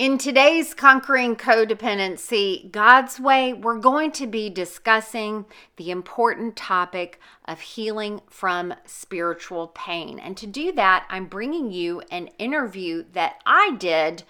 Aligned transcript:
In 0.00 0.16
today's 0.16 0.72
Conquering 0.72 1.36
Codependency 1.36 2.72
God's 2.72 3.20
Way, 3.20 3.52
we're 3.52 3.78
going 3.78 4.12
to 4.12 4.26
be 4.26 4.48
discussing 4.48 5.44
the 5.76 5.90
important 5.90 6.56
topic 6.56 7.20
of 7.44 7.60
healing 7.60 8.22
from 8.30 8.72
spiritual 8.86 9.68
pain. 9.68 10.18
And 10.18 10.38
to 10.38 10.46
do 10.46 10.72
that, 10.72 11.04
I'm 11.10 11.26
bringing 11.26 11.70
you 11.70 12.00
an 12.10 12.28
interview 12.38 13.04
that 13.12 13.42
I 13.44 13.76
did 13.78 14.22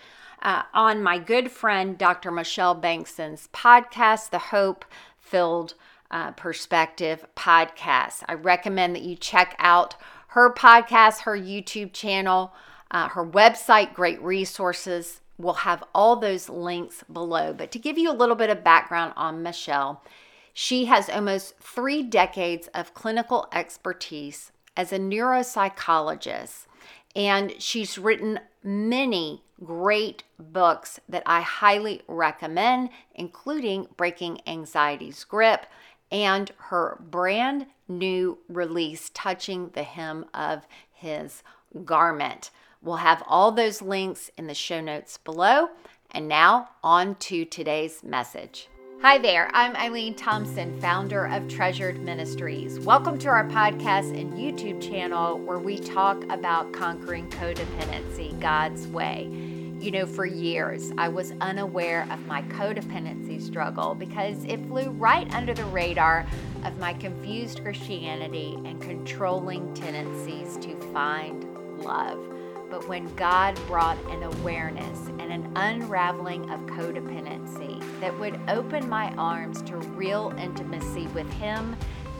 uh, 0.42 0.62
on 0.74 1.04
my 1.04 1.20
good 1.20 1.52
friend 1.52 1.96
Dr. 1.96 2.32
Michelle 2.32 2.74
Bengtson's 2.74 3.48
podcast, 3.52 4.30
the 4.30 4.38
Hope 4.40 4.84
Filled 5.20 5.74
uh, 6.10 6.32
Perspective 6.32 7.24
podcast. 7.36 8.24
I 8.26 8.34
recommend 8.34 8.96
that 8.96 9.02
you 9.02 9.14
check 9.14 9.54
out 9.60 9.94
her 10.30 10.52
podcast, 10.52 11.20
her 11.20 11.38
YouTube 11.38 11.92
channel, 11.92 12.54
uh, 12.90 13.10
her 13.10 13.24
website, 13.24 13.94
great 13.94 14.20
resources 14.20 15.20
We'll 15.40 15.54
have 15.54 15.82
all 15.94 16.16
those 16.16 16.50
links 16.50 17.02
below. 17.10 17.54
But 17.54 17.70
to 17.72 17.78
give 17.78 17.96
you 17.96 18.10
a 18.10 18.12
little 18.12 18.36
bit 18.36 18.50
of 18.50 18.62
background 18.62 19.14
on 19.16 19.42
Michelle, 19.42 20.02
she 20.52 20.84
has 20.84 21.08
almost 21.08 21.58
three 21.58 22.02
decades 22.02 22.68
of 22.74 22.92
clinical 22.92 23.48
expertise 23.50 24.52
as 24.76 24.92
a 24.92 24.98
neuropsychologist, 24.98 26.66
and 27.16 27.54
she's 27.58 27.96
written 27.96 28.40
many 28.62 29.42
great 29.64 30.24
books 30.38 31.00
that 31.08 31.22
I 31.24 31.40
highly 31.40 32.02
recommend, 32.06 32.90
including 33.14 33.88
Breaking 33.96 34.40
Anxiety's 34.46 35.24
Grip 35.24 35.64
and 36.12 36.50
her 36.68 36.98
brand 37.00 37.66
new 37.88 38.38
release, 38.48 39.10
Touching 39.14 39.70
the 39.70 39.84
Hem 39.84 40.26
of 40.34 40.66
His 40.92 41.42
Garment. 41.84 42.50
We'll 42.82 42.96
have 42.96 43.22
all 43.26 43.52
those 43.52 43.82
links 43.82 44.30
in 44.38 44.46
the 44.46 44.54
show 44.54 44.80
notes 44.80 45.18
below. 45.18 45.68
And 46.12 46.28
now, 46.28 46.70
on 46.82 47.16
to 47.16 47.44
today's 47.44 48.02
message. 48.02 48.68
Hi 49.02 49.18
there, 49.18 49.50
I'm 49.52 49.74
Aliene 49.74 50.16
Thompson, 50.16 50.80
founder 50.80 51.26
of 51.26 51.46
Treasured 51.46 52.00
Ministries. 52.00 52.80
Welcome 52.80 53.18
to 53.18 53.28
our 53.28 53.44
podcast 53.44 54.18
and 54.18 54.32
YouTube 54.32 54.80
channel 54.80 55.38
where 55.38 55.58
we 55.58 55.78
talk 55.78 56.24
about 56.30 56.72
conquering 56.72 57.28
codependency 57.28 58.38
God's 58.40 58.86
way. 58.86 59.28
You 59.78 59.90
know, 59.90 60.06
for 60.06 60.24
years, 60.24 60.90
I 60.96 61.08
was 61.08 61.34
unaware 61.42 62.08
of 62.10 62.26
my 62.26 62.40
codependency 62.44 63.42
struggle 63.42 63.94
because 63.94 64.42
it 64.44 64.66
flew 64.68 64.88
right 64.92 65.30
under 65.34 65.52
the 65.52 65.66
radar 65.66 66.26
of 66.64 66.78
my 66.78 66.94
confused 66.94 67.62
Christianity 67.62 68.54
and 68.64 68.80
controlling 68.80 69.74
tendencies 69.74 70.56
to 70.64 70.74
find 70.92 71.44
love. 71.82 72.18
But 72.70 72.86
when 72.86 73.12
God 73.16 73.58
brought 73.66 73.98
an 74.10 74.22
awareness 74.22 75.08
and 75.18 75.32
an 75.32 75.52
unraveling 75.56 76.48
of 76.50 76.60
codependency 76.66 77.82
that 78.00 78.16
would 78.20 78.38
open 78.46 78.88
my 78.88 79.12
arms 79.16 79.60
to 79.62 79.76
real 79.76 80.32
intimacy 80.38 81.08
with 81.08 81.30
Him, 81.32 81.76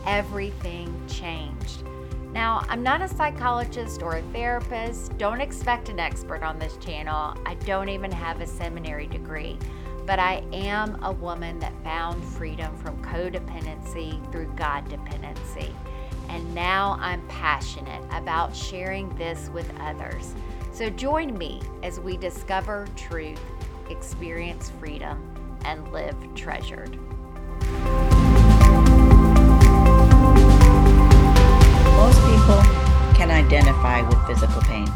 everything 0.07 0.93
changed. 1.07 1.85
Now, 2.33 2.65
I'm 2.69 2.83
not 2.83 3.01
a 3.01 3.09
psychologist 3.09 4.03
or 4.03 4.17
a 4.17 4.23
therapist. 4.33 5.17
Don't 5.19 5.41
expect 5.41 5.89
an 5.89 6.01
expert 6.01 6.43
on 6.43 6.59
this 6.59 6.77
channel. 6.79 7.35
I 7.47 7.55
don't 7.65 7.89
even 7.89 8.11
have 8.11 8.41
a 8.41 8.47
seminary 8.47 9.07
degree. 9.07 9.57
But 10.05 10.19
I 10.19 10.43
am 10.53 11.01
a 11.05 11.13
woman 11.13 11.61
that 11.61 11.73
found 11.85 12.25
freedom 12.25 12.77
from 12.79 13.01
codependency 13.05 14.33
through 14.33 14.53
God 14.57 14.89
dependency 14.89 15.73
and 16.31 16.55
now 16.55 16.97
I'm 17.01 17.27
passionate 17.27 18.03
about 18.13 18.55
sharing 18.55 19.09
this 19.17 19.51
with 19.53 19.69
others. 19.81 20.33
So 20.73 20.89
join 20.89 21.37
me 21.37 21.61
as 21.83 21.99
we 21.99 22.17
discover 22.17 22.87
truth, 22.97 23.41
experience 23.91 24.71
freedom, 24.79 25.59
and 25.65 25.93
live 25.93 26.17
treasured. 26.37 26.97
Most 31.97 32.21
people 32.23 32.63
can 33.15 33.31
identify 33.31 34.03
with 34.03 34.25
physical 34.29 34.63
pain. 34.63 34.89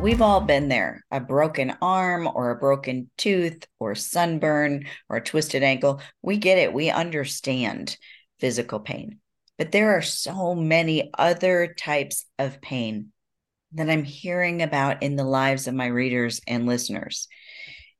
We've 0.00 0.22
all 0.22 0.40
been 0.40 0.68
there 0.68 1.04
a 1.10 1.20
broken 1.20 1.76
arm 1.82 2.26
or 2.34 2.50
a 2.50 2.56
broken 2.56 3.10
tooth 3.18 3.66
or 3.78 3.94
sunburn 3.94 4.86
or 5.10 5.18
a 5.18 5.22
twisted 5.22 5.62
ankle. 5.62 6.00
We 6.22 6.38
get 6.38 6.56
it. 6.56 6.72
We 6.72 6.88
understand 6.88 7.98
physical 8.38 8.80
pain. 8.80 9.19
But 9.60 9.72
there 9.72 9.94
are 9.94 10.00
so 10.00 10.54
many 10.54 11.10
other 11.18 11.74
types 11.74 12.24
of 12.38 12.62
pain 12.62 13.12
that 13.72 13.90
I'm 13.90 14.04
hearing 14.04 14.62
about 14.62 15.02
in 15.02 15.16
the 15.16 15.24
lives 15.24 15.68
of 15.68 15.74
my 15.74 15.84
readers 15.84 16.40
and 16.46 16.64
listeners. 16.64 17.28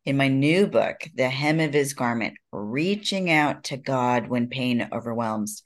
In 0.07 0.17
my 0.17 0.29
new 0.29 0.67
book, 0.67 1.07
The 1.15 1.29
Hem 1.29 1.61
of 1.61 1.75
His 1.75 1.93
Garment 1.93 2.39
Reaching 2.51 3.31
Out 3.31 3.65
to 3.65 3.77
God 3.77 4.29
When 4.29 4.49
Pain 4.49 4.89
Overwhelms, 4.91 5.63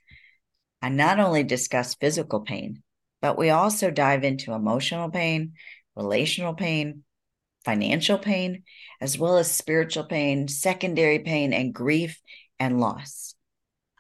I 0.83 0.89
not 0.89 1.21
only 1.21 1.45
discuss 1.45 1.95
physical 1.95 2.41
pain, 2.41 2.83
but 3.23 3.39
we 3.39 3.51
also 3.51 3.93
dive 3.93 4.25
into 4.25 4.53
emotional 4.53 5.11
pain, 5.11 5.53
relational 5.95 6.55
pain, 6.55 7.05
financial 7.65 8.19
pain, 8.19 8.65
as 9.01 9.17
well 9.17 9.37
as 9.37 9.49
spiritual 9.49 10.07
pain, 10.07 10.49
secondary 10.49 11.21
pain, 11.21 11.53
and 11.53 11.73
grief 11.73 12.21
and 12.59 12.81
loss. 12.81 13.37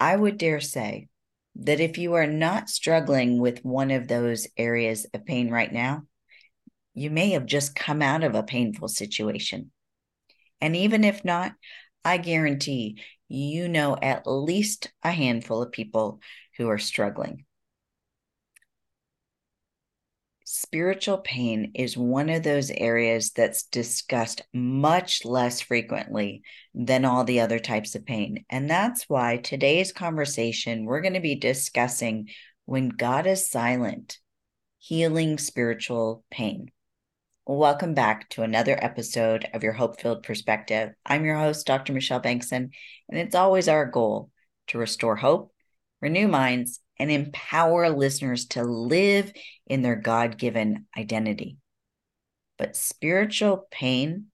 I 0.01 0.17
would 0.17 0.39
dare 0.39 0.61
say 0.61 1.07
that 1.57 1.81
if 1.81 1.99
you 1.99 2.15
are 2.15 2.27
not 2.27 2.69
struggling 2.69 3.39
with 3.39 3.65
one 3.65 3.91
of 3.91 4.09
those 4.09 4.49
areas 4.57 5.07
of 5.15 5.25
pain 5.25 5.51
right 5.51 5.73
now, 5.73 6.03
you 6.95 7.11
may 7.11 7.31
have 7.31 7.47
just 7.47 7.75
come 7.75 8.03
out 8.03 8.25
of 8.25 8.35
a 8.35 8.43
painful 8.43 8.89
situation. 8.89 9.71
And 10.61 10.75
even 10.77 11.05
if 11.05 11.25
not, 11.25 11.53
I 12.05 12.19
guarantee 12.19 13.03
you 13.29 13.69
know 13.69 13.97
at 14.01 14.27
least 14.27 14.93
a 15.03 15.11
handful 15.11 15.63
of 15.63 15.73
people 15.73 16.21
who 16.57 16.69
are 16.69 16.79
struggling. 16.79 17.45
Spiritual 20.47 21.17
pain 21.17 21.73
is 21.75 21.97
one 21.97 22.29
of 22.29 22.43
those 22.43 22.71
areas 22.71 23.31
that's 23.31 23.63
discussed 23.63 24.43
much 24.53 25.25
less 25.25 25.63
frequently 25.63 26.43
than 26.75 27.07
all 27.07 27.25
the 27.25 27.41
other 27.41 27.59
types 27.59 27.95
of 27.95 28.05
pain. 28.05 28.45
And 28.51 28.69
that's 28.69 29.09
why 29.09 29.39
today's 29.39 29.91
conversation, 29.91 30.85
we're 30.85 31.01
going 31.01 31.15
to 31.15 31.21
be 31.21 31.35
discussing 31.35 32.29
when 32.67 32.91
God 32.91 33.27
is 33.27 33.49
silent, 33.49 34.19
healing 34.79 35.39
spiritual 35.39 36.27
pain. 36.31 36.71
Welcome 37.47 37.95
back 37.95 38.29
to 38.31 38.43
another 38.43 38.77
episode 38.79 39.49
of 39.55 39.63
your 39.63 39.73
Hope 39.73 39.99
Filled 39.99 40.25
Perspective. 40.25 40.91
I'm 41.07 41.25
your 41.25 41.39
host, 41.39 41.67
Dr. 41.67 41.95
Michelle 41.95 42.21
Bengtson, 42.21 42.69
and 43.09 43.19
it's 43.19 43.35
always 43.35 43.67
our 43.67 43.87
goal 43.87 44.29
to 44.67 44.77
restore 44.77 45.17
hope, 45.17 45.55
renew 46.03 46.29
minds, 46.29 46.81
and 46.99 47.11
empower 47.11 47.91
listeners 47.91 48.47
to 48.47 48.63
live 48.63 49.33
in 49.67 49.83
their 49.83 49.97
God 49.97 50.39
given 50.39 50.87
identity. 50.97 51.57
But 52.59 52.77
spiritual 52.77 53.67
pain 53.71 54.27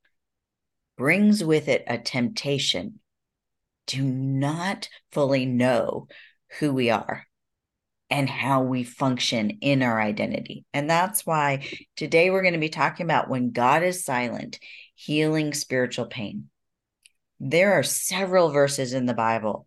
brings 0.98 1.42
with 1.42 1.68
it 1.68 1.84
a 1.86 1.98
temptation 1.98 3.00
to 3.88 4.02
not 4.02 4.88
fully 5.10 5.46
know 5.46 6.06
who 6.58 6.72
we 6.72 6.90
are 6.90 7.26
and 8.10 8.28
how 8.28 8.62
we 8.62 8.82
function 8.82 9.50
in 9.60 9.82
our 9.82 10.00
identity. 10.00 10.64
And 10.74 10.90
that's 10.90 11.24
why 11.24 11.66
today 11.96 12.30
we're 12.30 12.42
going 12.42 12.54
to 12.54 12.60
be 12.60 12.68
talking 12.68 13.06
about 13.06 13.30
when 13.30 13.52
God 13.52 13.82
is 13.82 14.04
silent, 14.04 14.58
healing 14.94 15.54
spiritual 15.54 16.06
pain. 16.06 16.50
There 17.38 17.74
are 17.74 17.82
several 17.82 18.50
verses 18.50 18.92
in 18.92 19.06
the 19.06 19.14
Bible 19.14 19.66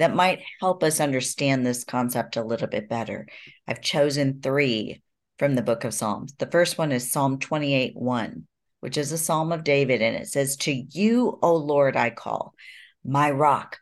that 0.00 0.14
might 0.14 0.42
help 0.60 0.82
us 0.82 0.98
understand 0.98 1.64
this 1.64 1.84
concept 1.84 2.36
a 2.36 2.44
little 2.44 2.68
bit 2.68 2.88
better. 2.88 3.26
I've 3.68 3.82
chosen 3.82 4.40
three 4.40 5.02
from 5.38 5.54
the 5.54 5.62
book 5.62 5.84
of 5.84 5.94
Psalms. 5.94 6.34
The 6.38 6.46
first 6.46 6.78
one 6.78 6.90
is 6.90 7.12
Psalm 7.12 7.38
28 7.38 7.96
1, 7.96 8.46
which 8.80 8.96
is 8.96 9.12
a 9.12 9.18
psalm 9.18 9.52
of 9.52 9.62
David, 9.62 10.00
and 10.00 10.16
it 10.16 10.28
says, 10.28 10.56
To 10.56 10.72
you, 10.72 11.38
O 11.42 11.54
Lord, 11.54 11.96
I 11.96 12.10
call, 12.10 12.54
my 13.04 13.30
rock. 13.30 13.78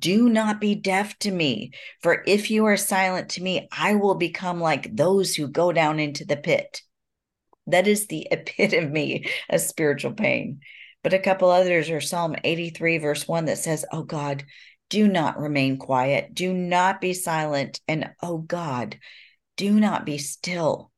Do 0.00 0.28
not 0.28 0.60
be 0.60 0.74
deaf 0.74 1.18
to 1.20 1.30
me, 1.30 1.72
for 2.02 2.24
if 2.26 2.50
you 2.50 2.64
are 2.64 2.76
silent 2.76 3.30
to 3.30 3.42
me, 3.42 3.68
I 3.70 3.94
will 3.94 4.16
become 4.16 4.60
like 4.60 4.96
those 4.96 5.34
who 5.36 5.48
go 5.48 5.70
down 5.72 6.00
into 6.00 6.24
the 6.24 6.36
pit. 6.36 6.82
That 7.66 7.86
is 7.86 8.06
the 8.06 8.26
epitome 8.30 9.30
of 9.50 9.60
spiritual 9.60 10.14
pain. 10.14 10.60
But 11.04 11.14
a 11.14 11.18
couple 11.20 11.50
others 11.50 11.90
are 11.90 12.00
Psalm 12.00 12.36
83, 12.42 12.98
verse 12.98 13.28
1, 13.28 13.44
that 13.44 13.58
says, 13.58 13.84
Oh 13.92 14.02
God, 14.02 14.44
do 14.88 15.08
not 15.08 15.38
remain 15.38 15.76
quiet. 15.76 16.34
Do 16.34 16.52
not 16.52 17.00
be 17.00 17.12
silent. 17.12 17.80
And 17.86 18.10
oh 18.22 18.38
God, 18.38 18.98
do 19.56 19.78
not 19.78 20.06
be 20.06 20.18
still. 20.18 20.90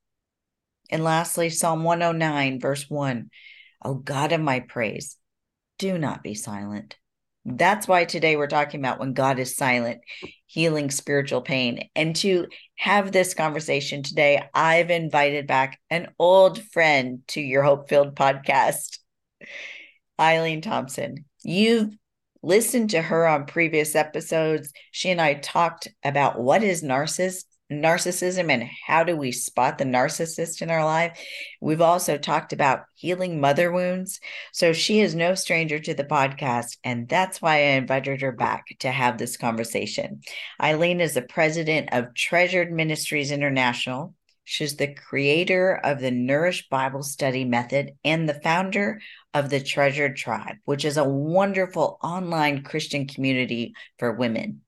And 0.91 1.05
lastly, 1.05 1.51
Psalm 1.51 1.85
109, 1.85 2.61
verse 2.61 2.89
1 2.89 3.31
Oh 3.83 3.95
God 3.95 4.33
of 4.33 4.41
my 4.41 4.61
praise, 4.61 5.17
do 5.79 5.97
not 5.97 6.23
be 6.23 6.35
silent. 6.35 6.97
That's 7.47 7.89
why 7.89 8.05
today 8.05 8.37
we're 8.37 8.47
talking 8.47 8.81
about 8.81 9.01
when 9.01 9.15
God 9.15 9.39
is 9.39 9.57
silent, 9.57 10.03
healing 10.47 10.91
spiritual 10.91 11.41
pain. 11.41 11.89
And 11.97 12.15
to 12.17 12.49
have 12.77 13.13
this 13.13 13.33
conversation 13.33 14.03
today, 14.03 14.43
I've 14.53 14.91
invited 14.91 15.47
back 15.47 15.81
an 15.89 16.09
old 16.19 16.63
friend 16.63 17.23
to 17.29 17.41
your 17.41 17.63
Hope 17.63 17.89
Filled 17.89 18.15
podcast. 18.15 18.99
Aliene 20.19 20.61
Thompson. 20.61 21.25
You've 21.43 21.97
listened 22.43 22.91
to 22.91 23.03
her 23.03 23.27
on 23.27 23.47
previous 23.47 23.95
episodes. 23.95 24.73
She 24.91 25.11
and 25.11 25.21
I 25.21 25.35
talked 25.35 25.89
about 26.05 26.41
what 26.41 26.63
is 26.63 26.83
narcissist 26.83 27.45
narcissism 27.71 28.51
and 28.51 28.69
how 28.87 29.05
do 29.05 29.17
we 29.17 29.33
spot 29.33 29.79
the 29.79 29.85
narcissist 29.85 30.61
in 30.61 30.71
our 30.71 30.85
life. 30.85 31.19
We've 31.61 31.81
also 31.81 32.19
talked 32.19 32.53
about 32.53 32.85
healing 32.97 33.41
mother 33.41 33.71
wounds. 33.71 34.21
So 34.53 34.73
she 34.73 35.01
is 35.01 35.15
no 35.15 35.35
stranger 35.35 35.79
to 35.79 35.95
the 35.95 36.05
podcast. 36.05 36.77
And 36.83 37.09
that's 37.09 37.41
why 37.41 37.57
I 37.57 37.77
invited 37.77 38.23
her 38.23 38.33
back 38.33 38.65
to 38.81 38.91
have 38.91 39.19
this 39.19 39.37
conversation. 39.37 40.21
Aliene 40.61 41.01
is 41.01 41.15
the 41.15 41.23
president 41.23 41.91
of 41.93 42.15
Treasured 42.15 42.73
Ministries 42.73 43.31
International. 43.31 44.15
She's 44.51 44.75
the 44.75 44.93
creator 44.93 45.77
of 45.85 46.01
the 46.01 46.11
Nourish 46.11 46.69
Bible 46.69 47.05
Study 47.05 47.45
Method 47.45 47.93
and 48.05 48.29
the 48.29 48.41
founder 48.43 49.01
of 49.33 49.49
the 49.49 49.61
Treasured 49.61 50.17
Tribe, 50.17 50.57
which 50.65 50.85
is 50.85 50.97
a 50.97 51.09
wonderful 51.09 52.01
online 52.03 52.65
Christian 52.65 53.07
community 53.07 53.75
for 54.01 54.11
women. 54.11 54.63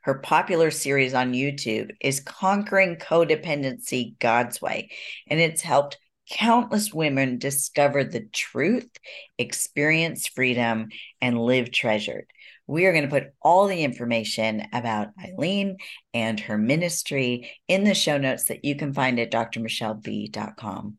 Her 0.00 0.18
popular 0.18 0.72
series 0.72 1.14
on 1.14 1.32
YouTube 1.32 1.92
is 2.00 2.18
Conquering 2.18 2.96
Codependency 2.96 4.18
God's 4.18 4.60
Way, 4.60 4.90
and 5.28 5.38
it's 5.38 5.62
helped 5.62 5.98
countless 6.28 6.92
women 6.92 7.38
discover 7.38 8.02
the 8.02 8.26
truth, 8.32 8.90
experience 9.38 10.26
freedom, 10.26 10.88
and 11.20 11.40
live 11.40 11.70
treasured. 11.70 12.26
We 12.66 12.86
are 12.86 12.92
going 12.92 13.04
to 13.04 13.10
put 13.10 13.32
all 13.42 13.66
the 13.66 13.82
information 13.82 14.66
about 14.72 15.08
Aliene 15.18 15.76
and 16.14 16.38
her 16.40 16.56
ministry 16.56 17.50
in 17.68 17.84
the 17.84 17.94
show 17.94 18.18
notes 18.18 18.44
that 18.44 18.64
you 18.64 18.76
can 18.76 18.92
find 18.92 19.18
at 19.18 19.32
drmichelleb.com. 19.32 20.96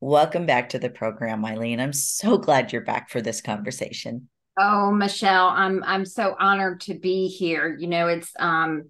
Welcome 0.00 0.46
back 0.46 0.70
to 0.70 0.78
the 0.78 0.88
program, 0.88 1.42
Aliene. 1.42 1.80
I'm 1.80 1.92
so 1.92 2.38
glad 2.38 2.72
you're 2.72 2.82
back 2.82 3.10
for 3.10 3.20
this 3.20 3.40
conversation. 3.40 4.28
Oh, 4.58 4.90
Michelle, 4.90 5.48
I'm 5.48 5.82
I'm 5.84 6.04
so 6.04 6.36
honored 6.38 6.80
to 6.82 6.94
be 6.94 7.28
here. 7.28 7.76
You 7.78 7.86
know, 7.86 8.08
it's 8.08 8.32
um 8.38 8.88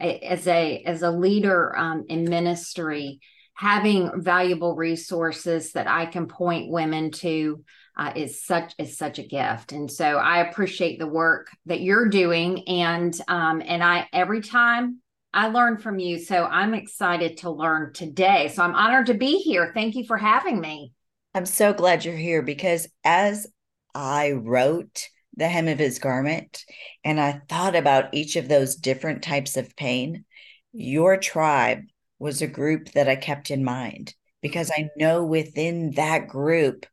as 0.00 0.46
a 0.46 0.82
as 0.84 1.02
a 1.02 1.10
leader 1.10 1.76
um, 1.76 2.04
in 2.08 2.24
ministry, 2.24 3.20
having 3.54 4.10
valuable 4.22 4.74
resources 4.74 5.72
that 5.72 5.88
I 5.88 6.06
can 6.06 6.26
point 6.26 6.70
women 6.70 7.10
to 7.12 7.64
uh, 7.98 8.12
is 8.14 8.42
such 8.42 8.74
is 8.78 8.96
such 8.96 9.18
a 9.18 9.26
gift. 9.26 9.72
And 9.72 9.90
so 9.90 10.16
I 10.16 10.48
appreciate 10.48 10.98
the 10.98 11.06
work 11.06 11.48
that 11.66 11.80
you're 11.80 12.08
doing, 12.08 12.66
and 12.68 13.18
um, 13.28 13.62
and 13.64 13.82
I 13.82 14.08
every 14.12 14.40
time 14.40 15.00
I 15.34 15.48
learn 15.48 15.78
from 15.78 15.98
you. 15.98 16.18
So 16.18 16.44
I'm 16.44 16.74
excited 16.74 17.38
to 17.38 17.50
learn 17.50 17.92
today. 17.92 18.48
So 18.48 18.62
I'm 18.62 18.74
honored 18.74 19.06
to 19.06 19.14
be 19.14 19.38
here. 19.38 19.72
Thank 19.74 19.94
you 19.94 20.04
for 20.06 20.16
having 20.16 20.60
me. 20.60 20.92
I'm 21.34 21.46
so 21.46 21.72
glad 21.72 22.04
you're 22.04 22.16
here 22.16 22.42
because 22.42 22.88
as 23.04 23.46
I 23.94 24.32
wrote 24.32 25.08
the 25.36 25.46
hem 25.46 25.68
of 25.68 25.78
his 25.78 25.98
garment 25.98 26.64
and 27.04 27.20
I 27.20 27.42
thought 27.48 27.76
about 27.76 28.14
each 28.14 28.36
of 28.36 28.48
those 28.48 28.76
different 28.76 29.22
types 29.22 29.56
of 29.56 29.76
pain, 29.76 30.24
your 30.72 31.16
tribe 31.16 31.82
was 32.18 32.42
a 32.42 32.46
group 32.46 32.92
that 32.92 33.08
I 33.08 33.16
kept 33.16 33.50
in 33.50 33.62
mind 33.62 34.14
because 34.42 34.70
I 34.70 34.88
know 34.96 35.24
within 35.24 35.92
that 35.92 36.28
group, 36.28 36.86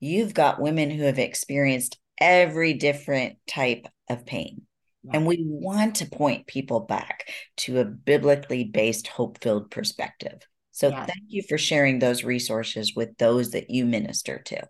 you've 0.00 0.34
got 0.34 0.60
women 0.60 0.90
who 0.90 1.04
have 1.04 1.18
experienced 1.18 1.98
every 2.20 2.74
different 2.74 3.36
type 3.46 3.86
of 4.08 4.26
pain. 4.26 4.62
And 5.10 5.26
we 5.26 5.38
want 5.40 5.96
to 5.96 6.06
point 6.06 6.46
people 6.46 6.80
back 6.80 7.30
to 7.58 7.78
a 7.78 7.84
biblically 7.84 8.64
based, 8.64 9.06
hope 9.06 9.40
filled 9.40 9.70
perspective. 9.70 10.46
So 10.72 10.88
yes. 10.88 11.06
thank 11.06 11.24
you 11.28 11.42
for 11.48 11.56
sharing 11.56 11.98
those 11.98 12.24
resources 12.24 12.94
with 12.94 13.16
those 13.16 13.52
that 13.52 13.70
you 13.70 13.86
minister 13.86 14.38
to. 14.38 14.68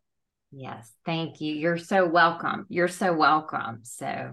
Yes, 0.52 0.90
thank 1.04 1.40
you. 1.40 1.54
You're 1.54 1.78
so 1.78 2.06
welcome. 2.06 2.66
You're 2.68 2.88
so 2.88 3.12
welcome. 3.12 3.80
So, 3.82 4.32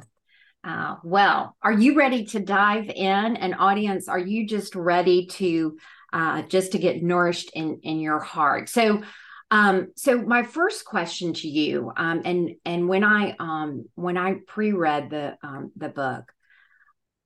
uh, 0.64 0.96
well, 1.04 1.58
are 1.62 1.74
you 1.74 1.96
ready 1.96 2.26
to 2.28 2.40
dive 2.40 2.90
in? 2.90 3.36
And 3.36 3.56
audience, 3.56 4.08
are 4.08 4.20
you 4.20 4.48
just 4.48 4.76
ready 4.76 5.26
to 5.28 5.78
uh, 6.14 6.44
just 6.44 6.72
to 6.72 6.78
get 6.78 7.04
nourished 7.04 7.52
in 7.54 7.80
in 7.84 8.00
your 8.00 8.20
heart? 8.20 8.70
So, 8.70 9.04
um, 9.52 9.92
so 9.96 10.22
my 10.22 10.44
first 10.44 10.86
question 10.86 11.34
to 11.34 11.48
you, 11.48 11.92
um, 11.96 12.22
and 12.26 12.52
and 12.66 12.88
when 12.90 13.04
I 13.04 13.36
um 13.40 13.86
when 13.96 14.18
I 14.18 14.38
pre-read 14.48 15.10
the 15.10 15.38
um 15.44 15.72
the 15.76 15.90
book, 15.90 16.32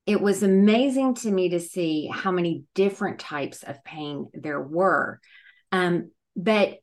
it 0.05 0.19
was 0.19 0.43
amazing 0.43 1.15
to 1.15 1.31
me 1.31 1.49
to 1.49 1.59
see 1.59 2.09
how 2.11 2.31
many 2.31 2.63
different 2.75 3.19
types 3.19 3.63
of 3.63 3.83
pain 3.83 4.27
there 4.33 4.61
were. 4.61 5.19
Um, 5.71 6.11
but 6.35 6.79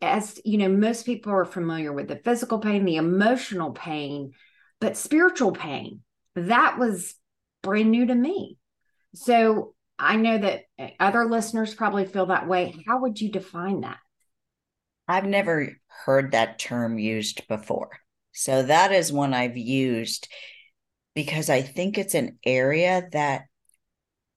as 0.00 0.40
you 0.44 0.58
know, 0.58 0.68
most 0.68 1.06
people 1.06 1.32
are 1.32 1.44
familiar 1.44 1.92
with 1.92 2.08
the 2.08 2.16
physical 2.16 2.58
pain, 2.58 2.84
the 2.84 2.96
emotional 2.96 3.72
pain, 3.72 4.32
but 4.80 4.96
spiritual 4.96 5.52
pain, 5.52 6.00
that 6.34 6.78
was 6.78 7.14
brand 7.62 7.90
new 7.90 8.06
to 8.06 8.14
me. 8.14 8.58
So 9.14 9.74
I 9.98 10.16
know 10.16 10.38
that 10.38 10.62
other 10.98 11.26
listeners 11.26 11.74
probably 11.74 12.06
feel 12.06 12.26
that 12.26 12.48
way. 12.48 12.74
How 12.86 13.02
would 13.02 13.20
you 13.20 13.30
define 13.30 13.82
that? 13.82 13.98
I've 15.06 15.26
never 15.26 15.76
heard 16.04 16.32
that 16.32 16.58
term 16.58 16.98
used 16.98 17.46
before. 17.48 17.90
So 18.32 18.62
that 18.64 18.92
is 18.92 19.12
one 19.12 19.34
I've 19.34 19.56
used 19.56 20.28
because 21.14 21.48
I 21.50 21.62
think 21.62 21.96
it's 21.96 22.14
an 22.14 22.38
area 22.44 23.08
that 23.12 23.42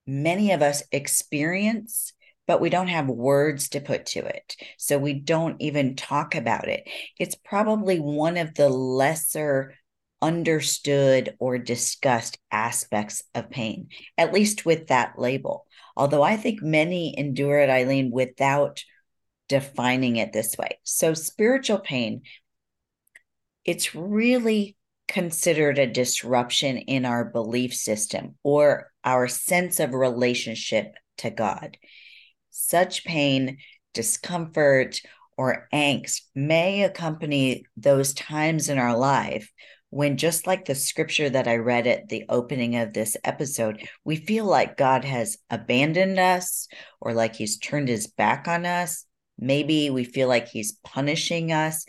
many 0.05 0.51
of 0.51 0.61
us 0.61 0.83
experience 0.91 2.13
but 2.47 2.61
we 2.61 2.69
don't 2.69 2.87
have 2.87 3.07
words 3.07 3.69
to 3.69 3.81
put 3.81 4.05
to 4.07 4.19
it. 4.25 4.55
So 4.77 4.97
we 4.97 5.13
don't 5.13 5.61
even 5.61 5.95
talk 5.95 6.33
about 6.33 6.67
it. 6.69 6.87
It's 7.19 7.35
probably 7.35 7.99
one 7.99 8.37
of 8.37 8.55
the 8.55 8.69
lesser 8.69 9.75
understood 10.21 11.35
or 11.39 11.57
discussed 11.59 12.39
aspects 12.49 13.21
of 13.35 13.51
pain, 13.51 13.89
at 14.17 14.33
least 14.33 14.65
with 14.65 14.87
that 14.87 15.19
label. 15.19 15.65
Although 15.95 16.23
I 16.23 16.37
think 16.37 16.61
many 16.61 17.13
endure 17.17 17.59
it, 17.59 17.69
Aliene, 17.69 18.11
without 18.11 18.83
defining 19.47 20.17
it 20.17 20.33
this 20.33 20.57
way. 20.57 20.79
So 20.83 21.13
spiritual 21.13 21.79
pain, 21.79 22.21
it's 23.65 23.95
really 23.95 24.75
considered 25.07 25.79
a 25.79 25.87
disruption 25.87 26.77
in 26.77 27.05
our 27.05 27.25
belief 27.25 27.73
system 27.73 28.35
or 28.43 28.91
our 29.03 29.27
sense 29.27 29.79
of 29.79 29.93
relationship 29.93 30.93
to 31.19 31.29
God. 31.29 31.77
Such 32.49 33.05
pain, 33.05 33.57
discomfort, 33.93 34.99
or 35.37 35.67
angst 35.71 36.21
may 36.33 36.83
accompany 36.83 37.63
those 37.77 38.13
times 38.13 38.69
in 38.69 38.77
our 38.79 38.97
life 38.97 39.51
when, 39.89 40.17
just 40.17 40.45
like 40.45 40.65
the 40.65 40.75
scripture 40.75 41.29
that 41.29 41.47
I 41.47 41.55
read 41.57 41.87
at 41.87 42.09
the 42.09 42.25
opening 42.27 42.75
of 42.75 42.91
this 42.91 43.15
episode, 43.23 43.87
we 44.03 44.17
feel 44.17 44.45
like 44.45 44.75
God 44.75 45.05
has 45.05 45.37
abandoned 45.49 46.19
us 46.19 46.67
or 46.99 47.13
like 47.13 47.35
he's 47.35 47.57
turned 47.57 47.87
his 47.87 48.07
back 48.07 48.47
on 48.47 48.65
us. 48.65 49.05
Maybe 49.39 49.89
we 49.89 50.03
feel 50.03 50.27
like 50.27 50.47
he's 50.47 50.77
punishing 50.83 51.51
us, 51.51 51.85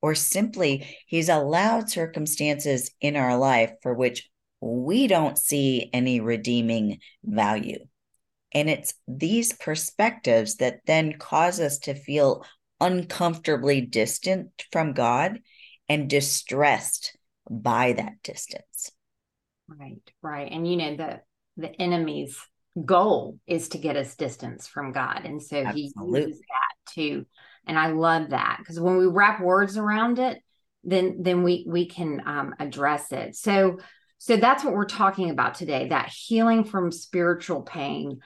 or 0.00 0.14
simply 0.14 0.96
he's 1.06 1.28
allowed 1.28 1.90
circumstances 1.90 2.90
in 3.00 3.16
our 3.16 3.36
life 3.36 3.72
for 3.82 3.94
which 3.94 4.28
we 4.60 5.06
don't 5.06 5.38
see 5.38 5.90
any 5.92 6.20
redeeming 6.20 6.98
value. 7.24 7.78
And 8.54 8.68
it's 8.68 8.94
these 9.08 9.52
perspectives 9.52 10.56
that 10.56 10.80
then 10.86 11.14
cause 11.14 11.58
us 11.58 11.78
to 11.80 11.94
feel 11.94 12.44
uncomfortably 12.80 13.80
distant 13.80 14.50
from 14.70 14.92
God 14.92 15.40
and 15.88 16.08
distressed 16.08 17.16
by 17.50 17.92
that 17.94 18.22
distance. 18.22 18.90
Right, 19.68 20.02
right. 20.20 20.50
And 20.50 20.68
you 20.68 20.76
know, 20.76 20.96
the 20.96 21.20
the 21.56 21.80
enemy's 21.80 22.38
goal 22.84 23.38
is 23.46 23.68
to 23.70 23.78
get 23.78 23.96
us 23.96 24.14
distance 24.14 24.66
from 24.66 24.92
God. 24.92 25.22
And 25.24 25.42
so 25.42 25.58
Absolutely. 25.58 26.20
he 26.20 26.26
uses 26.26 26.40
that 26.40 26.71
too. 26.86 27.26
And 27.66 27.78
I 27.78 27.88
love 27.88 28.30
that 28.30 28.56
because 28.58 28.80
when 28.80 28.96
we 28.96 29.06
wrap 29.06 29.40
words 29.40 29.76
around 29.76 30.18
it, 30.18 30.42
then 30.84 31.18
then 31.20 31.42
we 31.42 31.64
we 31.68 31.86
can 31.86 32.22
um, 32.26 32.54
address 32.58 33.12
it. 33.12 33.36
So 33.36 33.78
so 34.18 34.36
that's 34.36 34.64
what 34.64 34.74
we're 34.74 34.84
talking 34.84 35.30
about 35.30 35.54
today 35.54 35.88
that 35.88 36.08
healing 36.08 36.64
from 36.64 36.90
spiritual 36.90 37.62
pain 37.62 38.20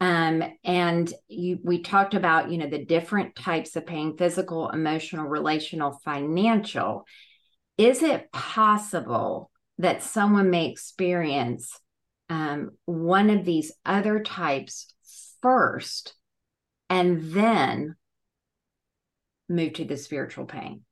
um, 0.00 0.42
and 0.64 1.12
you, 1.28 1.58
we 1.62 1.82
talked 1.82 2.14
about, 2.14 2.50
you 2.50 2.56
know, 2.56 2.68
the 2.68 2.84
different 2.84 3.36
types 3.36 3.76
of 3.76 3.86
pain 3.86 4.16
physical, 4.16 4.70
emotional, 4.70 5.26
relational, 5.26 6.00
financial. 6.04 7.04
Is 7.76 8.02
it 8.02 8.32
possible 8.32 9.50
that 9.78 10.02
someone 10.02 10.50
may 10.50 10.70
experience 10.70 11.78
um, 12.30 12.70
one 12.86 13.28
of 13.28 13.44
these 13.44 13.72
other 13.84 14.22
types 14.22 14.94
first 15.42 16.14
and 16.88 17.32
then 17.32 17.96
move 19.50 19.74
to 19.74 19.84
the 19.84 19.96
spiritual 19.96 20.46
pain? 20.46 20.82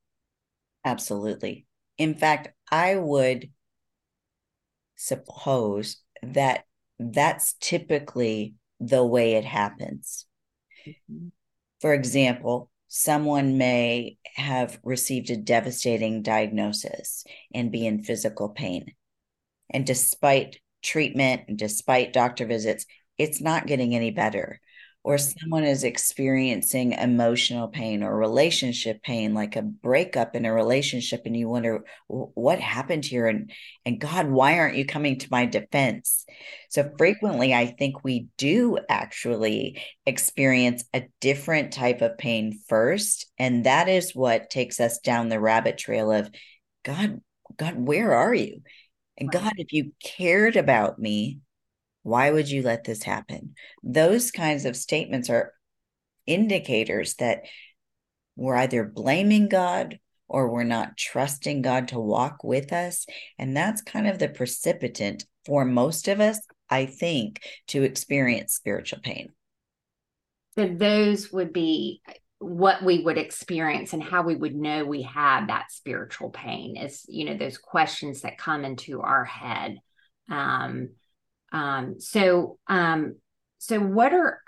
Absolutely. 0.85 1.67
In 1.97 2.15
fact, 2.15 2.49
I 2.71 2.97
would 2.97 3.51
suppose 4.97 5.99
that 6.23 6.65
that's 6.99 7.55
typically 7.61 8.55
the 8.81 9.05
way 9.05 9.35
it 9.35 9.45
happens. 9.45 10.27
Mm-hmm. 10.87 11.29
For 11.81 11.95
example, 11.95 12.71
someone 12.89 13.59
may 13.59 14.19
have 14.35 14.79
received 14.83 15.31
a 15.31 15.37
devastating 15.37 16.23
diagnosis 16.23 17.25
and 17.55 17.71
be 17.71 17.87
in 17.87 18.03
physical 18.03 18.49
pain. 18.49 18.95
And 19.71 19.87
despite 19.87 20.61
treatment 20.83 21.43
and 21.49 21.59
despite 21.59 22.13
doctor 22.13 22.47
visits, 22.47 22.87
it's 23.19 23.41
not 23.41 23.67
getting 23.67 23.95
any 23.95 24.11
better 24.11 24.61
or 25.05 25.17
mm-hmm. 25.17 25.39
someone 25.41 25.65
is 25.65 25.85
experiencing 25.85 26.93
emotional 26.93 27.69
pain 27.69 28.03
or 28.03 28.17
relationship 28.17 29.03
pain 29.03 29.35
like 29.35 29.57
a 29.57 29.63
breakup 29.63 30.35
in 30.35 30.45
a 30.45 30.53
relationship 30.53 31.23
and 31.25 31.37
you 31.37 31.49
wonder 31.49 31.85
what 32.09 32.61
happened 32.61 33.05
here? 33.05 33.27
And 33.27 33.51
and 33.85 34.01
god 34.01 34.29
why 34.29 34.59
aren't 34.59 34.77
you 34.77 34.85
coming 34.85 35.19
to 35.19 35.29
my 35.31 35.47
defense? 35.47 36.27
So 36.71 36.83
mm-hmm. 36.83 36.97
frequently 36.97 37.55
i 37.55 37.67
think 37.67 38.05
we 38.05 38.29
do 38.37 38.79
actually 38.89 39.83
experience 40.05 40.85
a 40.93 41.09
different 41.21 41.73
type 41.73 42.03
of 42.03 42.19
pain 42.19 42.61
first 42.69 43.31
and 43.39 43.65
that 43.65 43.89
is 43.89 44.15
what 44.15 44.51
takes 44.51 44.81
us 44.81 44.99
down 44.99 45.29
the 45.29 45.41
rabbit 45.41 45.79
trail 45.79 46.11
of 46.11 46.31
god 46.85 47.21
god 47.57 47.77
where 47.77 48.15
are 48.15 48.35
you? 48.35 48.63
And 49.17 49.31
god 49.31 49.53
if 49.57 49.73
you 49.73 49.93
cared 50.03 50.57
about 50.57 50.99
me 50.99 51.41
why 52.03 52.31
would 52.31 52.49
you 52.49 52.63
let 52.63 52.85
this 52.85 53.03
happen? 53.03 53.55
Those 53.83 54.31
kinds 54.31 54.65
of 54.65 54.77
statements 54.77 55.29
are 55.31 55.53
indicators 56.27 57.15
that 57.17 57.43
we're 58.37 58.57
either 58.57 58.85
blaming 58.85 59.49
God 59.49 59.99
or 60.29 60.51
we're 60.51 60.63
not 60.63 60.97
trusting 60.97 61.63
God 61.63 61.89
to 61.89 61.99
walk 61.99 62.45
with 62.45 62.73
us. 62.73 63.07
And 63.39 63.57
that's 63.57 63.83
kind 63.83 64.07
of 64.07 64.19
the 64.19 64.29
precipitant 64.29 65.25
for 65.47 65.65
most 65.65 66.07
of 66.07 66.21
us, 66.21 66.39
I 66.69 66.87
think, 66.87 67.43
to 67.69 67.83
experience 67.83 68.55
spiritual 68.55 69.01
pain. 69.03 69.31
So 70.57 70.67
those 70.67 71.33
would 71.33 71.53
be 71.53 72.03
what 72.41 72.85
we 72.85 73.03
would 73.03 73.19
experience 73.19 73.93
and 73.93 74.03
how 74.03 74.23
we 74.23 74.37
would 74.37 74.55
know 74.55 74.85
we 74.85 75.03
have 75.03 75.49
that 75.49 75.73
spiritual 75.73 76.31
pain 76.31 76.77
is, 76.77 77.05
you 77.09 77.25
know, 77.25 77.37
those 77.37 77.59
questions 77.59 78.21
that 78.21 78.39
come 78.39 78.65
into 78.65 79.01
our 79.01 79.25
head. 79.25 79.79
Um, 80.31 80.91
um, 81.53 82.01
so, 82.01 82.59
um, 82.67 83.17
so 83.59 83.81
what 83.81 84.13
are 84.13 84.41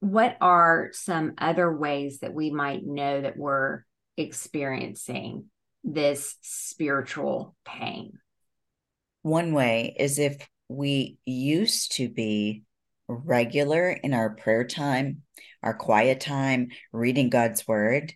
what 0.00 0.36
are 0.42 0.90
some 0.92 1.32
other 1.38 1.74
ways 1.74 2.20
that 2.20 2.34
we 2.34 2.50
might 2.50 2.84
know 2.84 3.22
that 3.22 3.38
we're 3.38 3.84
experiencing 4.18 5.46
this 5.82 6.36
spiritual 6.42 7.56
pain? 7.64 8.18
One 9.22 9.54
way 9.54 9.96
is 9.98 10.18
if 10.18 10.46
we 10.68 11.16
used 11.24 11.92
to 11.92 12.10
be 12.10 12.64
regular 13.08 13.90
in 13.90 14.12
our 14.12 14.30
prayer 14.30 14.64
time, 14.64 15.22
our 15.62 15.74
quiet 15.74 16.20
time, 16.20 16.68
reading 16.92 17.30
God's 17.30 17.66
word. 17.66 18.12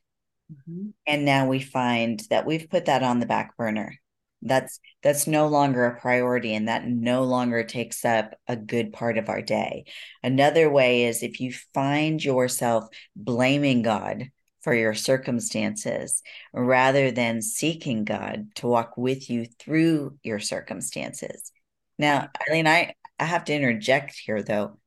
Mm-hmm. 0.53 0.89
And 1.07 1.25
now 1.25 1.47
we 1.47 1.61
find 1.61 2.23
that 2.29 2.45
we've 2.45 2.69
put 2.69 2.87
that 2.87 3.03
on 3.03 3.21
the 3.21 3.27
back 3.27 3.57
burner 3.57 3.99
that's 4.43 4.81
that's 5.03 5.27
no 5.27 5.49
longer 5.49 5.85
a 5.85 6.01
priority 6.01 6.55
and 6.55 6.69
that 6.69 6.87
no 6.87 7.25
longer 7.25 7.65
takes 7.65 8.05
up 8.05 8.35
a 8.47 8.57
good 8.57 8.93
part 8.93 9.19
of 9.19 9.29
our 9.29 9.43
day. 9.43 9.85
Another 10.23 10.71
way 10.71 11.05
is 11.05 11.23
if 11.23 11.41
you 11.41 11.53
find 11.75 12.23
yourself 12.23 12.89
blaming 13.17 13.83
god 13.83 14.31
for 14.61 14.75
your 14.75 14.95
circumstances 14.95 16.23
rather 16.53 17.11
than 17.11 17.43
seeking 17.43 18.05
god 18.05 18.49
to 18.57 18.67
walk 18.67 18.97
with 18.97 19.31
you 19.31 19.47
through 19.59 20.19
your 20.23 20.41
circumstances. 20.41 21.53
Now 21.99 22.29
aliene 22.49 22.67
i 22.67 22.95
i 23.19 23.25
have 23.25 23.45
to 23.45 23.55
interject 23.55 24.15
here 24.25 24.43
though. 24.43 24.79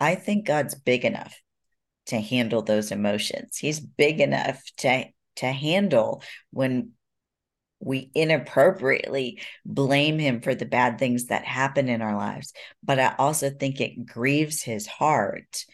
I 0.00 0.14
think 0.14 0.46
god's 0.46 0.74
big 0.74 1.04
enough 1.04 1.38
to 2.06 2.20
handle 2.20 2.62
those 2.62 2.90
emotions. 2.90 3.56
He's 3.58 3.80
big 3.80 4.20
enough 4.20 4.62
to 4.78 5.06
to 5.36 5.46
handle 5.46 6.22
when 6.50 6.92
we 7.84 8.10
inappropriately 8.14 9.40
blame 9.64 10.18
him 10.18 10.40
for 10.40 10.54
the 10.54 10.66
bad 10.66 10.98
things 10.98 11.26
that 11.26 11.44
happen 11.44 11.88
in 11.88 12.02
our 12.02 12.16
lives. 12.16 12.52
But 12.82 12.98
I 12.98 13.14
also 13.18 13.50
think 13.50 13.80
it 13.80 14.06
grieves 14.06 14.62
his 14.62 14.86
heart 14.86 15.64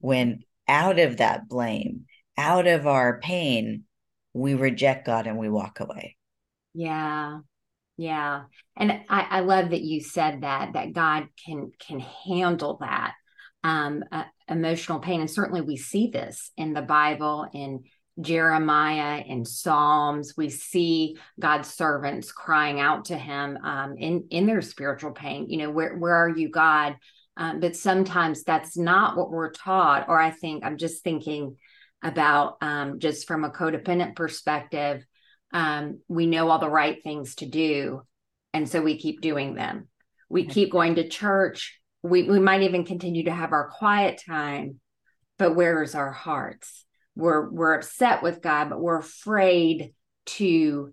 when 0.00 0.44
out 0.68 0.98
of 0.98 1.18
that 1.18 1.48
blame, 1.48 2.06
out 2.36 2.66
of 2.66 2.86
our 2.86 3.20
pain, 3.20 3.84
we 4.32 4.54
reject 4.54 5.06
God 5.06 5.26
and 5.26 5.38
we 5.38 5.48
walk 5.48 5.80
away. 5.80 6.16
Yeah. 6.74 7.40
Yeah. 7.96 8.44
And 8.76 8.92
I, 9.08 9.26
I 9.30 9.40
love 9.40 9.70
that 9.70 9.82
you 9.82 10.00
said 10.00 10.40
that, 10.42 10.72
that 10.72 10.92
God 10.92 11.28
can 11.44 11.72
can 11.78 12.00
handle 12.00 12.78
that 12.80 13.12
um, 13.62 14.02
uh, 14.10 14.24
emotional 14.48 14.98
pain. 14.98 15.20
And 15.20 15.30
certainly 15.30 15.60
we 15.60 15.76
see 15.76 16.08
this 16.08 16.50
in 16.56 16.72
the 16.72 16.82
Bible 16.82 17.46
in 17.52 17.84
Jeremiah 18.22 19.22
and 19.28 19.46
Psalms, 19.46 20.34
we 20.36 20.48
see 20.48 21.16
God's 21.38 21.72
servants 21.72 22.32
crying 22.32 22.80
out 22.80 23.06
to 23.06 23.16
Him 23.16 23.58
um, 23.62 23.96
in 23.96 24.26
in 24.30 24.46
their 24.46 24.62
spiritual 24.62 25.12
pain. 25.12 25.48
You 25.48 25.58
know, 25.58 25.70
where 25.70 25.96
where 25.96 26.14
are 26.14 26.28
you, 26.28 26.50
God? 26.50 26.96
Um, 27.36 27.60
but 27.60 27.76
sometimes 27.76 28.42
that's 28.42 28.76
not 28.76 29.16
what 29.16 29.30
we're 29.30 29.52
taught. 29.52 30.08
Or 30.08 30.20
I 30.20 30.30
think 30.30 30.64
I'm 30.64 30.76
just 30.76 31.02
thinking 31.02 31.56
about 32.02 32.56
um, 32.60 32.98
just 32.98 33.26
from 33.26 33.44
a 33.44 33.50
codependent 33.50 34.16
perspective. 34.16 35.04
Um, 35.52 36.00
we 36.08 36.26
know 36.26 36.48
all 36.48 36.58
the 36.58 36.68
right 36.68 37.02
things 37.02 37.34
to 37.36 37.46
do, 37.46 38.02
and 38.52 38.68
so 38.68 38.82
we 38.82 38.98
keep 38.98 39.20
doing 39.20 39.54
them. 39.54 39.88
We 40.28 40.46
keep 40.46 40.72
going 40.72 40.94
to 40.94 41.08
church. 41.08 41.78
We 42.02 42.24
we 42.24 42.40
might 42.40 42.62
even 42.62 42.84
continue 42.84 43.24
to 43.24 43.32
have 43.32 43.52
our 43.52 43.68
quiet 43.68 44.22
time, 44.26 44.80
but 45.38 45.54
where 45.54 45.82
is 45.82 45.94
our 45.94 46.10
hearts? 46.10 46.84
We're 47.14 47.48
we're 47.50 47.74
upset 47.74 48.22
with 48.22 48.42
God, 48.42 48.70
but 48.70 48.80
we're 48.80 48.98
afraid 48.98 49.94
to 50.26 50.92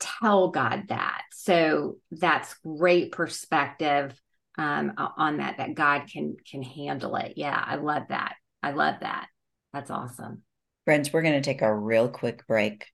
tell 0.00 0.48
God 0.48 0.84
that. 0.88 1.22
So 1.32 1.98
that's 2.10 2.54
great 2.64 3.12
perspective 3.12 4.20
um, 4.58 4.92
on 4.96 5.38
that. 5.38 5.58
That 5.58 5.74
God 5.74 6.02
can 6.12 6.36
can 6.50 6.62
handle 6.62 7.16
it. 7.16 7.34
Yeah, 7.36 7.62
I 7.64 7.76
love 7.76 8.04
that. 8.08 8.34
I 8.62 8.72
love 8.72 8.96
that. 9.00 9.28
That's 9.72 9.90
awesome. 9.90 10.42
Friends, 10.84 11.12
we're 11.12 11.22
going 11.22 11.34
to 11.34 11.40
take 11.40 11.62
a 11.62 11.74
real 11.74 12.08
quick 12.08 12.46
break 12.46 12.86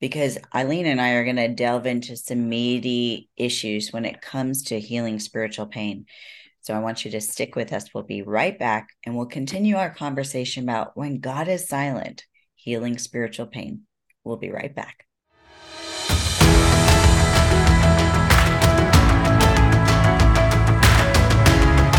because 0.00 0.38
Aliene 0.54 0.86
and 0.86 1.00
I 1.00 1.12
are 1.12 1.24
going 1.24 1.36
to 1.36 1.48
delve 1.48 1.86
into 1.86 2.16
some 2.16 2.48
meaty 2.48 3.30
issues 3.36 3.92
when 3.92 4.04
it 4.04 4.20
comes 4.20 4.64
to 4.64 4.78
healing 4.78 5.18
spiritual 5.18 5.66
pain. 5.66 6.06
So 6.68 6.74
I 6.74 6.80
want 6.80 7.06
you 7.06 7.10
to 7.12 7.20
stick 7.22 7.56
with 7.56 7.72
us. 7.72 7.94
We'll 7.94 8.04
be 8.04 8.20
right 8.20 8.58
back 8.58 8.90
and 9.06 9.16
we'll 9.16 9.24
continue 9.24 9.76
our 9.76 9.88
conversation 9.88 10.64
about 10.64 10.94
when 10.98 11.18
God 11.18 11.48
is 11.48 11.66
silent, 11.66 12.26
healing 12.56 12.98
spiritual 12.98 13.46
pain. 13.46 13.84
We'll 14.22 14.36
be 14.36 14.50
right 14.50 14.74
back. 14.74 15.07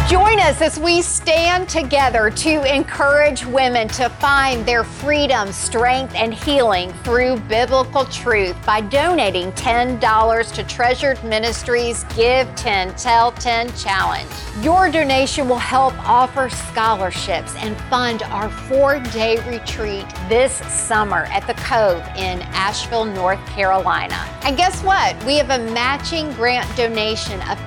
Join 0.10 0.40
us 0.40 0.60
as 0.60 0.80
we 0.80 1.04
stand 1.04 1.70
together 1.70 2.32
to 2.32 2.76
encourage 2.76 3.46
women 3.46 3.88
to 3.90 4.10
find 4.10 4.66
their 4.66 4.84
freedom, 4.84 5.52
strength, 5.52 6.16
and 6.16 6.34
healing 6.34 6.92
through 7.04 7.38
biblical 7.42 8.06
truth 8.06 8.56
by 8.66 8.82
donating 8.82 9.52
$10 9.52 10.52
to 10.54 10.64
Treasured 10.64 11.24
Ministries 11.24 12.06
Give 12.16 12.48
10 12.56 12.96
Tell 12.96 13.34
10 13.34 13.72
Challenge. 13.76 14.28
Your 14.64 14.90
donation 14.90 15.48
will 15.48 15.60
help 15.60 15.94
offer 16.00 16.50
scholarships 16.50 17.56
and 17.58 17.78
fund 17.82 18.24
our 18.24 18.50
four 18.50 19.00
day 19.12 19.38
retreat 19.48 20.08
this 20.28 20.54
summer 20.74 21.26
at 21.26 21.46
the 21.46 21.54
Cove 21.54 22.02
in 22.18 22.42
Asheville, 22.54 23.06
North 23.06 23.46
Carolina. 23.46 24.28
And 24.42 24.58
guess 24.58 24.82
what? 24.82 25.24
We 25.24 25.38
have 25.38 25.52
a 25.52 25.72
matching 25.72 26.34
grant 26.34 26.76
donation 26.76 27.40
of 27.44 27.60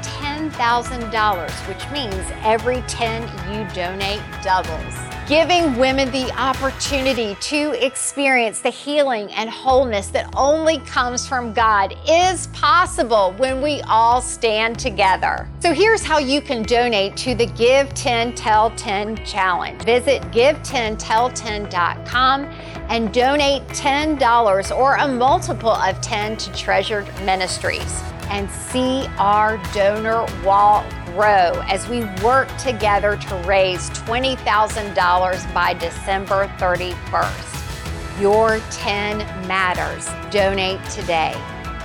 $10,000, 0.52 1.68
which 1.68 1.90
means 1.90 2.14
every 2.42 2.82
10 2.82 3.22
you 3.52 3.66
donate 3.74 4.22
doubles. 4.42 4.94
Giving 5.28 5.76
women 5.76 6.10
the 6.10 6.32
opportunity 6.32 7.36
to 7.36 7.72
experience 7.84 8.58
the 8.60 8.70
healing 8.70 9.30
and 9.32 9.48
wholeness 9.48 10.08
that 10.08 10.28
only 10.36 10.78
comes 10.78 11.28
from 11.28 11.52
God 11.52 11.94
is 12.08 12.48
possible 12.48 13.32
when 13.38 13.62
we 13.62 13.82
all 13.82 14.20
stand 14.20 14.80
together. 14.80 15.48
So 15.60 15.72
here's 15.72 16.02
how 16.02 16.18
you 16.18 16.42
can 16.42 16.64
donate 16.64 17.16
to 17.18 17.36
the 17.36 17.46
Give 17.46 17.94
10 17.94 18.34
Tell 18.34 18.72
10 18.72 19.24
challenge. 19.24 19.80
Visit 19.82 20.22
give10tell10.com 20.32 22.44
and 22.88 23.14
donate 23.14 23.62
$10 23.68 24.76
or 24.76 24.96
a 24.96 25.06
multiple 25.08 25.70
of 25.70 26.00
10 26.00 26.36
to 26.36 26.52
Treasured 26.52 27.06
Ministries 27.24 28.02
and 28.32 28.50
see 28.50 29.06
our 29.18 29.58
donor 29.74 30.26
wall 30.42 30.84
grow 31.04 31.62
as 31.68 31.86
we 31.88 32.04
work 32.24 32.48
together 32.56 33.16
to 33.16 33.34
raise 33.46 33.90
$20,000 33.90 35.54
by 35.54 35.74
December 35.74 36.48
31st. 36.58 38.20
Your 38.20 38.58
10 38.70 39.18
matters. 39.46 40.08
Donate 40.32 40.82
today. 40.88 41.32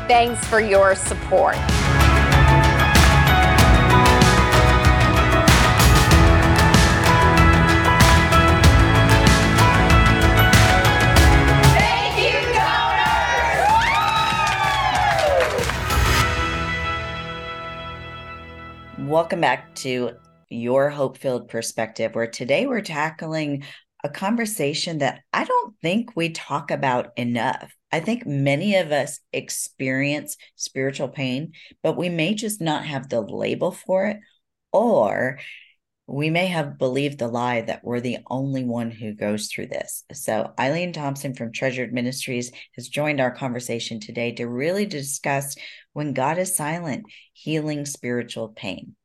Thanks 0.08 0.44
for 0.48 0.62
your 0.62 0.96
support. 0.96 1.58
Welcome 19.17 19.41
back 19.41 19.74
to 19.77 20.12
Your 20.47 20.91
Hope 20.91 21.17
Filled 21.17 21.50
Perspective, 21.50 22.13
where 22.13 22.27
today 22.27 22.67
we're 22.67 22.81
tackling 22.81 23.63
a 24.03 24.09
conversation 24.09 25.00
that 25.00 25.21
I 25.33 25.43
don't 25.43 25.74
think 25.81 26.15
we 26.15 26.29
talk 26.29 26.69
about 26.69 27.17
enough. 27.17 27.74
I 27.91 28.00
think 28.00 28.27
many 28.27 28.75
of 28.75 28.91
us 28.91 29.19
experience 29.33 30.38
spiritual 30.55 31.07
pain, 31.07 31.53
but 31.81 31.97
we 31.97 32.09
may 32.09 32.36
just 32.36 32.62
not 32.62 32.86
have 32.86 33.09
the 33.09 33.21
label 33.21 33.71
for 33.71 34.05
it, 34.05 34.19
or 34.71 35.39
we 36.05 36.29
may 36.29 36.45
have 36.45 36.77
believed 36.77 37.17
the 37.17 37.27
lie 37.27 37.62
that 37.62 37.83
we're 37.83 38.01
the 38.01 38.19
only 38.29 38.65
one 38.65 38.91
who 38.91 39.13
goes 39.15 39.47
through 39.47 39.67
this. 39.67 40.03
So, 40.13 40.53
Aliene 40.59 40.93
Thompson 40.93 41.33
from 41.33 41.51
Treasured 41.51 41.91
Ministries 41.91 42.51
has 42.75 42.88
joined 42.88 43.19
our 43.19 43.31
conversation 43.31 44.00
today 44.00 44.33
to 44.33 44.45
really 44.45 44.86
discuss 44.86 45.55
when 45.93 46.13
God 46.13 46.38
is 46.38 46.55
silent, 46.55 47.07
healing 47.33 47.83
spiritual 47.88 48.50
pain. 48.50 48.95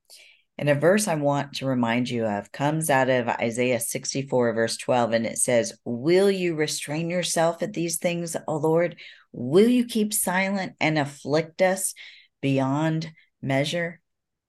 And 0.62 0.70
a 0.70 0.76
verse 0.76 1.08
I 1.08 1.16
want 1.16 1.54
to 1.54 1.66
remind 1.66 2.08
you 2.08 2.24
of 2.24 2.52
comes 2.52 2.88
out 2.88 3.10
of 3.10 3.26
Isaiah 3.26 3.80
64, 3.80 4.52
verse 4.52 4.76
12, 4.76 5.12
and 5.12 5.26
it 5.26 5.38
says, 5.38 5.76
Will 5.84 6.30
you 6.30 6.54
restrain 6.54 7.10
yourself 7.10 7.64
at 7.64 7.72
these 7.72 7.98
things, 7.98 8.36
O 8.46 8.58
Lord? 8.58 8.94
Will 9.32 9.66
you 9.66 9.84
keep 9.84 10.14
silent 10.14 10.74
and 10.78 11.00
afflict 11.00 11.62
us 11.62 11.94
beyond 12.40 13.10
measure? 13.42 14.00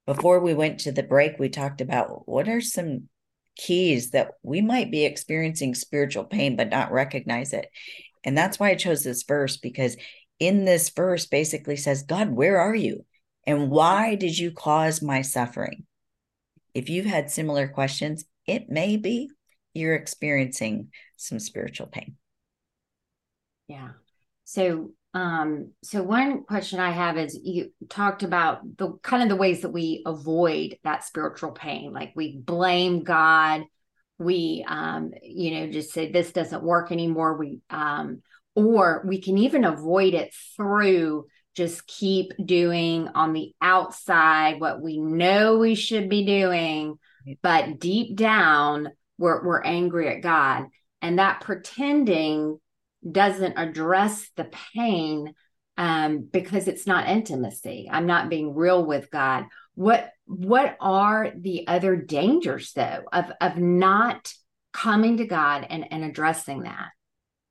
Before 0.06 0.40
we 0.40 0.54
went 0.54 0.82
to 0.82 0.92
the 0.92 1.02
break, 1.02 1.40
we 1.40 1.50
talked 1.50 1.82
about 1.82 2.30
what 2.30 2.48
are 2.48 2.62
some 2.62 3.10
keys 3.56 4.12
that 4.12 4.34
we 4.44 4.62
might 4.62 4.92
be 4.92 5.06
experiencing 5.06 5.74
spiritual 5.74 6.26
pain 6.26 6.56
but 6.56 6.70
not 6.70 6.92
recognize 6.92 7.54
it. 7.54 7.66
And 8.24 8.38
that's 8.38 8.60
why 8.60 8.70
I 8.70 8.76
chose 8.76 9.04
this 9.04 9.24
verse 9.24 9.58
because 9.58 9.98
in 10.38 10.64
this 10.64 10.92
verse 10.92 11.26
basically 11.26 11.76
says, 11.76 12.04
God, 12.04 12.30
where 12.30 12.60
are 12.60 12.76
you? 12.76 13.04
And 13.48 13.72
why 13.72 14.14
did 14.14 14.38
you 14.38 14.52
cause 14.52 15.02
my 15.02 15.24
suffering? 15.24 15.88
If 16.74 16.90
you've 16.90 17.06
had 17.06 17.32
similar 17.32 17.68
questions, 17.68 18.26
it 18.48 18.70
may 18.70 18.98
be 18.98 19.30
you're 19.74 19.96
experiencing 19.96 20.90
some 21.18 21.40
spiritual 21.40 21.88
pain. 21.88 22.16
Yeah. 23.68 23.90
So, 24.44 24.92
um, 25.14 25.72
so 25.84 26.04
one 26.04 26.44
question 26.44 26.80
I 26.80 26.92
have 26.92 27.18
is 27.18 27.40
you 27.42 27.72
talked 27.90 28.24
about 28.24 28.62
the 28.78 28.94
kind 29.04 29.24
of 29.24 29.30
the 29.30 29.36
ways 29.36 29.62
that 29.62 29.70
we 29.70 30.04
avoid 30.06 30.78
that 30.84 31.04
spiritual 31.04 31.52
pain, 31.52 31.94
like 31.94 32.14
we 32.16 32.38
blame 32.38 33.04
God, 33.04 33.64
we, 34.18 34.66
um, 34.68 35.12
you 35.22 35.52
know, 35.52 35.72
just 35.72 35.92
say 35.92 36.12
this 36.12 36.32
doesn't 36.32 36.64
work 36.64 36.92
anymore. 36.92 37.38
We, 37.38 37.62
um, 37.70 38.22
or 38.56 39.04
we 39.08 39.22
can 39.22 39.38
even 39.38 39.64
avoid 39.66 40.14
it 40.14 40.34
through 40.56 41.26
just 41.56 41.86
keep 41.88 42.32
doing 42.44 43.08
on 43.10 43.34
the 43.34 43.54
outside 43.62 44.60
what 44.60 44.82
we 44.82 45.00
know 45.00 45.58
we 45.58 45.76
should 45.76 46.10
be 46.10 46.26
doing, 46.26 46.98
but 47.42 47.80
deep 47.80 48.16
down, 48.16 48.90
we're, 49.18 49.46
we're 49.46 49.62
angry 49.62 50.10
at 50.10 50.22
God. 50.22 50.66
And 51.02 51.20
that 51.20 51.42
pretending 51.42 52.60
doesn't 53.10 53.58
address 53.58 54.30
the 54.36 54.50
pain 54.74 55.34
um, 55.78 56.28
because 56.32 56.68
it's 56.68 56.88
not 56.88 57.10
intimacy. 57.10 57.90
I'm 57.92 58.06
not 58.06 58.30
being 58.30 58.56
real 58.56 58.86
with 58.86 59.10
God. 59.12 59.46
What 59.76 60.10
what 60.26 60.78
are 60.80 61.32
the 61.36 61.68
other 61.68 61.96
dangers 61.96 62.72
though 62.74 63.04
of 63.12 63.32
of 63.42 63.58
not 63.58 64.32
coming 64.72 65.18
to 65.18 65.26
God 65.26 65.66
and, 65.70 65.92
and 65.92 66.04
addressing 66.04 66.64
that? 66.64 66.90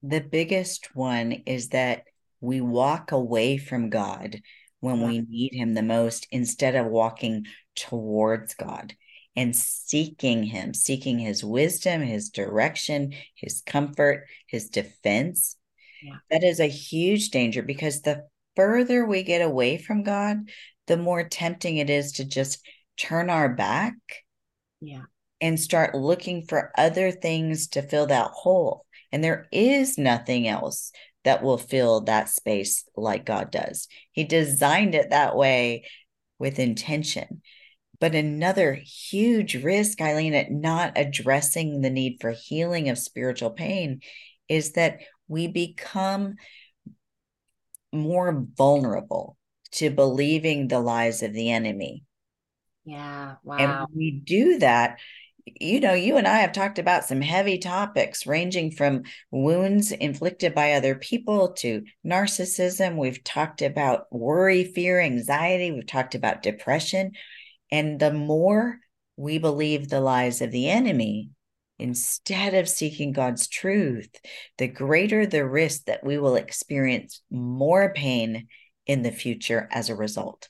The 0.02 0.20
biggest 0.20 0.94
one 0.94 1.32
is 1.46 1.68
that 1.68 2.04
we 2.42 2.60
walk 2.60 3.12
away 3.12 3.56
from 3.56 3.88
God 3.88 4.42
when 4.80 5.00
yeah. 5.00 5.06
we 5.06 5.20
need 5.20 5.54
Him 5.54 5.74
the 5.74 5.82
most 5.82 6.26
instead 6.30 6.74
of 6.74 6.86
walking 6.86 7.46
towards 7.76 8.54
God 8.54 8.94
and 9.36 9.56
seeking 9.56 10.42
Him, 10.42 10.74
seeking 10.74 11.18
His 11.18 11.42
wisdom, 11.42 12.02
His 12.02 12.28
direction, 12.28 13.14
His 13.36 13.62
comfort, 13.64 14.26
His 14.48 14.68
defense. 14.68 15.56
Yeah. 16.02 16.16
That 16.30 16.42
is 16.42 16.58
a 16.58 16.66
huge 16.66 17.30
danger 17.30 17.62
because 17.62 18.02
the 18.02 18.26
further 18.56 19.06
we 19.06 19.22
get 19.22 19.40
away 19.40 19.78
from 19.78 20.02
God, 20.02 20.50
the 20.88 20.96
more 20.96 21.22
tempting 21.22 21.76
it 21.76 21.88
is 21.88 22.12
to 22.12 22.24
just 22.24 22.58
turn 22.98 23.30
our 23.30 23.48
back. 23.48 23.94
Yeah. 24.80 25.02
And 25.40 25.58
start 25.58 25.96
looking 25.96 26.44
for 26.46 26.70
other 26.78 27.10
things 27.10 27.68
to 27.68 27.82
fill 27.82 28.06
that 28.06 28.30
hole. 28.30 28.86
And 29.10 29.24
there 29.24 29.48
is 29.50 29.98
nothing 29.98 30.46
else 30.46 30.92
that 31.24 31.42
will 31.42 31.58
fill 31.58 32.02
that 32.02 32.28
space 32.28 32.84
like 32.96 33.24
God 33.24 33.50
does. 33.50 33.88
He 34.10 34.24
designed 34.24 34.94
it 34.94 35.10
that 35.10 35.36
way 35.36 35.84
with 36.38 36.58
intention. 36.58 37.42
But 38.00 38.14
another 38.14 38.74
huge 38.74 39.54
risk, 39.54 39.98
Aliene, 39.98 40.34
at 40.34 40.50
not 40.50 40.94
addressing 40.96 41.80
the 41.80 41.90
need 41.90 42.18
for 42.20 42.32
healing 42.32 42.88
of 42.88 42.98
spiritual 42.98 43.50
pain 43.50 44.00
is 44.48 44.72
that 44.72 45.00
we 45.28 45.46
become 45.46 46.34
more 47.92 48.44
vulnerable 48.56 49.36
to 49.72 49.90
believing 49.90 50.68
the 50.68 50.80
lies 50.80 51.22
of 51.22 51.32
the 51.32 51.50
enemy. 51.50 52.02
Yeah, 52.84 53.36
wow. 53.44 53.86
And 53.86 53.96
we 53.96 54.10
do 54.10 54.58
that 54.58 54.98
you 55.44 55.80
know, 55.80 55.94
you 55.94 56.16
and 56.16 56.26
I 56.26 56.38
have 56.38 56.52
talked 56.52 56.78
about 56.78 57.04
some 57.04 57.20
heavy 57.20 57.58
topics 57.58 58.26
ranging 58.26 58.70
from 58.70 59.02
wounds 59.30 59.92
inflicted 59.92 60.54
by 60.54 60.72
other 60.72 60.94
people 60.94 61.52
to 61.54 61.84
narcissism. 62.06 62.96
We've 62.96 63.22
talked 63.24 63.62
about 63.62 64.06
worry, 64.12 64.64
fear, 64.64 65.00
anxiety. 65.00 65.70
We've 65.72 65.86
talked 65.86 66.14
about 66.14 66.42
depression. 66.42 67.12
And 67.70 67.98
the 67.98 68.12
more 68.12 68.78
we 69.16 69.38
believe 69.38 69.88
the 69.88 70.00
lies 70.00 70.40
of 70.40 70.50
the 70.50 70.68
enemy, 70.68 71.30
instead 71.78 72.54
of 72.54 72.68
seeking 72.68 73.12
God's 73.12 73.48
truth, 73.48 74.10
the 74.58 74.68
greater 74.68 75.26
the 75.26 75.46
risk 75.46 75.86
that 75.86 76.04
we 76.04 76.18
will 76.18 76.36
experience 76.36 77.22
more 77.30 77.92
pain 77.92 78.46
in 78.86 79.02
the 79.02 79.12
future 79.12 79.68
as 79.72 79.90
a 79.90 79.96
result. 79.96 80.48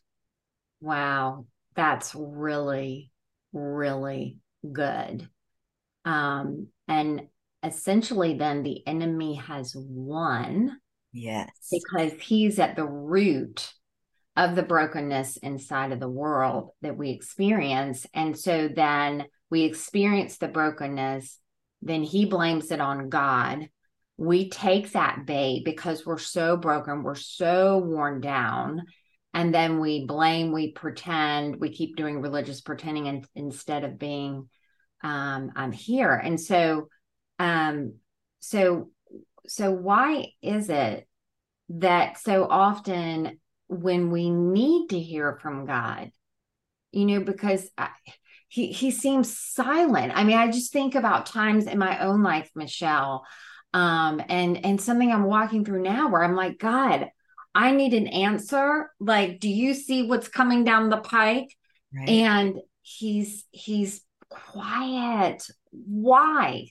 Wow. 0.80 1.46
That's 1.74 2.14
really, 2.14 3.10
really 3.52 4.36
good. 4.70 5.28
Um, 6.04 6.68
and 6.88 7.28
essentially, 7.62 8.34
then 8.34 8.62
the 8.62 8.86
enemy 8.86 9.36
has 9.36 9.74
won. 9.76 10.78
Yes. 11.12 11.50
Because 11.70 12.12
he's 12.20 12.58
at 12.58 12.76
the 12.76 12.86
root 12.86 13.72
of 14.36 14.54
the 14.54 14.62
brokenness 14.62 15.36
inside 15.38 15.92
of 15.92 16.00
the 16.00 16.08
world 16.08 16.70
that 16.80 16.96
we 16.96 17.10
experience. 17.10 18.06
And 18.14 18.38
so 18.38 18.68
then 18.68 19.26
we 19.50 19.64
experience 19.64 20.38
the 20.38 20.48
brokenness, 20.48 21.38
then 21.82 22.02
he 22.02 22.24
blames 22.24 22.70
it 22.70 22.80
on 22.80 23.10
God. 23.10 23.68
We 24.16 24.48
take 24.48 24.92
that 24.92 25.26
bait 25.26 25.64
because 25.64 26.06
we're 26.06 26.18
so 26.18 26.56
broken, 26.56 27.02
we're 27.02 27.14
so 27.14 27.78
worn 27.78 28.20
down. 28.20 28.86
And 29.34 29.54
then 29.54 29.80
we 29.80 30.04
blame, 30.04 30.52
we 30.52 30.72
pretend, 30.72 31.56
we 31.56 31.70
keep 31.70 31.96
doing 31.96 32.20
religious 32.20 32.60
pretending 32.60 33.08
and, 33.08 33.26
instead 33.34 33.84
of 33.84 33.98
being 33.98 34.48
um, 35.02 35.52
I'm 35.56 35.72
here. 35.72 36.12
And 36.12 36.40
so, 36.40 36.88
um, 37.38 37.94
so, 38.40 38.90
so 39.46 39.70
why 39.70 40.28
is 40.42 40.68
it 40.68 41.08
that 41.70 42.18
so 42.18 42.46
often 42.48 43.40
when 43.68 44.10
we 44.10 44.30
need 44.30 44.88
to 44.90 45.00
hear 45.00 45.38
from 45.40 45.66
God, 45.66 46.10
you 46.92 47.06
know, 47.06 47.20
because 47.20 47.68
I, 47.78 47.88
he 48.48 48.66
he 48.70 48.90
seems 48.90 49.36
silent. 49.36 50.12
I 50.14 50.24
mean, 50.24 50.36
I 50.36 50.50
just 50.50 50.72
think 50.72 50.94
about 50.94 51.24
times 51.24 51.66
in 51.66 51.78
my 51.78 52.00
own 52.00 52.22
life, 52.22 52.50
Michelle, 52.54 53.24
um, 53.72 54.20
and 54.28 54.62
and 54.64 54.78
something 54.78 55.10
I'm 55.10 55.24
walking 55.24 55.64
through 55.64 55.82
now 55.82 56.10
where 56.10 56.22
I'm 56.22 56.36
like, 56.36 56.58
God, 56.58 57.08
I 57.54 57.72
need 57.72 57.94
an 57.94 58.06
answer. 58.06 58.90
Like, 58.98 59.40
do 59.40 59.48
you 59.48 59.74
see 59.74 60.06
what's 60.06 60.28
coming 60.28 60.64
down 60.64 60.90
the 60.90 60.98
pike? 60.98 61.54
Right. 61.94 62.08
And 62.08 62.60
he's 62.82 63.44
he's 63.50 64.02
quiet. 64.28 65.46
Why? 65.70 66.68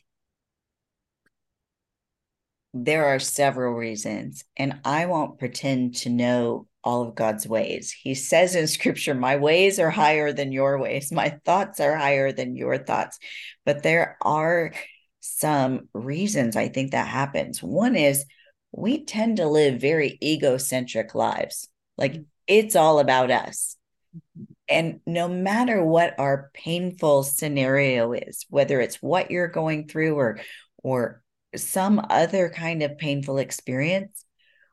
There 2.73 3.05
are 3.05 3.19
several 3.19 3.73
reasons, 3.73 4.45
and 4.55 4.79
I 4.85 5.05
won't 5.05 5.37
pretend 5.37 5.95
to 5.97 6.09
know 6.09 6.67
all 6.83 7.03
of 7.03 7.15
God's 7.15 7.47
ways. 7.47 7.91
He 7.91 8.15
says 8.15 8.55
in 8.55 8.67
scripture, 8.67 9.13
My 9.13 9.35
ways 9.35 9.77
are 9.77 9.89
higher 9.89 10.31
than 10.31 10.51
your 10.51 10.79
ways, 10.79 11.11
my 11.11 11.37
thoughts 11.45 11.79
are 11.79 11.95
higher 11.95 12.31
than 12.31 12.55
your 12.55 12.77
thoughts. 12.77 13.19
But 13.65 13.83
there 13.83 14.17
are 14.21 14.73
some 15.19 15.89
reasons 15.93 16.55
I 16.55 16.69
think 16.69 16.91
that 16.91 17.07
happens. 17.07 17.61
One 17.61 17.95
is 17.95 18.25
we 18.71 19.03
tend 19.05 19.37
to 19.37 19.47
live 19.47 19.81
very 19.81 20.17
egocentric 20.23 21.13
lives, 21.15 21.67
like 21.97 22.13
mm-hmm. 22.13 22.23
it's 22.47 22.75
all 22.75 22.99
about 22.99 23.31
us. 23.31 23.77
Mm-hmm. 24.15 24.43
And 24.69 24.99
no 25.05 25.27
matter 25.27 25.83
what 25.83 26.17
our 26.17 26.49
painful 26.53 27.23
scenario 27.23 28.13
is, 28.13 28.45
whether 28.49 28.79
it's 28.79 29.01
what 29.01 29.29
you're 29.31 29.49
going 29.49 29.87
through 29.87 30.15
or 30.15 30.39
or 30.83 31.21
some 31.55 32.05
other 32.09 32.49
kind 32.49 32.81
of 32.81 32.97
painful 32.97 33.37
experience, 33.37 34.23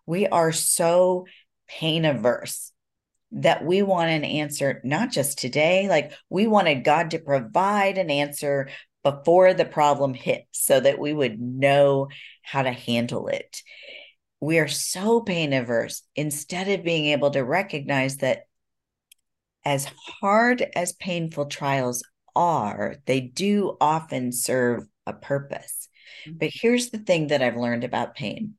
we 0.06 0.28
are 0.28 0.52
so 0.52 1.26
pain 1.68 2.04
averse. 2.04 2.70
that 3.30 3.64
we 3.64 3.82
want 3.82 4.10
an 4.10 4.24
answer, 4.24 4.80
not 4.84 5.10
just 5.10 5.38
today, 5.38 5.88
like 5.88 6.12
we 6.30 6.46
wanted 6.46 6.84
God 6.84 7.10
to 7.10 7.18
provide 7.18 7.98
an 7.98 8.10
answer 8.10 8.68
before 9.02 9.54
the 9.54 9.64
problem 9.64 10.14
hit 10.14 10.46
so 10.50 10.80
that 10.80 10.98
we 10.98 11.12
would 11.12 11.38
know 11.40 12.08
how 12.42 12.62
to 12.62 12.72
handle 12.72 13.28
it. 13.28 13.62
We 14.40 14.58
are 14.58 14.68
so 14.68 15.20
pain 15.20 15.52
averse 15.52 16.02
instead 16.14 16.68
of 16.68 16.84
being 16.84 17.06
able 17.06 17.30
to 17.30 17.44
recognize 17.44 18.18
that 18.18 18.42
as 19.64 19.86
hard 20.20 20.64
as 20.74 20.92
painful 20.92 21.46
trials 21.46 22.02
are, 22.36 22.96
they 23.06 23.20
do 23.20 23.76
often 23.80 24.32
serve 24.32 24.84
a 25.06 25.12
purpose. 25.12 25.88
Mm-hmm. 26.26 26.38
But 26.38 26.50
here's 26.52 26.90
the 26.90 26.98
thing 26.98 27.28
that 27.28 27.42
I've 27.42 27.56
learned 27.56 27.84
about 27.84 28.14
pain 28.14 28.54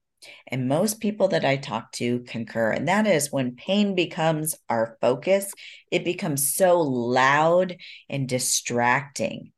and 0.48 0.68
most 0.68 1.00
people 1.00 1.30
that 1.30 1.46
I 1.46 1.58
talk 1.58 1.92
to 1.94 2.20
concur. 2.22 2.72
And 2.72 2.88
that 2.88 3.08
is 3.08 3.32
when 3.32 3.56
pain 3.56 3.96
becomes 3.96 4.56
our 4.70 4.98
focus, 5.02 5.52
it 5.92 6.04
becomes 6.04 6.54
so 6.54 6.82
loud 6.82 7.78
and 8.10 8.28
distracting 8.28 9.52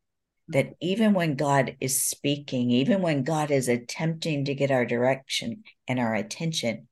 that 0.51 0.75
even 0.81 1.13
when 1.13 1.35
God 1.35 1.75
is 1.79 2.01
speaking, 2.01 2.71
even 2.71 3.01
when 3.01 3.23
God 3.23 3.51
is 3.51 3.67
attempting 3.67 4.45
to 4.45 4.55
get 4.55 4.71
our 4.71 4.85
direction 4.85 5.63
and 5.87 5.99
our 5.99 6.13
attention, 6.13 6.87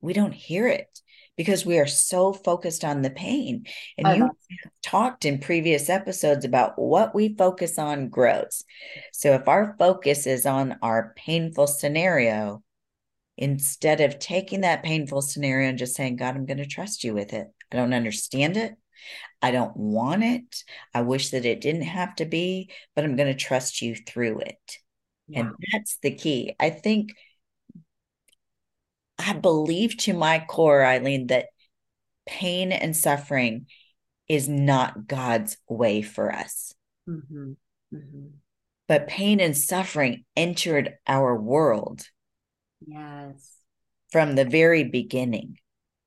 we 0.00 0.12
don't 0.12 0.34
hear 0.34 0.66
it 0.66 1.00
because 1.36 1.66
we 1.66 1.78
are 1.78 1.86
so 1.86 2.32
focused 2.32 2.84
on 2.84 3.02
the 3.02 3.10
pain. 3.10 3.66
And 3.98 4.16
you 4.16 4.24
uh-huh. 4.24 4.70
talked 4.82 5.24
in 5.24 5.38
previous 5.38 5.88
episodes 5.88 6.44
about 6.44 6.78
what 6.78 7.14
we 7.14 7.34
focus 7.34 7.78
on 7.78 8.08
grows. 8.08 8.64
So 9.12 9.32
if 9.32 9.48
our 9.48 9.74
focus 9.78 10.26
is 10.26 10.46
on 10.46 10.76
our 10.82 11.12
painful 11.16 11.66
scenario, 11.66 12.62
instead 13.36 14.00
of 14.00 14.18
taking 14.18 14.60
that 14.60 14.84
painful 14.84 15.22
scenario 15.22 15.68
and 15.68 15.78
just 15.78 15.96
saying, 15.96 16.16
God, 16.16 16.36
I'm 16.36 16.46
going 16.46 16.58
to 16.58 16.66
trust 16.66 17.02
you 17.02 17.14
with 17.14 17.32
it. 17.32 17.48
I 17.72 17.76
don't 17.76 17.94
understand 17.94 18.56
it. 18.56 18.74
I 19.42 19.50
don't 19.50 19.76
want 19.76 20.24
it. 20.24 20.64
I 20.94 21.02
wish 21.02 21.30
that 21.30 21.44
it 21.44 21.60
didn't 21.60 21.82
have 21.82 22.14
to 22.16 22.24
be, 22.24 22.70
but 22.94 23.04
I'm 23.04 23.16
going 23.16 23.32
to 23.32 23.38
trust 23.38 23.82
you 23.82 23.94
through 23.94 24.40
it. 24.40 24.78
Yeah. 25.28 25.40
And 25.40 25.50
that's 25.72 25.98
the 26.02 26.14
key. 26.14 26.54
I 26.58 26.70
think 26.70 27.14
I 29.18 29.32
believe 29.34 29.96
to 29.98 30.12
my 30.12 30.44
core, 30.46 30.80
Aliene, 30.80 31.28
that 31.28 31.46
pain 32.26 32.72
and 32.72 32.96
suffering 32.96 33.66
is 34.28 34.48
not 34.48 35.06
God's 35.06 35.56
way 35.68 36.02
for 36.02 36.32
us. 36.32 36.74
Mm-hmm. 37.08 37.52
Mm-hmm. 37.94 38.26
But 38.86 39.08
pain 39.08 39.40
and 39.40 39.56
suffering 39.56 40.24
entered 40.36 40.94
our 41.06 41.34
world 41.34 42.06
Yes. 42.86 43.52
From 44.10 44.34
the 44.34 44.44
very 44.44 44.84
beginning. 44.84 45.58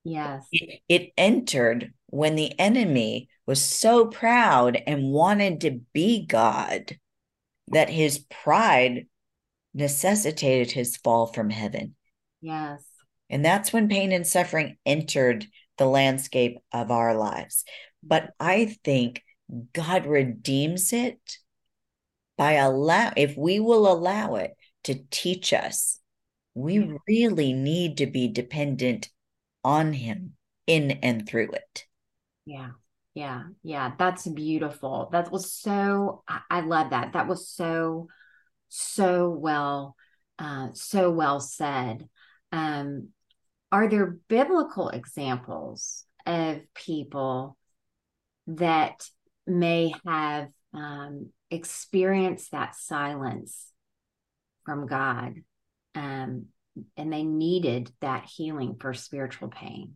Yes. 0.03 0.47
It, 0.51 0.81
it 0.87 1.11
entered 1.17 1.93
when 2.07 2.35
the 2.35 2.57
enemy 2.59 3.29
was 3.45 3.61
so 3.61 4.05
proud 4.05 4.81
and 4.87 5.11
wanted 5.11 5.61
to 5.61 5.81
be 5.93 6.25
God 6.25 6.97
that 7.69 7.89
his 7.89 8.19
pride 8.19 9.07
necessitated 9.73 10.71
his 10.71 10.97
fall 10.97 11.27
from 11.27 11.49
heaven. 11.49 11.95
Yes. 12.41 12.83
And 13.29 13.43
that's 13.43 13.73
when 13.73 13.89
pain 13.89 14.11
and 14.11 14.25
suffering 14.25 14.77
entered 14.85 15.45
the 15.77 15.85
landscape 15.85 16.57
of 16.71 16.91
our 16.91 17.15
lives. 17.15 17.65
But 18.01 18.31
I 18.39 18.77
think 18.83 19.21
God 19.73 20.05
redeems 20.05 20.93
it 20.93 21.19
by 22.37 22.53
allow 22.53 23.11
if 23.17 23.35
we 23.37 23.59
will 23.59 23.91
allow 23.91 24.35
it 24.35 24.55
to 24.85 24.95
teach 25.09 25.51
us 25.53 25.99
we 26.57 26.91
really 27.07 27.53
need 27.53 27.97
to 27.97 28.07
be 28.07 28.27
dependent 28.27 29.09
on 29.63 29.93
him 29.93 30.33
in 30.65 30.89
and 31.03 31.29
through 31.29 31.51
it. 31.51 31.85
Yeah. 32.47 32.69
Yeah. 33.13 33.43
Yeah. 33.63 33.91
That's 33.97 34.27
beautiful. 34.27 35.09
That 35.11 35.31
was 35.31 35.51
so, 35.53 36.23
I, 36.27 36.39
I 36.49 36.61
love 36.61 36.91
that. 36.91 37.13
That 37.13 37.27
was 37.27 37.49
so, 37.49 38.07
so 38.69 39.29
well, 39.29 39.95
uh, 40.39 40.69
so 40.73 41.11
well 41.11 41.39
said. 41.39 42.07
Um, 42.51 43.09
are 43.71 43.89
there 43.89 44.17
biblical 44.29 44.89
examples 44.89 46.05
of 46.25 46.61
people 46.73 47.57
that 48.47 49.07
may 49.45 49.93
have 50.05 50.49
um, 50.73 51.31
experienced 51.51 52.51
that 52.51 52.75
silence 52.75 53.71
from 54.65 54.87
God? 54.87 55.35
um, 55.97 56.45
and 56.95 57.11
they 57.11 57.23
needed 57.23 57.91
that 58.01 58.25
healing 58.25 58.75
for 58.79 58.93
spiritual 58.93 59.49
pain. 59.49 59.95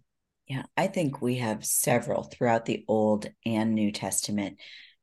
Yeah, 0.51 0.63
I 0.75 0.87
think 0.87 1.21
we 1.21 1.37
have 1.37 1.63
several 1.63 2.23
throughout 2.23 2.65
the 2.65 2.83
Old 2.89 3.25
and 3.45 3.73
New 3.73 3.89
Testament. 3.89 4.57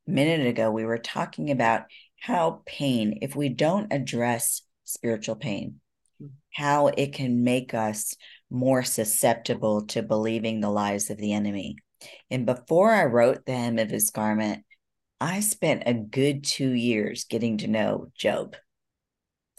A 0.06 0.10
minute 0.10 0.46
ago, 0.46 0.70
we 0.70 0.84
were 0.84 0.98
talking 0.98 1.50
about 1.50 1.84
how 2.20 2.60
pain, 2.66 3.20
if 3.22 3.34
we 3.34 3.48
don't 3.48 3.90
address 3.90 4.60
spiritual 4.84 5.36
pain, 5.36 5.80
mm-hmm. 6.22 6.34
how 6.52 6.88
it 6.88 7.14
can 7.14 7.44
make 7.44 7.72
us 7.72 8.14
more 8.50 8.82
susceptible 8.82 9.86
to 9.86 10.02
believing 10.02 10.60
the 10.60 10.68
lies 10.68 11.08
of 11.08 11.16
the 11.16 11.32
enemy. 11.32 11.76
And 12.30 12.44
before 12.44 12.92
I 12.92 13.06
wrote 13.06 13.46
The 13.46 13.52
Hem 13.52 13.78
of 13.78 13.88
His 13.88 14.10
Garment, 14.10 14.66
I 15.18 15.40
spent 15.40 15.84
a 15.86 15.94
good 15.94 16.44
two 16.44 16.72
years 16.72 17.24
getting 17.24 17.56
to 17.58 17.68
know 17.68 18.08
Job. 18.14 18.54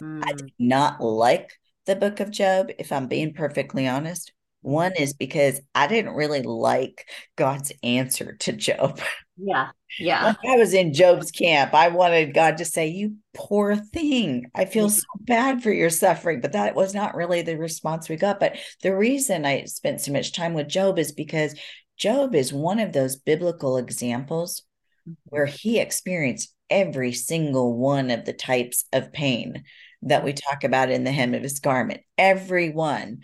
Mm. 0.00 0.22
I 0.24 0.34
did 0.34 0.52
not 0.56 1.00
like 1.00 1.50
the 1.86 1.96
book 1.96 2.20
of 2.20 2.30
Job, 2.30 2.70
if 2.78 2.92
I'm 2.92 3.08
being 3.08 3.34
perfectly 3.34 3.88
honest. 3.88 4.30
One 4.62 4.92
is 4.98 5.14
because 5.14 5.60
I 5.74 5.86
didn't 5.86 6.14
really 6.14 6.42
like 6.42 7.08
God's 7.36 7.72
answer 7.82 8.36
to 8.40 8.52
Job. 8.52 9.00
Yeah. 9.42 9.68
Yeah. 9.98 10.34
I 10.46 10.56
was 10.56 10.74
in 10.74 10.92
Job's 10.92 11.30
camp. 11.30 11.72
I 11.72 11.88
wanted 11.88 12.34
God 12.34 12.58
to 12.58 12.66
say, 12.66 12.88
You 12.88 13.14
poor 13.34 13.74
thing. 13.74 14.50
I 14.54 14.66
feel 14.66 14.90
so 14.90 15.06
bad 15.20 15.62
for 15.62 15.72
your 15.72 15.88
suffering. 15.88 16.42
But 16.42 16.52
that 16.52 16.74
was 16.74 16.94
not 16.94 17.14
really 17.14 17.40
the 17.40 17.56
response 17.56 18.08
we 18.08 18.16
got. 18.16 18.38
But 18.38 18.58
the 18.82 18.94
reason 18.94 19.46
I 19.46 19.64
spent 19.64 20.02
so 20.02 20.12
much 20.12 20.34
time 20.34 20.52
with 20.52 20.68
Job 20.68 20.98
is 20.98 21.12
because 21.12 21.58
Job 21.96 22.34
is 22.34 22.52
one 22.52 22.80
of 22.80 22.92
those 22.92 23.16
biblical 23.16 23.78
examples 23.78 24.62
mm-hmm. 25.08 25.14
where 25.24 25.46
he 25.46 25.78
experienced 25.78 26.54
every 26.68 27.12
single 27.12 27.76
one 27.76 28.10
of 28.10 28.24
the 28.24 28.32
types 28.32 28.84
of 28.92 29.12
pain 29.12 29.64
that 30.02 30.24
we 30.24 30.32
talk 30.32 30.64
about 30.64 30.90
in 30.90 31.04
the 31.04 31.12
hem 31.12 31.34
of 31.34 31.42
his 31.42 31.60
garment. 31.60 32.00
Everyone, 32.16 33.20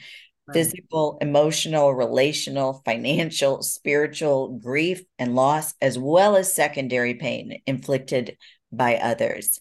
physical, 0.52 1.18
emotional, 1.20 1.94
relational, 1.94 2.82
financial, 2.84 3.62
spiritual, 3.62 4.58
grief 4.58 5.02
and 5.18 5.34
loss, 5.34 5.74
as 5.80 5.98
well 5.98 6.36
as 6.36 6.54
secondary 6.54 7.14
pain 7.14 7.60
inflicted 7.66 8.36
by 8.70 8.96
others. 8.96 9.58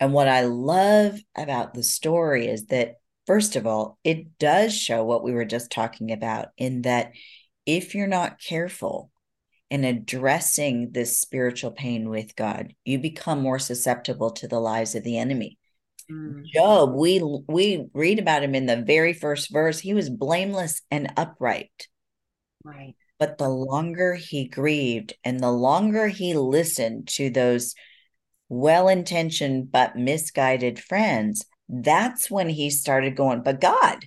And 0.00 0.12
what 0.12 0.28
I 0.28 0.42
love 0.42 1.18
about 1.36 1.74
the 1.74 1.82
story 1.82 2.46
is 2.46 2.66
that, 2.66 2.96
first 3.26 3.56
of 3.56 3.66
all, 3.66 3.98
it 4.04 4.38
does 4.38 4.76
show 4.76 5.04
what 5.04 5.24
we 5.24 5.32
were 5.32 5.44
just 5.44 5.70
talking 5.70 6.12
about 6.12 6.48
in 6.56 6.82
that 6.82 7.12
if 7.66 7.94
you're 7.94 8.06
not 8.06 8.40
careful, 8.40 9.10
in 9.70 9.84
addressing 9.84 10.92
this 10.92 11.18
spiritual 11.18 11.70
pain 11.70 12.08
with 12.08 12.34
God, 12.34 12.74
you 12.84 12.98
become 12.98 13.40
more 13.40 13.58
susceptible 13.58 14.30
to 14.32 14.48
the 14.48 14.60
lies 14.60 14.94
of 14.94 15.04
the 15.04 15.18
enemy. 15.18 15.58
Mm. 16.10 16.44
Job, 16.46 16.94
we 16.94 17.20
we 17.48 17.86
read 17.92 18.18
about 18.18 18.42
him 18.42 18.54
in 18.54 18.66
the 18.66 18.76
very 18.76 19.12
first 19.12 19.52
verse. 19.52 19.78
He 19.78 19.94
was 19.94 20.08
blameless 20.08 20.82
and 20.90 21.12
upright. 21.16 21.88
Right. 22.64 22.94
But 23.18 23.38
the 23.38 23.48
longer 23.48 24.14
he 24.14 24.46
grieved 24.46 25.14
and 25.24 25.40
the 25.40 25.50
longer 25.50 26.08
he 26.08 26.34
listened 26.34 27.08
to 27.08 27.30
those 27.30 27.74
well-intentioned 28.48 29.70
but 29.70 29.96
misguided 29.96 30.78
friends, 30.78 31.44
that's 31.68 32.30
when 32.30 32.48
he 32.48 32.70
started 32.70 33.16
going, 33.16 33.42
but 33.42 33.60
God, 33.60 34.06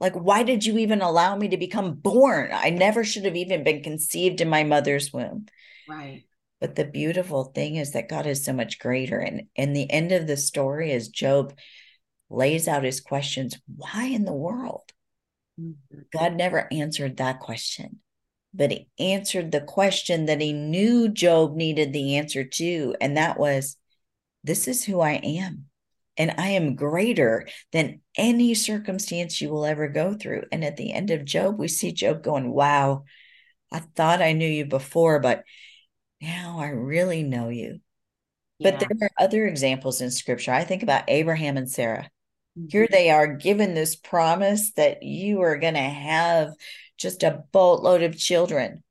like, 0.00 0.14
why 0.14 0.42
did 0.42 0.64
you 0.64 0.78
even 0.78 1.00
allow 1.00 1.36
me 1.36 1.48
to 1.48 1.56
become 1.56 1.94
born? 1.94 2.50
I 2.52 2.70
never 2.70 3.04
should 3.04 3.24
have 3.24 3.36
even 3.36 3.64
been 3.64 3.82
conceived 3.82 4.40
in 4.40 4.48
my 4.48 4.64
mother's 4.64 5.12
womb. 5.12 5.46
Right. 5.88 6.24
But 6.60 6.74
the 6.74 6.84
beautiful 6.84 7.44
thing 7.44 7.76
is 7.76 7.92
that 7.92 8.08
God 8.08 8.26
is 8.26 8.44
so 8.44 8.52
much 8.52 8.78
greater. 8.78 9.18
And 9.18 9.44
in 9.56 9.72
the 9.72 9.90
end 9.90 10.12
of 10.12 10.26
the 10.26 10.36
story, 10.36 10.92
is 10.92 11.08
Job 11.08 11.54
lays 12.28 12.68
out 12.68 12.84
his 12.84 13.00
questions, 13.00 13.58
why 13.66 14.04
in 14.04 14.24
the 14.24 14.32
world? 14.32 14.92
Mm-hmm. 15.60 16.00
God 16.12 16.36
never 16.36 16.68
answered 16.72 17.16
that 17.16 17.40
question, 17.40 18.00
but 18.54 18.70
he 18.70 18.88
answered 18.98 19.50
the 19.50 19.60
question 19.60 20.26
that 20.26 20.40
he 20.40 20.52
knew 20.52 21.08
Job 21.08 21.56
needed 21.56 21.92
the 21.92 22.16
answer 22.16 22.44
to. 22.44 22.94
And 23.00 23.16
that 23.16 23.38
was, 23.38 23.76
This 24.44 24.68
is 24.68 24.84
who 24.84 25.00
I 25.00 25.12
am. 25.12 25.66
And 26.16 26.34
I 26.36 26.50
am 26.50 26.74
greater 26.74 27.48
than 27.72 28.00
any 28.16 28.54
circumstance 28.54 29.40
you 29.40 29.48
will 29.48 29.64
ever 29.64 29.88
go 29.88 30.14
through. 30.14 30.44
And 30.52 30.62
at 30.64 30.76
the 30.76 30.92
end 30.92 31.10
of 31.10 31.24
Job, 31.24 31.58
we 31.58 31.68
see 31.68 31.92
Job 31.92 32.22
going, 32.22 32.50
Wow, 32.50 33.04
I 33.72 33.78
thought 33.78 34.20
I 34.20 34.32
knew 34.32 34.48
you 34.48 34.66
before, 34.66 35.20
but 35.20 35.44
now 36.20 36.58
I 36.58 36.68
really 36.68 37.22
know 37.22 37.48
you. 37.48 37.80
Yeah. 38.58 38.72
But 38.72 38.80
there 38.80 39.08
are 39.08 39.24
other 39.24 39.46
examples 39.46 40.00
in 40.00 40.10
scripture. 40.10 40.52
I 40.52 40.64
think 40.64 40.82
about 40.82 41.04
Abraham 41.08 41.56
and 41.56 41.70
Sarah. 41.70 42.10
Mm-hmm. 42.58 42.66
Here 42.70 42.88
they 42.90 43.10
are 43.10 43.26
given 43.26 43.74
this 43.74 43.96
promise 43.96 44.72
that 44.72 45.02
you 45.02 45.40
are 45.42 45.56
going 45.56 45.74
to 45.74 45.80
have 45.80 46.52
just 46.98 47.22
a 47.22 47.44
boatload 47.52 48.02
of 48.02 48.18
children. 48.18 48.82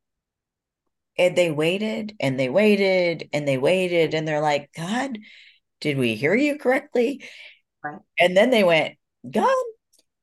And 1.17 1.35
they 1.35 1.51
waited 1.51 2.15
and 2.19 2.39
they 2.39 2.49
waited 2.49 3.29
and 3.33 3.47
they 3.47 3.57
waited 3.57 4.13
and 4.13 4.27
they're 4.27 4.41
like, 4.41 4.71
God, 4.75 5.19
did 5.81 5.97
we 5.97 6.15
hear 6.15 6.33
you 6.33 6.57
correctly? 6.57 7.23
Right. 7.83 7.99
And 8.17 8.35
then 8.35 8.49
they 8.49 8.63
went, 8.63 8.95
God, 9.29 9.43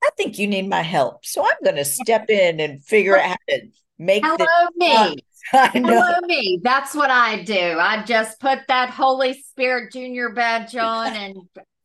I 0.02 0.08
think 0.16 0.38
you 0.38 0.46
need 0.46 0.68
my 0.68 0.82
help. 0.82 1.24
So 1.24 1.44
I'm 1.44 1.62
going 1.62 1.76
to 1.76 1.84
step 1.84 2.30
in 2.30 2.60
and 2.60 2.82
figure 2.84 3.16
out 3.16 3.28
how 3.28 3.36
to 3.50 3.60
make 3.98 4.24
Hello, 4.24 4.68
me. 4.76 5.18
I 5.52 5.78
know. 5.78 5.88
Hello, 5.88 6.18
me. 6.26 6.60
That's 6.62 6.94
what 6.94 7.10
I 7.10 7.42
do. 7.42 7.78
I 7.78 8.02
just 8.04 8.40
put 8.40 8.60
that 8.68 8.90
Holy 8.90 9.34
Spirit 9.34 9.92
Junior 9.92 10.30
badge 10.30 10.74
on 10.76 11.12
and 11.12 11.36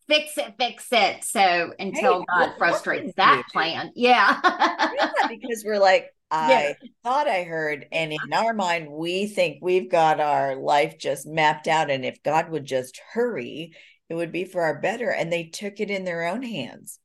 fix 0.07 0.37
it, 0.37 0.55
fix 0.57 0.87
it. 0.91 1.23
So 1.23 1.73
until 1.79 2.19
hey, 2.19 2.25
God 2.29 2.53
frustrates 2.57 3.13
that 3.15 3.43
plan. 3.51 3.91
Yeah. 3.95 4.39
yeah. 4.43 5.09
Because 5.27 5.63
we're 5.65 5.79
like, 5.79 6.07
I 6.31 6.49
yeah. 6.49 6.73
thought 7.03 7.27
I 7.27 7.43
heard, 7.43 7.87
and 7.91 8.13
in 8.13 8.33
our 8.33 8.53
mind, 8.53 8.89
we 8.89 9.27
think 9.27 9.57
we've 9.61 9.91
got 9.91 10.21
our 10.21 10.55
life 10.55 10.97
just 10.97 11.27
mapped 11.27 11.67
out. 11.67 11.91
And 11.91 12.05
if 12.05 12.23
God 12.23 12.49
would 12.49 12.63
just 12.63 13.01
hurry, 13.13 13.73
it 14.09 14.15
would 14.15 14.31
be 14.31 14.45
for 14.45 14.61
our 14.61 14.79
better. 14.79 15.11
And 15.11 15.31
they 15.31 15.45
took 15.45 15.81
it 15.81 15.91
in 15.91 16.05
their 16.05 16.27
own 16.27 16.41
hands. 16.41 16.99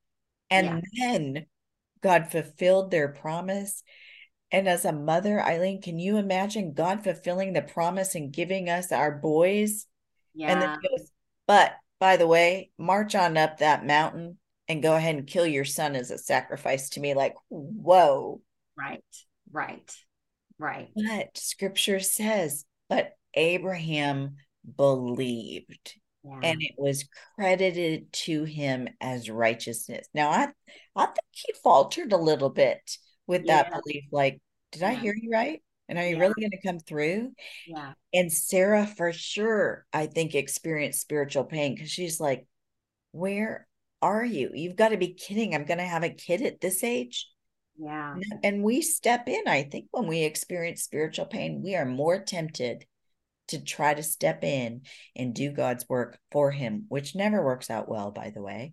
And 0.48 0.84
yeah. 0.92 1.08
then 1.08 1.46
God 2.02 2.30
fulfilled 2.30 2.92
their 2.92 3.08
promise. 3.08 3.82
And 4.52 4.68
as 4.68 4.84
a 4.84 4.92
mother, 4.92 5.42
Aliene, 5.44 5.82
can 5.82 5.98
you 5.98 6.18
imagine 6.18 6.72
God 6.72 7.02
fulfilling 7.02 7.52
the 7.52 7.62
promise 7.62 8.14
and 8.14 8.32
giving 8.32 8.68
us 8.68 8.92
our 8.92 9.10
boys? 9.10 9.86
Yeah. 10.34 10.52
And 10.52 10.62
then 10.62 10.78
goes, 10.80 11.10
but 11.46 11.72
by 11.98 12.16
the 12.16 12.26
way, 12.26 12.70
march 12.78 13.14
on 13.14 13.36
up 13.36 13.58
that 13.58 13.84
mountain 13.84 14.38
and 14.68 14.82
go 14.82 14.94
ahead 14.94 15.16
and 15.16 15.26
kill 15.26 15.46
your 15.46 15.64
son 15.64 15.96
as 15.96 16.10
a 16.10 16.18
sacrifice 16.18 16.90
to 16.90 17.00
me. 17.00 17.14
Like, 17.14 17.34
whoa. 17.48 18.40
Right, 18.78 19.02
right, 19.50 19.90
right. 20.58 20.90
But 20.94 21.36
scripture 21.36 22.00
says, 22.00 22.64
but 22.88 23.12
Abraham 23.34 24.36
believed. 24.76 25.94
Yeah. 26.22 26.40
And 26.42 26.62
it 26.62 26.74
was 26.76 27.08
credited 27.36 28.12
to 28.12 28.44
him 28.44 28.88
as 29.00 29.30
righteousness. 29.30 30.08
Now, 30.12 30.30
I, 30.30 30.48
I 30.96 31.06
think 31.06 31.18
he 31.30 31.52
faltered 31.62 32.12
a 32.12 32.18
little 32.18 32.50
bit 32.50 32.98
with 33.26 33.42
yeah. 33.44 33.62
that 33.62 33.72
belief. 33.72 34.04
Like, 34.10 34.40
did 34.72 34.82
yeah. 34.82 34.90
I 34.90 34.94
hear 34.94 35.14
you 35.14 35.30
right? 35.30 35.62
And 35.88 35.98
are 35.98 36.06
you 36.06 36.18
really 36.18 36.34
going 36.38 36.50
to 36.50 36.62
come 36.62 36.80
through? 36.80 37.32
Yeah. 37.66 37.92
And 38.12 38.32
Sarah, 38.32 38.86
for 38.86 39.12
sure, 39.12 39.86
I 39.92 40.06
think 40.06 40.34
experienced 40.34 41.00
spiritual 41.00 41.44
pain 41.44 41.74
because 41.74 41.90
she's 41.90 42.18
like, 42.18 42.46
Where 43.12 43.68
are 44.02 44.24
you? 44.24 44.50
You've 44.52 44.76
got 44.76 44.88
to 44.88 44.96
be 44.96 45.14
kidding. 45.14 45.54
I'm 45.54 45.64
going 45.64 45.78
to 45.78 45.84
have 45.84 46.02
a 46.02 46.10
kid 46.10 46.42
at 46.42 46.60
this 46.60 46.82
age. 46.82 47.28
Yeah. 47.78 48.16
And 48.42 48.62
we 48.62 48.82
step 48.82 49.28
in, 49.28 49.42
I 49.46 49.64
think, 49.64 49.86
when 49.90 50.06
we 50.06 50.22
experience 50.22 50.82
spiritual 50.82 51.26
pain, 51.26 51.62
we 51.62 51.76
are 51.76 51.84
more 51.84 52.18
tempted 52.18 52.84
to 53.48 53.62
try 53.62 53.94
to 53.94 54.02
step 54.02 54.42
in 54.42 54.82
and 55.14 55.34
do 55.34 55.52
God's 55.52 55.88
work 55.88 56.18
for 56.32 56.50
Him, 56.50 56.86
which 56.88 57.14
never 57.14 57.44
works 57.44 57.70
out 57.70 57.88
well, 57.88 58.10
by 58.10 58.30
the 58.30 58.42
way. 58.42 58.72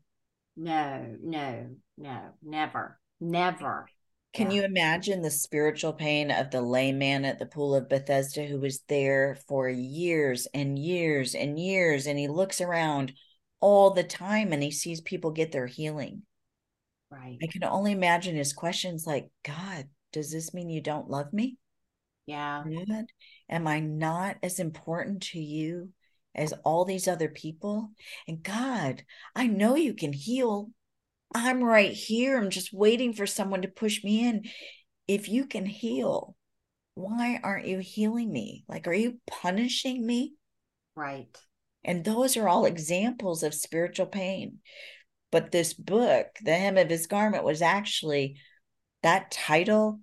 No, 0.55 1.15
no, 1.21 1.75
no, 1.97 2.19
never, 2.41 2.99
never. 3.19 3.87
Can 4.33 4.49
yeah. 4.49 4.57
you 4.57 4.63
imagine 4.63 5.21
the 5.21 5.29
spiritual 5.29 5.93
pain 5.93 6.31
of 6.31 6.49
the 6.49 6.61
layman 6.61 7.23
at 7.23 7.37
the 7.37 7.45
pool 7.45 7.75
of 7.75 7.87
Bethesda 7.87 8.45
who 8.45 8.59
was 8.59 8.81
there 8.87 9.37
for 9.47 9.69
years 9.69 10.47
and 10.53 10.77
years 10.77 11.35
and 11.35 11.59
years? 11.59 12.07
And 12.07 12.17
he 12.17 12.27
looks 12.27 12.59
around 12.59 13.13
all 13.59 13.91
the 13.91 14.03
time 14.03 14.51
and 14.51 14.63
he 14.63 14.71
sees 14.71 15.01
people 15.01 15.31
get 15.31 15.51
their 15.51 15.67
healing. 15.67 16.23
Right. 17.11 17.37
I 17.43 17.47
can 17.47 17.63
only 17.63 17.91
imagine 17.91 18.35
his 18.35 18.53
questions 18.53 19.05
like, 19.05 19.29
God, 19.45 19.87
does 20.11 20.31
this 20.31 20.51
mean 20.51 20.69
you 20.69 20.81
don't 20.81 21.09
love 21.09 21.31
me? 21.31 21.57
Yeah. 22.25 22.63
God, 22.65 23.05
am 23.49 23.67
I 23.67 23.81
not 23.81 24.37
as 24.41 24.59
important 24.59 25.23
to 25.23 25.39
you 25.39 25.89
as 26.33 26.53
all 26.63 26.85
these 26.85 27.07
other 27.07 27.29
people? 27.29 27.91
And 28.27 28.41
God, 28.41 29.03
I 29.35 29.45
know 29.45 29.75
you 29.75 29.93
can 29.93 30.11
heal. 30.11 30.71
I'm 31.33 31.63
right 31.63 31.91
here. 31.91 32.37
I'm 32.37 32.49
just 32.49 32.73
waiting 32.73 33.13
for 33.13 33.25
someone 33.25 33.61
to 33.63 33.67
push 33.67 34.03
me 34.03 34.27
in. 34.27 34.43
If 35.07 35.27
you 35.27 35.45
can 35.45 35.65
heal, 35.65 36.35
why 36.95 37.39
aren't 37.43 37.67
you 37.67 37.79
healing 37.79 38.31
me? 38.31 38.65
Like, 38.67 38.87
are 38.87 38.93
you 38.93 39.19
punishing 39.27 40.05
me? 40.05 40.33
Right. 40.95 41.35
And 41.83 42.05
those 42.05 42.37
are 42.37 42.47
all 42.47 42.65
examples 42.65 43.43
of 43.43 43.53
spiritual 43.53 44.05
pain. 44.05 44.59
But 45.31 45.51
this 45.51 45.73
book, 45.73 46.27
The 46.43 46.53
Hem 46.53 46.77
of 46.77 46.89
His 46.89 47.07
Garment, 47.07 47.43
was 47.43 47.61
actually 47.61 48.37
that 49.01 49.31
title 49.31 49.99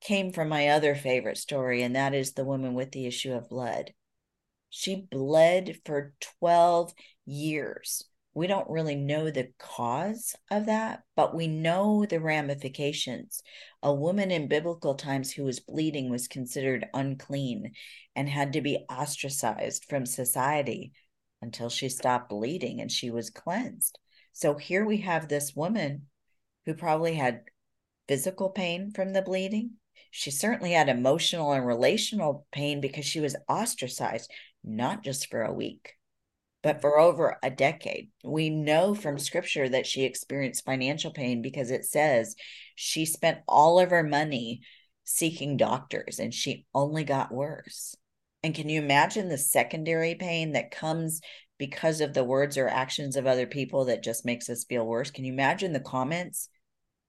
came 0.00 0.32
from 0.32 0.48
my 0.48 0.68
other 0.68 0.94
favorite 0.94 1.36
story, 1.36 1.82
and 1.82 1.94
that 1.94 2.14
is 2.14 2.32
the 2.32 2.44
woman 2.44 2.74
with 2.74 2.90
the 2.90 3.06
issue 3.06 3.32
of 3.32 3.48
blood. 3.48 3.92
She 4.70 5.06
bled 5.10 5.78
for 5.84 6.14
12 6.38 6.94
years. 7.26 8.04
We 8.32 8.46
don't 8.46 8.70
really 8.70 8.94
know 8.94 9.30
the 9.30 9.48
cause 9.58 10.36
of 10.50 10.66
that, 10.66 11.02
but 11.16 11.34
we 11.34 11.48
know 11.48 12.06
the 12.06 12.20
ramifications. 12.20 13.42
A 13.82 13.92
woman 13.92 14.30
in 14.30 14.46
biblical 14.46 14.94
times 14.94 15.32
who 15.32 15.44
was 15.44 15.58
bleeding 15.58 16.10
was 16.10 16.28
considered 16.28 16.86
unclean 16.94 17.72
and 18.14 18.28
had 18.28 18.52
to 18.52 18.60
be 18.60 18.84
ostracized 18.88 19.86
from 19.86 20.06
society 20.06 20.92
until 21.42 21.68
she 21.68 21.88
stopped 21.88 22.28
bleeding 22.28 22.80
and 22.80 22.90
she 22.90 23.10
was 23.10 23.30
cleansed. 23.30 23.98
So 24.32 24.54
here 24.54 24.84
we 24.84 24.98
have 24.98 25.28
this 25.28 25.56
woman 25.56 26.06
who 26.66 26.74
probably 26.74 27.14
had 27.14 27.42
physical 28.06 28.50
pain 28.50 28.92
from 28.92 29.12
the 29.12 29.22
bleeding. 29.22 29.72
She 30.12 30.30
certainly 30.30 30.72
had 30.72 30.88
emotional 30.88 31.52
and 31.52 31.66
relational 31.66 32.46
pain 32.52 32.80
because 32.80 33.04
she 33.04 33.20
was 33.20 33.36
ostracized, 33.48 34.30
not 34.62 35.02
just 35.02 35.30
for 35.30 35.42
a 35.42 35.52
week, 35.52 35.94
but 36.62 36.80
for 36.80 36.98
over 36.98 37.38
a 37.42 37.50
decade. 37.50 38.10
We 38.22 38.50
know 38.50 38.94
from 38.94 39.18
scripture 39.18 39.68
that 39.68 39.86
she 39.86 40.04
experienced 40.04 40.64
financial 40.64 41.10
pain 41.10 41.42
because 41.42 41.70
it 41.70 41.84
says 41.84 42.36
she 42.74 43.06
spent 43.06 43.38
all 43.48 43.80
of 43.80 43.90
her 43.90 44.02
money 44.02 44.60
seeking 45.04 45.56
doctors 45.56 46.18
and 46.18 46.32
she 46.32 46.66
only 46.74 47.04
got 47.04 47.32
worse. 47.32 47.94
And 48.42 48.54
can 48.54 48.68
you 48.68 48.80
imagine 48.80 49.28
the 49.28 49.38
secondary 49.38 50.14
pain 50.14 50.52
that 50.52 50.70
comes 50.70 51.20
because 51.60 52.00
of 52.00 52.14
the 52.14 52.24
words 52.24 52.56
or 52.56 52.66
actions 52.66 53.16
of 53.16 53.26
other 53.26 53.46
people 53.46 53.84
that 53.84 54.02
just 54.02 54.24
makes 54.24 54.48
us 54.48 54.64
feel 54.64 54.84
worse. 54.84 55.10
Can 55.10 55.26
you 55.26 55.32
imagine 55.32 55.74
the 55.74 55.78
comments? 55.78 56.48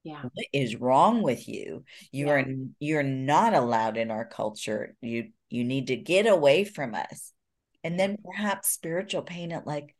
Yeah. 0.03 0.23
What 0.23 0.45
is 0.51 0.75
wrong 0.75 1.23
with 1.23 1.47
you? 1.47 1.85
You 2.11 2.27
yeah. 2.27 2.31
are 2.33 2.45
you're 2.79 3.01
not 3.01 3.53
allowed 3.53 3.95
in 3.95 4.11
our 4.11 4.25
culture. 4.25 4.93
You 4.99 5.29
you 5.49 5.63
need 5.63 5.87
to 5.87 5.95
get 5.95 6.27
away 6.27 6.65
from 6.65 6.95
us. 6.95 7.31
And 7.83 7.99
then 7.99 8.17
perhaps 8.23 8.69
spiritual 8.69 9.23
pain 9.23 9.51
at 9.51 9.65
like, 9.65 9.95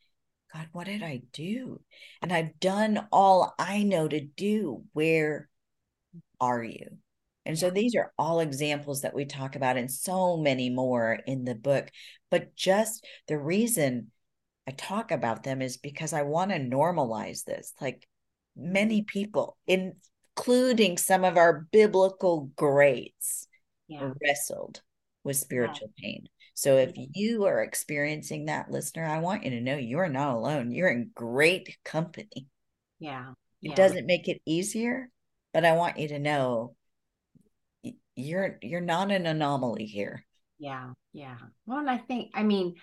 God, 0.54 0.68
what 0.72 0.86
did 0.86 1.02
I 1.02 1.22
do? 1.32 1.82
And 2.22 2.32
I've 2.32 2.60
done 2.60 3.08
all 3.12 3.54
I 3.58 3.84
know 3.84 4.08
to 4.08 4.20
do. 4.20 4.84
Where 4.94 5.50
are 6.40 6.64
you? 6.64 6.98
And 7.46 7.58
so 7.58 7.70
these 7.70 7.96
are 7.96 8.14
all 8.18 8.40
examples 8.40 9.02
that 9.02 9.16
we 9.16 9.26
talk 9.26 9.56
about 9.56 9.78
and 9.78 9.90
so 9.90 10.38
many 10.38 10.70
more 10.70 11.20
in 11.26 11.44
the 11.44 11.56
book. 11.56 11.90
But 12.30 12.56
just 12.56 13.06
the 13.28 13.38
reason 13.38 14.12
I 14.68 14.72
talk 14.72 15.12
about 15.12 15.44
them 15.44 15.62
is 15.62 15.78
because 15.78 16.14
I 16.14 16.22
want 16.22 16.52
to 16.52 16.60
normalize 16.60 17.44
this. 17.44 17.74
Like 17.82 18.08
many 18.56 19.02
mm-hmm. 19.02 19.06
people, 19.06 19.58
including 19.66 20.98
some 20.98 21.24
of 21.24 21.38
our 21.38 21.68
biblical 21.72 22.52
greats, 22.56 23.48
yeah. 23.88 24.12
wrestled 24.22 24.82
with 25.24 25.38
spiritual 25.38 25.92
yeah. 25.98 26.04
pain. 26.04 26.28
So 26.62 26.78
if 26.78 26.92
mm-hmm. 26.92 27.06
you 27.16 27.46
are 27.46 27.64
experiencing 27.64 28.46
that, 28.46 28.70
listener, 28.70 29.04
I 29.04 29.18
want 29.18 29.44
you 29.44 29.50
to 29.50 29.62
know 29.62 29.78
you 29.78 29.98
are 29.98 30.08
not 30.08 30.36
alone. 30.36 30.72
You're 30.72 30.92
in 30.92 31.10
great 31.16 31.76
company. 31.84 32.50
Yeah. 33.00 33.32
It 33.64 33.76
doesn't 33.76 34.06
make 34.06 34.28
it 34.28 34.44
easier, 34.46 35.10
but 35.56 35.66
I 35.66 35.72
want 35.72 35.98
you 35.98 36.10
to 36.10 36.20
know 36.20 36.76
you're 38.16 38.60
you're 38.62 38.80
not 38.80 39.10
an 39.10 39.26
anomaly 39.26 39.86
here. 39.86 40.24
Yeah. 40.60 40.92
Yeah. 41.14 41.38
Well, 41.66 41.80
and 41.80 41.90
I 41.90 41.98
think 41.98 42.30
I 42.36 42.44
mean 42.44 42.76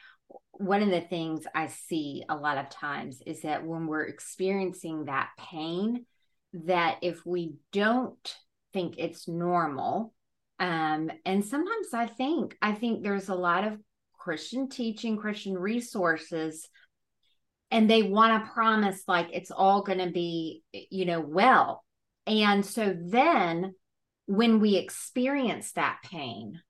one 0.50 0.82
of 0.82 0.90
the 0.90 1.02
things 1.02 1.44
I 1.54 1.68
see 1.68 2.24
a 2.28 2.34
lot 2.34 2.58
of 2.58 2.70
times 2.70 3.22
is 3.24 3.42
that 3.42 3.64
when 3.64 3.86
we're 3.86 4.06
experiencing 4.06 5.04
that 5.04 5.30
pain, 5.38 6.04
that 6.52 6.98
if 7.02 7.24
we 7.24 7.54
don't 7.72 8.36
think 8.72 8.96
it's 8.98 9.28
normal, 9.28 10.14
um, 10.58 11.10
and 11.24 11.44
sometimes 11.44 11.94
I 11.94 12.06
think, 12.06 12.56
I 12.60 12.72
think 12.72 13.02
there's 13.02 13.28
a 13.28 13.34
lot 13.34 13.66
of 13.66 13.78
Christian 14.18 14.68
teaching, 14.68 15.16
Christian 15.16 15.54
resources, 15.54 16.68
and 17.70 17.88
they 17.88 18.02
want 18.02 18.44
to 18.44 18.50
promise 18.50 19.02
like 19.06 19.28
it's 19.32 19.50
all 19.50 19.82
going 19.82 19.98
to 19.98 20.10
be, 20.10 20.62
you 20.72 21.04
know, 21.04 21.20
well. 21.20 21.84
And 22.26 22.64
so 22.64 22.94
then 22.98 23.74
when 24.26 24.60
we 24.60 24.76
experience 24.76 25.72
that 25.72 25.98
pain, 26.04 26.60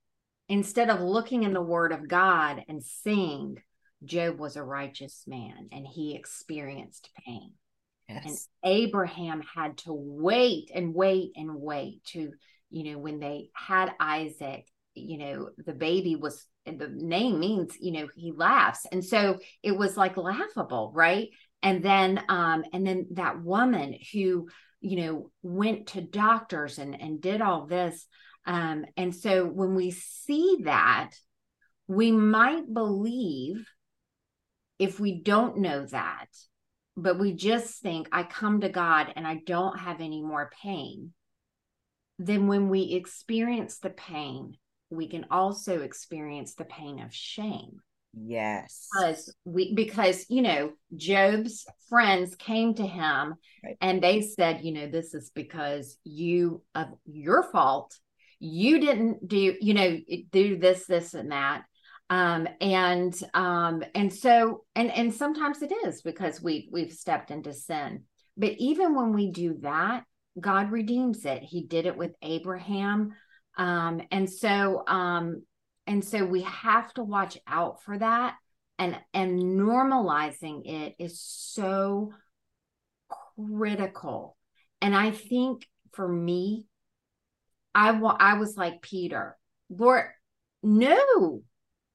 instead 0.47 0.89
of 0.89 1.01
looking 1.01 1.43
in 1.43 1.53
the 1.53 1.61
word 1.61 1.91
of 1.91 2.07
God 2.07 2.63
and 2.67 2.83
seeing, 2.83 3.57
Job 4.03 4.39
was 4.39 4.55
a 4.55 4.63
righteous 4.63 5.23
man 5.27 5.69
and 5.71 5.85
he 5.85 6.15
experienced 6.15 7.09
pain. 7.25 7.53
Yes. 8.07 8.23
And 8.63 8.71
Abraham 8.71 9.41
had 9.55 9.77
to 9.79 9.93
wait 9.93 10.71
and 10.73 10.93
wait 10.93 11.31
and 11.35 11.55
wait 11.55 12.03
to, 12.05 12.31
you 12.69 12.91
know, 12.91 12.99
when 12.99 13.19
they 13.19 13.49
had 13.53 13.93
Isaac, 13.99 14.67
you 14.93 15.17
know, 15.17 15.49
the 15.65 15.73
baby 15.73 16.15
was, 16.15 16.45
the 16.65 16.89
name 16.91 17.39
means, 17.39 17.75
you 17.79 17.91
know, 17.91 18.07
he 18.15 18.31
laughs. 18.31 18.85
And 18.91 19.03
so 19.03 19.39
it 19.63 19.71
was 19.71 19.97
like 19.97 20.17
laughable, 20.17 20.91
right? 20.93 21.29
And 21.63 21.83
then, 21.83 22.23
um, 22.29 22.63
and 22.73 22.85
then 22.85 23.07
that 23.11 23.41
woman 23.41 23.95
who, 24.13 24.49
you 24.81 24.97
know, 24.97 25.31
went 25.41 25.87
to 25.87 26.01
doctors 26.01 26.77
and, 26.77 26.99
and 26.99 27.21
did 27.21 27.41
all 27.41 27.65
this. 27.65 28.05
Um, 28.45 28.85
and 28.97 29.15
so 29.15 29.45
when 29.45 29.75
we 29.75 29.91
see 29.91 30.59
that, 30.63 31.11
we 31.87 32.11
might 32.11 32.71
believe 32.71 33.67
if 34.77 34.99
we 34.99 35.21
don't 35.21 35.57
know 35.57 35.85
that 35.87 36.27
but 37.01 37.19
we 37.19 37.33
just 37.33 37.81
think 37.81 38.07
I 38.11 38.23
come 38.23 38.61
to 38.61 38.69
God 38.69 39.13
and 39.15 39.25
I 39.25 39.41
don't 39.45 39.79
have 39.79 40.01
any 40.01 40.21
more 40.21 40.51
pain, 40.61 41.13
then 42.19 42.47
when 42.47 42.69
we 42.69 42.93
experience 42.93 43.79
the 43.79 43.89
pain, 43.89 44.57
we 44.89 45.07
can 45.07 45.25
also 45.31 45.81
experience 45.81 46.55
the 46.55 46.65
pain 46.65 46.99
of 46.99 47.13
shame. 47.13 47.79
Yes. 48.13 48.87
Because 48.93 49.33
we 49.45 49.73
because 49.73 50.25
you 50.29 50.41
know, 50.41 50.73
Job's 50.95 51.65
friends 51.89 52.35
came 52.35 52.73
to 52.75 52.85
him 52.85 53.35
right. 53.63 53.77
and 53.81 54.01
they 54.01 54.21
said, 54.21 54.63
you 54.63 54.73
know, 54.73 54.87
this 54.87 55.13
is 55.13 55.31
because 55.33 55.97
you 56.03 56.63
of 56.75 56.87
your 57.05 57.43
fault. 57.43 57.97
You 58.41 58.79
didn't 58.79 59.27
do, 59.27 59.55
you 59.59 59.73
know, 59.73 59.99
do 60.31 60.57
this, 60.57 60.85
this, 60.85 61.13
and 61.13 61.31
that 61.33 61.63
um, 62.09 62.47
and 62.59 63.13
um, 63.33 63.83
and 63.93 64.11
so 64.11 64.63
and 64.75 64.91
and 64.91 65.13
sometimes 65.13 65.61
it 65.61 65.71
is 65.85 66.01
because 66.01 66.41
we 66.41 66.69
we've 66.71 66.91
stepped 66.91 67.31
into 67.31 67.53
sin 67.53 68.03
but 68.35 68.53
even 68.57 68.95
when 68.95 69.13
we 69.13 69.31
do 69.31 69.57
that 69.61 70.03
god 70.39 70.71
redeems 70.71 71.25
it 71.25 71.43
he 71.43 71.63
did 71.63 71.85
it 71.85 71.97
with 71.97 72.11
abraham 72.21 73.11
um, 73.57 74.01
and 74.11 74.29
so 74.29 74.83
um, 74.87 75.43
and 75.85 76.05
so 76.05 76.23
we 76.23 76.43
have 76.43 76.93
to 76.93 77.03
watch 77.03 77.37
out 77.47 77.83
for 77.83 77.97
that 77.97 78.35
and 78.77 78.97
and 79.13 79.39
normalizing 79.39 80.61
it 80.65 80.95
is 80.99 81.21
so 81.21 82.13
critical 83.37 84.37
and 84.81 84.95
i 84.95 85.11
think 85.11 85.67
for 85.93 86.07
me 86.07 86.65
i 87.75 87.91
wa- 87.91 88.17
i 88.19 88.35
was 88.35 88.55
like 88.55 88.81
peter 88.81 89.35
lord 89.69 90.05
no 90.63 91.41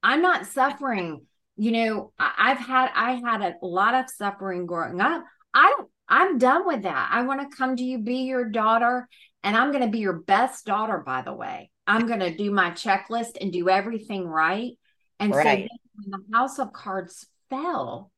I'm 0.05 0.21
not 0.21 0.47
suffering. 0.47 1.23
You 1.57 1.73
know, 1.73 2.13
I've 2.19 2.59
had 2.59 2.91
I 2.95 3.13
had 3.15 3.41
a 3.41 3.67
lot 3.67 3.95
of 3.95 4.11
suffering 4.11 4.67
growing 4.67 5.01
up. 5.01 5.25
I 5.55 5.75
I'm 6.09 6.39
done 6.39 6.67
with 6.67 6.83
that. 6.83 7.09
I 7.13 7.23
want 7.23 7.41
to 7.41 7.57
come 7.57 7.77
to 7.77 7.83
you, 7.83 7.99
be 7.99 8.19
your 8.19 8.45
daughter, 8.45 9.09
and 9.43 9.57
I'm 9.57 9.73
going 9.73 9.85
to 9.85 9.91
be 9.91 10.01
your 10.01 10.13
best 10.13 10.67
daughter. 10.67 10.99
By 10.99 11.23
the 11.23 11.33
way, 11.33 11.71
I'm 11.87 12.07
going 12.07 12.21
to 12.21 12.37
do 12.37 12.51
my 12.51 12.71
checklist 12.71 13.39
and 13.41 13.53
do 13.53 13.69
everything 13.69 14.27
right. 14.27 14.73
And 15.19 15.35
right. 15.35 15.69
so 15.69 15.77
when 15.97 16.11
the 16.11 16.37
house 16.37 16.59
of 16.59 16.73
cards 16.73 17.27
fell, 17.51 18.11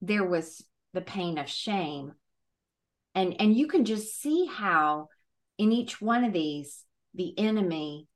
there 0.00 0.24
was 0.24 0.64
the 0.92 1.00
pain 1.00 1.38
of 1.38 1.48
shame, 1.48 2.12
and 3.14 3.36
and 3.40 3.56
you 3.56 3.68
can 3.68 3.84
just 3.84 4.20
see 4.20 4.46
how 4.46 5.08
in 5.58 5.72
each 5.72 6.00
one 6.00 6.24
of 6.24 6.32
these 6.32 6.84
the 7.14 7.38
enemy 7.38 8.08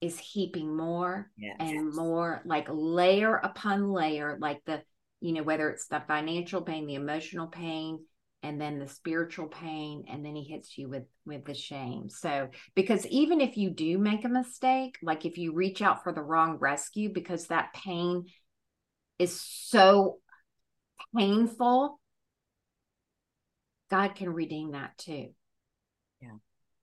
is 0.00 0.18
heaping 0.18 0.76
more 0.76 1.30
yes. 1.36 1.56
and 1.60 1.94
more 1.94 2.42
like 2.44 2.66
layer 2.70 3.36
upon 3.36 3.90
layer 3.90 4.38
like 4.40 4.62
the 4.64 4.82
you 5.20 5.32
know 5.32 5.42
whether 5.42 5.70
it's 5.70 5.88
the 5.88 6.02
financial 6.06 6.62
pain 6.62 6.86
the 6.86 6.94
emotional 6.94 7.46
pain 7.46 8.00
and 8.42 8.60
then 8.60 8.78
the 8.78 8.88
spiritual 8.88 9.46
pain 9.46 10.04
and 10.08 10.24
then 10.24 10.34
he 10.34 10.44
hits 10.44 10.78
you 10.78 10.88
with 10.88 11.04
with 11.26 11.44
the 11.44 11.54
shame. 11.54 12.08
So 12.08 12.48
because 12.74 13.06
even 13.06 13.40
if 13.40 13.56
you 13.56 13.70
do 13.70 13.98
make 13.98 14.24
a 14.24 14.28
mistake 14.28 14.96
like 15.02 15.26
if 15.26 15.36
you 15.36 15.52
reach 15.52 15.82
out 15.82 16.02
for 16.02 16.12
the 16.12 16.22
wrong 16.22 16.56
rescue 16.58 17.12
because 17.12 17.46
that 17.46 17.72
pain 17.74 18.24
is 19.18 19.38
so 19.40 20.18
painful 21.16 21.98
god 23.90 24.14
can 24.14 24.30
redeem 24.30 24.72
that 24.72 24.96
too. 24.96 25.28
Yeah. 26.22 26.36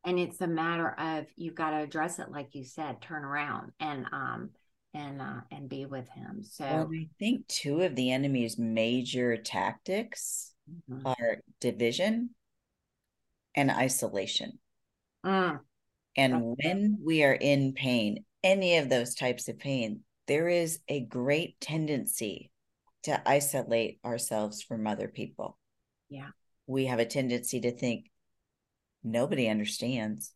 and 0.06 0.20
it's 0.20 0.42
a 0.42 0.48
matter 0.48 0.90
of 0.90 1.26
you've 1.36 1.56
got 1.56 1.72
to 1.72 1.78
address 1.78 2.20
it 2.20 2.32
like 2.32 2.54
you 2.54 2.64
said 2.64 3.02
turn 3.02 3.24
around 3.24 3.72
and 3.80 4.06
um 4.12 4.50
and 4.94 5.22
uh 5.22 5.42
and 5.52 5.70
be 5.70 5.86
with 5.86 6.08
him. 6.10 6.44
So 6.44 6.66
well, 6.66 6.90
i 6.94 7.08
think 7.18 7.48
two 7.48 7.82
of 7.82 7.96
the 7.96 8.12
enemy's 8.12 8.60
major 8.60 9.38
tactics 9.38 10.54
mm-hmm. 10.70 11.06
are 11.06 11.38
division 11.60 12.32
and 13.56 13.72
isolation 13.72 14.60
mm. 15.26 15.60
and 16.16 16.34
That's 16.34 16.56
when 16.64 17.00
we 17.04 17.24
are 17.24 17.34
in 17.34 17.74
pain 17.74 18.24
any 18.44 18.78
of 18.78 18.90
those 18.90 19.16
types 19.16 19.48
of 19.48 19.58
pain 19.58 20.02
there 20.28 20.50
is 20.50 20.80
a 20.88 21.02
great 21.02 21.60
tendency 21.60 22.52
to 23.04 23.22
isolate 23.28 24.00
ourselves 24.06 24.62
from 24.62 24.88
other 24.88 25.08
people 25.08 25.58
yeah 26.10 26.30
we 26.68 26.86
have 26.86 27.00
a 27.00 27.06
tendency 27.06 27.62
to 27.62 27.72
think 27.72 28.12
nobody 29.04 29.48
understands. 29.48 30.34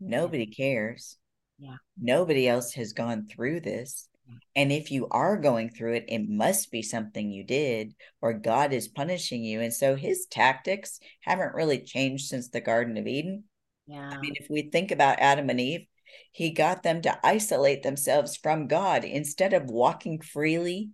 Nobody 0.00 0.48
yeah. 0.50 0.64
cares. 0.64 1.16
Yeah. 1.58 1.76
Nobody 2.00 2.48
else 2.48 2.74
has 2.74 2.92
gone 2.92 3.28
through 3.28 3.60
this. 3.60 4.08
And 4.54 4.72
if 4.72 4.90
you 4.90 5.06
are 5.10 5.36
going 5.36 5.70
through 5.70 5.94
it, 5.94 6.06
it 6.08 6.28
must 6.28 6.70
be 6.70 6.82
something 6.82 7.30
you 7.30 7.44
did 7.44 7.94
or 8.20 8.32
God 8.32 8.72
is 8.72 8.88
punishing 8.88 9.44
you. 9.44 9.60
And 9.60 9.72
so 9.72 9.94
his 9.94 10.26
tactics 10.26 10.98
haven't 11.20 11.54
really 11.54 11.80
changed 11.80 12.26
since 12.26 12.48
the 12.48 12.60
Garden 12.60 12.96
of 12.96 13.06
Eden. 13.06 13.44
Yeah. 13.86 14.10
I 14.12 14.18
mean, 14.18 14.34
if 14.36 14.48
we 14.50 14.62
think 14.62 14.90
about 14.90 15.20
Adam 15.20 15.48
and 15.48 15.60
Eve, 15.60 15.86
he 16.32 16.50
got 16.50 16.82
them 16.82 17.02
to 17.02 17.26
isolate 17.26 17.82
themselves 17.82 18.36
from 18.36 18.66
God 18.66 19.04
instead 19.04 19.52
of 19.52 19.70
walking 19.70 20.20
freely, 20.20 20.90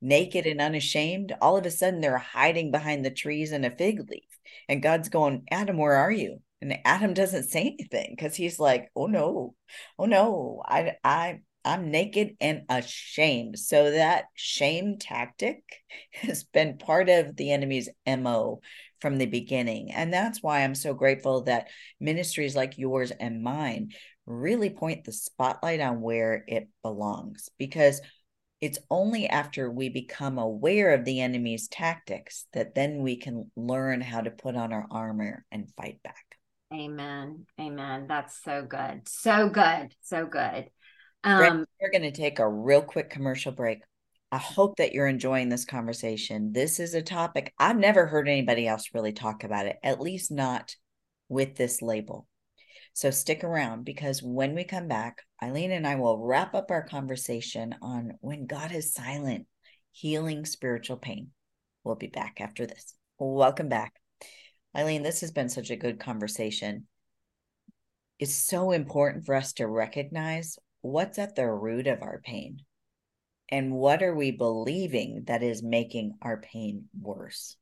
naked 0.00 0.46
and 0.46 0.60
unashamed. 0.60 1.34
All 1.40 1.56
of 1.56 1.66
a 1.66 1.70
sudden, 1.70 2.00
they're 2.00 2.18
hiding 2.18 2.70
behind 2.70 3.04
the 3.04 3.10
trees 3.10 3.52
and 3.52 3.66
a 3.66 3.70
fig 3.70 4.08
leaf. 4.08 4.22
And 4.68 4.82
God's 4.82 5.08
going, 5.08 5.44
Adam, 5.50 5.76
where 5.76 5.96
are 5.96 6.10
you? 6.10 6.38
And 6.60 6.78
Adam 6.84 7.14
doesn't 7.14 7.50
say 7.50 7.76
anything 7.78 8.14
because 8.16 8.34
he's 8.34 8.58
like, 8.58 8.90
oh 8.96 9.06
no, 9.06 9.54
oh 9.98 10.06
no, 10.06 10.62
I 10.64 10.96
I 11.04 11.40
I'm 11.68 11.90
naked 11.90 12.36
and 12.40 12.62
ashamed. 12.70 13.58
So 13.58 13.90
that 13.90 14.24
shame 14.34 14.96
tactic 14.98 15.62
has 16.12 16.44
been 16.44 16.78
part 16.78 17.10
of 17.10 17.36
the 17.36 17.52
enemy's 17.52 17.90
MO 18.06 18.60
from 19.00 19.18
the 19.18 19.26
beginning. 19.26 19.92
And 19.92 20.12
that's 20.12 20.42
why 20.42 20.64
I'm 20.64 20.74
so 20.74 20.94
grateful 20.94 21.42
that 21.42 21.68
ministries 22.00 22.56
like 22.56 22.78
yours 22.78 23.10
and 23.10 23.42
mine 23.42 23.90
really 24.26 24.70
point 24.70 25.04
the 25.04 25.12
spotlight 25.12 25.80
on 25.80 26.00
where 26.00 26.44
it 26.48 26.68
belongs 26.82 27.48
because 27.58 28.00
it's 28.60 28.78
only 28.90 29.28
after 29.28 29.70
we 29.70 29.88
become 29.88 30.38
aware 30.38 30.92
of 30.94 31.04
the 31.04 31.20
enemy's 31.20 31.68
tactics 31.68 32.46
that 32.52 32.74
then 32.74 33.02
we 33.02 33.16
can 33.16 33.50
learn 33.56 34.00
how 34.00 34.20
to 34.20 34.30
put 34.30 34.56
on 34.56 34.72
our 34.72 34.86
armor 34.90 35.44
and 35.52 35.70
fight 35.76 36.02
back. 36.02 36.24
Amen. 36.72 37.46
Amen. 37.58 38.06
That's 38.08 38.42
so 38.42 38.62
good. 38.62 39.08
So 39.08 39.48
good. 39.48 39.94
So 40.02 40.26
good. 40.26 40.70
Um, 41.24 41.66
we're 41.80 41.90
going 41.90 42.02
to 42.02 42.12
take 42.12 42.38
a 42.38 42.48
real 42.48 42.82
quick 42.82 43.10
commercial 43.10 43.52
break. 43.52 43.80
I 44.30 44.38
hope 44.38 44.76
that 44.76 44.92
you're 44.92 45.06
enjoying 45.06 45.48
this 45.48 45.64
conversation. 45.64 46.52
This 46.52 46.80
is 46.80 46.94
a 46.94 47.02
topic 47.02 47.52
I've 47.58 47.78
never 47.78 48.06
heard 48.06 48.28
anybody 48.28 48.66
else 48.66 48.90
really 48.92 49.12
talk 49.12 49.42
about 49.42 49.66
it, 49.66 49.76
at 49.82 50.00
least 50.00 50.30
not 50.30 50.76
with 51.28 51.56
this 51.56 51.80
label. 51.80 52.26
So 52.92 53.10
stick 53.10 53.44
around 53.44 53.84
because 53.84 54.22
when 54.22 54.54
we 54.54 54.64
come 54.64 54.88
back, 54.88 55.22
Aliene 55.42 55.70
and 55.70 55.86
I 55.86 55.94
will 55.94 56.18
wrap 56.18 56.54
up 56.54 56.70
our 56.70 56.82
conversation 56.82 57.74
on 57.80 58.12
when 58.20 58.46
God 58.46 58.72
is 58.72 58.92
silent, 58.92 59.46
healing 59.92 60.44
spiritual 60.44 60.96
pain. 60.96 61.30
We'll 61.84 61.94
be 61.94 62.08
back 62.08 62.40
after 62.40 62.66
this. 62.66 62.94
Welcome 63.18 63.68
back. 63.68 63.94
Aliene, 64.76 65.02
this 65.02 65.22
has 65.22 65.30
been 65.30 65.48
such 65.48 65.70
a 65.70 65.76
good 65.76 65.98
conversation. 65.98 66.86
It's 68.18 68.34
so 68.34 68.72
important 68.72 69.24
for 69.24 69.34
us 69.34 69.52
to 69.54 69.66
recognize 69.66 70.58
what's 70.80 71.18
at 71.18 71.34
the 71.34 71.46
root 71.46 71.86
of 71.86 72.02
our 72.02 72.20
pain 72.24 72.60
and 73.50 73.72
what 73.72 74.02
are 74.02 74.14
we 74.14 74.30
believing 74.30 75.24
that 75.26 75.42
is 75.42 75.62
making 75.62 76.14
our 76.22 76.40
pain 76.40 76.84
worse. 77.00 77.56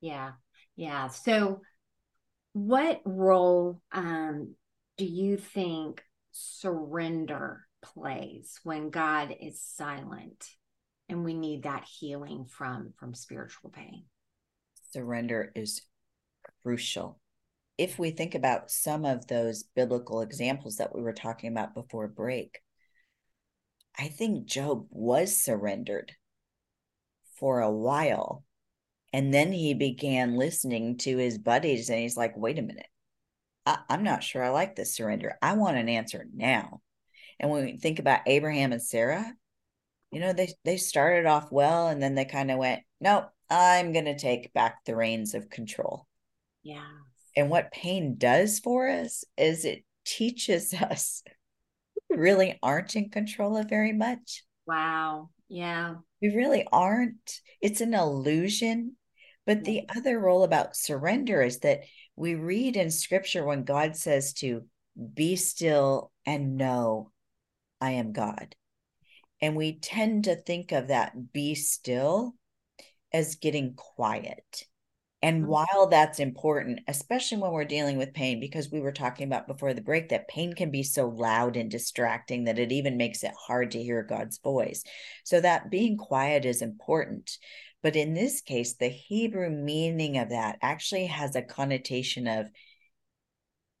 Yeah. 0.00 0.32
Yeah. 0.76 1.08
So, 1.08 1.62
what 2.52 3.00
role 3.04 3.80
um, 3.92 4.54
do 4.96 5.04
you 5.04 5.36
think 5.36 6.02
surrender 6.32 7.66
plays 7.82 8.58
when 8.64 8.90
God 8.90 9.34
is 9.40 9.60
silent 9.60 10.48
and 11.08 11.24
we 11.24 11.34
need 11.34 11.64
that 11.64 11.84
healing 11.84 12.46
from 12.46 12.92
from 12.98 13.14
spiritual 13.14 13.70
pain? 13.70 14.04
Surrender 14.90 15.52
is 15.54 15.82
crucial. 16.62 17.20
If 17.78 17.98
we 17.98 18.10
think 18.10 18.34
about 18.34 18.70
some 18.70 19.04
of 19.04 19.26
those 19.28 19.62
biblical 19.62 20.20
examples 20.22 20.76
that 20.76 20.94
we 20.94 21.02
were 21.02 21.12
talking 21.12 21.50
about 21.50 21.74
before 21.74 22.08
break, 22.08 22.60
I 23.98 24.06
think 24.08 24.46
Job 24.46 24.86
was 24.90 25.40
surrendered 25.40 26.14
for 27.38 27.60
a 27.60 27.70
while 27.70 28.44
And 29.12 29.34
then 29.34 29.52
he 29.52 29.74
began 29.74 30.36
listening 30.36 30.98
to 30.98 31.18
his 31.18 31.38
buddies 31.38 31.90
and 31.90 32.00
he's 32.00 32.16
like, 32.18 32.36
wait 32.36 32.58
a 32.58 32.62
minute. 32.62 32.88
I, 33.66 33.78
am 33.90 34.04
not 34.04 34.22
sure 34.24 34.42
I 34.44 34.50
like 34.50 34.76
this 34.76 34.96
surrender. 34.96 35.38
I 35.42 35.54
want 35.54 35.78
an 35.78 35.88
answer 35.88 36.26
now. 36.34 36.82
And 37.40 37.50
when 37.50 37.64
we 37.66 37.78
think 37.78 37.98
about 38.00 38.22
Abraham 38.26 38.72
and 38.72 38.82
Sarah, 38.82 39.34
you 40.12 40.20
know, 40.20 40.32
they 40.32 40.54
they 40.64 40.76
started 40.78 41.26
off 41.26 41.52
well 41.52 41.88
and 41.88 42.02
then 42.02 42.14
they 42.14 42.24
kind 42.26 42.50
of 42.50 42.58
went, 42.58 42.82
nope, 43.00 43.26
I'm 43.50 43.92
gonna 43.92 44.18
take 44.18 44.52
back 44.54 44.84
the 44.84 44.96
reins 44.96 45.34
of 45.34 45.50
control. 45.50 46.06
Yeah. 46.62 46.86
And 47.36 47.50
what 47.50 47.72
pain 47.72 48.16
does 48.16 48.60
for 48.60 48.88
us 48.88 49.24
is 49.36 49.64
it 49.64 49.84
teaches 50.04 50.72
us 50.80 51.22
we 52.14 52.16
really 52.16 52.58
aren't 52.62 52.96
in 52.96 53.10
control 53.10 53.56
of 53.56 53.68
very 53.68 53.92
much. 53.92 54.44
Wow. 54.66 55.30
Yeah. 55.48 55.96
We 56.22 56.34
really 56.34 56.66
aren't. 56.70 57.40
It's 57.60 57.80
an 57.80 57.94
illusion. 57.94 58.96
But 59.46 59.64
the 59.64 59.82
other 59.94 60.18
role 60.18 60.42
about 60.42 60.76
surrender 60.76 61.42
is 61.42 61.58
that 61.60 61.80
we 62.16 62.34
read 62.34 62.76
in 62.76 62.90
scripture 62.90 63.44
when 63.44 63.64
God 63.64 63.96
says 63.96 64.32
to 64.34 64.64
be 65.12 65.36
still 65.36 66.12
and 66.24 66.56
know 66.56 67.10
I 67.80 67.92
am 67.92 68.12
God. 68.12 68.54
And 69.42 69.54
we 69.56 69.78
tend 69.78 70.24
to 70.24 70.36
think 70.36 70.72
of 70.72 70.88
that 70.88 71.32
be 71.32 71.54
still 71.54 72.34
as 73.12 73.34
getting 73.34 73.74
quiet. 73.74 74.64
And 75.24 75.44
mm-hmm. 75.44 75.52
while 75.52 75.86
that's 75.90 76.20
important, 76.20 76.80
especially 76.86 77.38
when 77.38 77.52
we're 77.52 77.64
dealing 77.64 77.96
with 77.96 78.12
pain, 78.12 78.40
because 78.40 78.70
we 78.70 78.82
were 78.82 78.92
talking 78.92 79.26
about 79.26 79.46
before 79.46 79.72
the 79.72 79.80
break 79.80 80.10
that 80.10 80.28
pain 80.28 80.52
can 80.52 80.70
be 80.70 80.82
so 80.82 81.08
loud 81.08 81.56
and 81.56 81.70
distracting 81.70 82.44
that 82.44 82.58
it 82.58 82.70
even 82.70 82.98
makes 82.98 83.24
it 83.24 83.32
hard 83.34 83.70
to 83.70 83.82
hear 83.82 84.02
God's 84.02 84.36
voice. 84.36 84.84
So 85.24 85.40
that 85.40 85.70
being 85.70 85.96
quiet 85.96 86.44
is 86.44 86.60
important. 86.60 87.38
But 87.82 87.96
in 87.96 88.12
this 88.12 88.42
case, 88.42 88.74
the 88.74 88.88
Hebrew 88.90 89.48
meaning 89.48 90.18
of 90.18 90.28
that 90.28 90.58
actually 90.60 91.06
has 91.06 91.34
a 91.34 91.42
connotation 91.42 92.28
of 92.28 92.50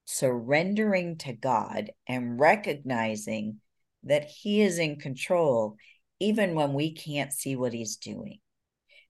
surrendering 0.06 1.18
to 1.18 1.34
God 1.34 1.90
and 2.08 2.40
recognizing 2.40 3.60
that 4.04 4.30
He 4.30 4.62
is 4.62 4.78
in 4.78 4.96
control, 4.96 5.76
even 6.20 6.54
when 6.54 6.72
we 6.72 6.94
can't 6.94 7.34
see 7.34 7.54
what 7.54 7.74
He's 7.74 7.96
doing. 7.96 8.38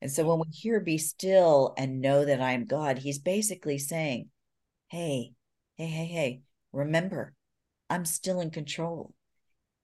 And 0.04 0.12
so 0.12 0.26
when 0.26 0.40
we 0.40 0.54
hear 0.54 0.80
be 0.80 0.98
still 0.98 1.72
and 1.78 2.02
know 2.02 2.26
that 2.26 2.38
I'm 2.38 2.66
God, 2.66 2.98
he's 2.98 3.18
basically 3.18 3.78
saying, 3.78 4.28
hey, 4.88 5.32
hey, 5.78 5.86
hey, 5.86 6.04
hey, 6.04 6.42
remember, 6.72 7.32
I'm 7.88 8.04
still 8.04 8.42
in 8.42 8.50
control. 8.50 9.14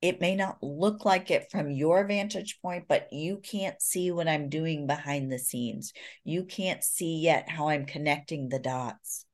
It 0.02 0.20
may 0.20 0.36
not 0.36 0.62
look 0.62 1.06
like 1.06 1.30
it 1.30 1.50
from 1.50 1.70
your 1.70 2.06
vantage 2.06 2.58
point, 2.60 2.84
but 2.86 3.10
you 3.10 3.38
can't 3.38 3.80
see 3.80 4.10
what 4.10 4.28
I'm 4.28 4.50
doing 4.50 4.86
behind 4.86 5.32
the 5.32 5.38
scenes. 5.38 5.94
You 6.22 6.44
can't 6.44 6.84
see 6.84 7.20
yet 7.20 7.48
how 7.48 7.70
I'm 7.70 7.86
connecting 7.86 8.50
the 8.50 8.58
dots. 8.58 9.24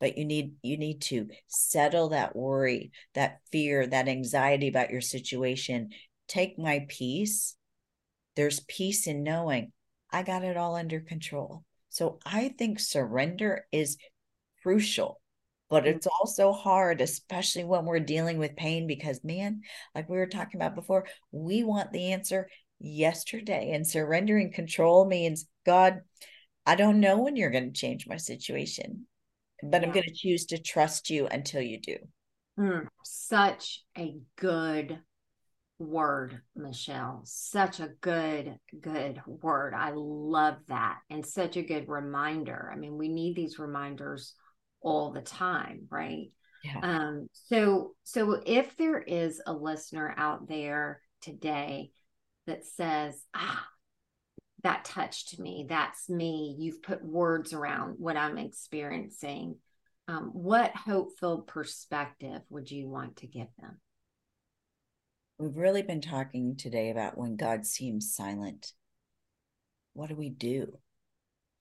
But 0.00 0.18
you 0.18 0.24
need 0.24 0.54
you 0.62 0.78
need 0.78 1.00
to 1.02 1.28
settle 1.46 2.08
that 2.08 2.34
worry, 2.34 2.90
that 3.14 3.38
fear, 3.52 3.86
that 3.86 4.08
anxiety 4.08 4.66
about 4.66 4.90
your 4.90 5.00
situation. 5.00 5.90
Take 6.26 6.58
my 6.58 6.86
peace. 6.88 7.54
There's 8.34 8.58
peace 8.58 9.06
in 9.06 9.22
knowing 9.22 9.72
I 10.16 10.22
got 10.22 10.44
it 10.44 10.56
all 10.56 10.76
under 10.76 11.00
control. 11.00 11.62
So 11.90 12.20
I 12.24 12.54
think 12.56 12.80
surrender 12.80 13.66
is 13.70 13.98
crucial, 14.62 15.20
but 15.68 15.84
mm. 15.84 15.88
it's 15.88 16.06
also 16.06 16.52
hard, 16.52 17.02
especially 17.02 17.64
when 17.64 17.84
we're 17.84 18.00
dealing 18.00 18.38
with 18.38 18.56
pain, 18.56 18.86
because 18.86 19.22
man, 19.22 19.60
like 19.94 20.08
we 20.08 20.16
were 20.16 20.26
talking 20.26 20.58
about 20.58 20.74
before, 20.74 21.06
we 21.32 21.64
want 21.64 21.92
the 21.92 22.12
answer 22.12 22.48
yesterday. 22.78 23.72
And 23.74 23.86
surrendering 23.86 24.54
control 24.54 25.04
means, 25.04 25.44
God, 25.66 26.00
I 26.64 26.76
don't 26.76 27.00
know 27.00 27.18
when 27.20 27.36
you're 27.36 27.50
going 27.50 27.70
to 27.70 27.78
change 27.78 28.06
my 28.06 28.16
situation, 28.16 29.06
but 29.62 29.82
yeah. 29.82 29.86
I'm 29.86 29.92
going 29.92 30.08
to 30.08 30.14
choose 30.14 30.46
to 30.46 30.58
trust 30.58 31.10
you 31.10 31.26
until 31.26 31.60
you 31.60 31.78
do. 31.78 31.96
Mm, 32.58 32.86
such 33.04 33.82
a 33.98 34.14
good 34.36 34.98
word, 35.78 36.40
Michelle. 36.54 37.22
Such 37.24 37.80
a 37.80 37.90
good, 38.00 38.58
good 38.80 39.20
word. 39.26 39.74
I 39.74 39.92
love 39.94 40.56
that. 40.68 40.98
And 41.10 41.24
such 41.24 41.56
a 41.56 41.62
good 41.62 41.88
reminder. 41.88 42.70
I 42.72 42.76
mean, 42.76 42.96
we 42.96 43.08
need 43.08 43.36
these 43.36 43.58
reminders 43.58 44.34
all 44.80 45.12
the 45.12 45.20
time, 45.20 45.86
right? 45.90 46.30
Yeah. 46.64 46.80
Um, 46.82 47.28
so 47.32 47.94
so 48.04 48.40
if 48.44 48.76
there 48.76 48.98
is 48.98 49.40
a 49.46 49.52
listener 49.52 50.14
out 50.16 50.48
there 50.48 51.00
today 51.20 51.90
that 52.46 52.64
says, 52.64 53.22
ah, 53.34 53.66
that 54.62 54.84
touched 54.84 55.38
me, 55.38 55.66
that's 55.68 56.08
me, 56.08 56.56
you've 56.58 56.82
put 56.82 57.04
words 57.04 57.52
around 57.52 57.96
what 57.98 58.16
I'm 58.16 58.38
experiencing. 58.38 59.56
Um, 60.08 60.30
what 60.32 60.74
hope 60.74 61.18
filled 61.18 61.46
perspective 61.46 62.40
would 62.48 62.70
you 62.70 62.88
want 62.88 63.16
to 63.16 63.26
give 63.26 63.48
them? 63.58 63.80
We've 65.38 65.56
really 65.56 65.82
been 65.82 66.00
talking 66.00 66.56
today 66.56 66.88
about 66.88 67.18
when 67.18 67.36
God 67.36 67.66
seems 67.66 68.14
silent. 68.14 68.72
What 69.92 70.08
do 70.08 70.14
we 70.14 70.30
do? 70.30 70.78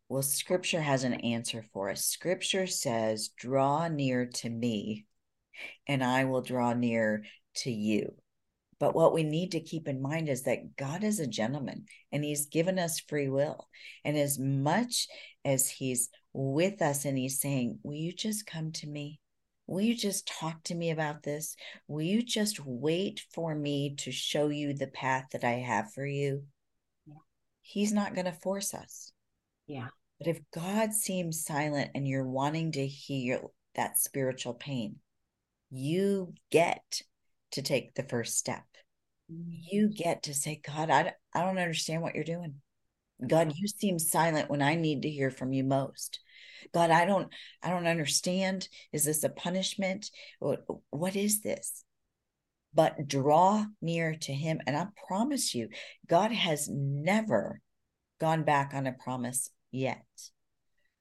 Well, 0.07 0.21
scripture 0.21 0.81
has 0.81 1.03
an 1.03 1.15
answer 1.15 1.65
for 1.73 1.89
us. 1.89 2.05
Scripture 2.05 2.67
says, 2.67 3.31
Draw 3.37 3.89
near 3.89 4.27
to 4.35 4.49
me, 4.49 5.07
and 5.87 6.01
I 6.01 6.23
will 6.23 6.41
draw 6.41 6.71
near 6.73 7.25
to 7.55 7.71
you. 7.71 8.13
But 8.79 8.95
what 8.95 9.13
we 9.13 9.23
need 9.23 9.51
to 9.51 9.59
keep 9.59 9.89
in 9.89 10.01
mind 10.01 10.29
is 10.29 10.43
that 10.43 10.77
God 10.77 11.03
is 11.03 11.19
a 11.19 11.27
gentleman 11.27 11.85
and 12.13 12.23
he's 12.23 12.45
given 12.45 12.79
us 12.79 13.01
free 13.01 13.27
will. 13.27 13.67
And 14.05 14.17
as 14.17 14.39
much 14.39 15.07
as 15.43 15.69
he's 15.69 16.09
with 16.31 16.81
us 16.81 17.03
and 17.03 17.17
he's 17.17 17.41
saying, 17.41 17.79
Will 17.83 17.95
you 17.95 18.13
just 18.13 18.45
come 18.45 18.71
to 18.73 18.87
me? 18.87 19.19
Will 19.67 19.81
you 19.81 19.95
just 19.95 20.27
talk 20.27 20.63
to 20.63 20.75
me 20.75 20.91
about 20.91 21.23
this? 21.23 21.55
Will 21.87 22.03
you 22.03 22.21
just 22.21 22.63
wait 22.65 23.23
for 23.33 23.55
me 23.55 23.95
to 23.97 24.11
show 24.11 24.49
you 24.49 24.73
the 24.73 24.87
path 24.87 25.25
that 25.31 25.43
I 25.43 25.53
have 25.53 25.91
for 25.91 26.05
you? 26.05 26.43
Yeah. 27.07 27.15
He's 27.61 27.91
not 27.91 28.13
going 28.13 28.25
to 28.25 28.31
force 28.31 28.73
us. 28.73 29.11
Yeah. 29.67 29.87
But 30.19 30.27
if 30.27 30.39
God 30.53 30.93
seems 30.93 31.43
silent 31.43 31.91
and 31.95 32.07
you're 32.07 32.27
wanting 32.27 32.73
to 32.73 32.85
heal 32.85 33.53
that 33.73 33.97
spiritual 33.97 34.53
pain, 34.53 34.97
you 35.71 36.33
get 36.51 37.01
to 37.51 37.61
take 37.61 37.95
the 37.95 38.03
first 38.03 38.37
step. 38.37 38.63
Mm-hmm. 39.31 39.51
You 39.71 39.89
get 39.89 40.23
to 40.23 40.33
say, 40.33 40.61
God, 40.65 40.89
I, 40.89 41.13
I 41.33 41.41
don't 41.41 41.57
understand 41.57 42.01
what 42.01 42.15
you're 42.15 42.23
doing. 42.23 42.55
God, 43.25 43.53
you 43.55 43.67
seem 43.67 43.97
silent 43.97 44.49
when 44.49 44.61
I 44.61 44.75
need 44.75 45.03
to 45.03 45.09
hear 45.09 45.31
from 45.31 45.53
you 45.53 45.63
most. 45.63 46.19
God, 46.73 46.91
I 46.91 47.05
don't, 47.05 47.29
I 47.61 47.69
don't 47.69 47.87
understand. 47.87 48.67
Is 48.91 49.05
this 49.05 49.23
a 49.23 49.29
punishment? 49.29 50.09
What, 50.39 50.65
what 50.89 51.15
is 51.15 51.41
this? 51.41 51.83
But 52.73 53.07
draw 53.07 53.65
near 53.81 54.15
to 54.15 54.33
him. 54.33 54.59
And 54.67 54.75
I 54.75 54.87
promise 55.07 55.55
you, 55.55 55.69
God 56.07 56.31
has 56.31 56.67
never 56.69 57.61
gone 58.19 58.43
back 58.43 58.71
on 58.73 58.87
a 58.87 58.93
promise 58.93 59.49
yet. 59.71 60.05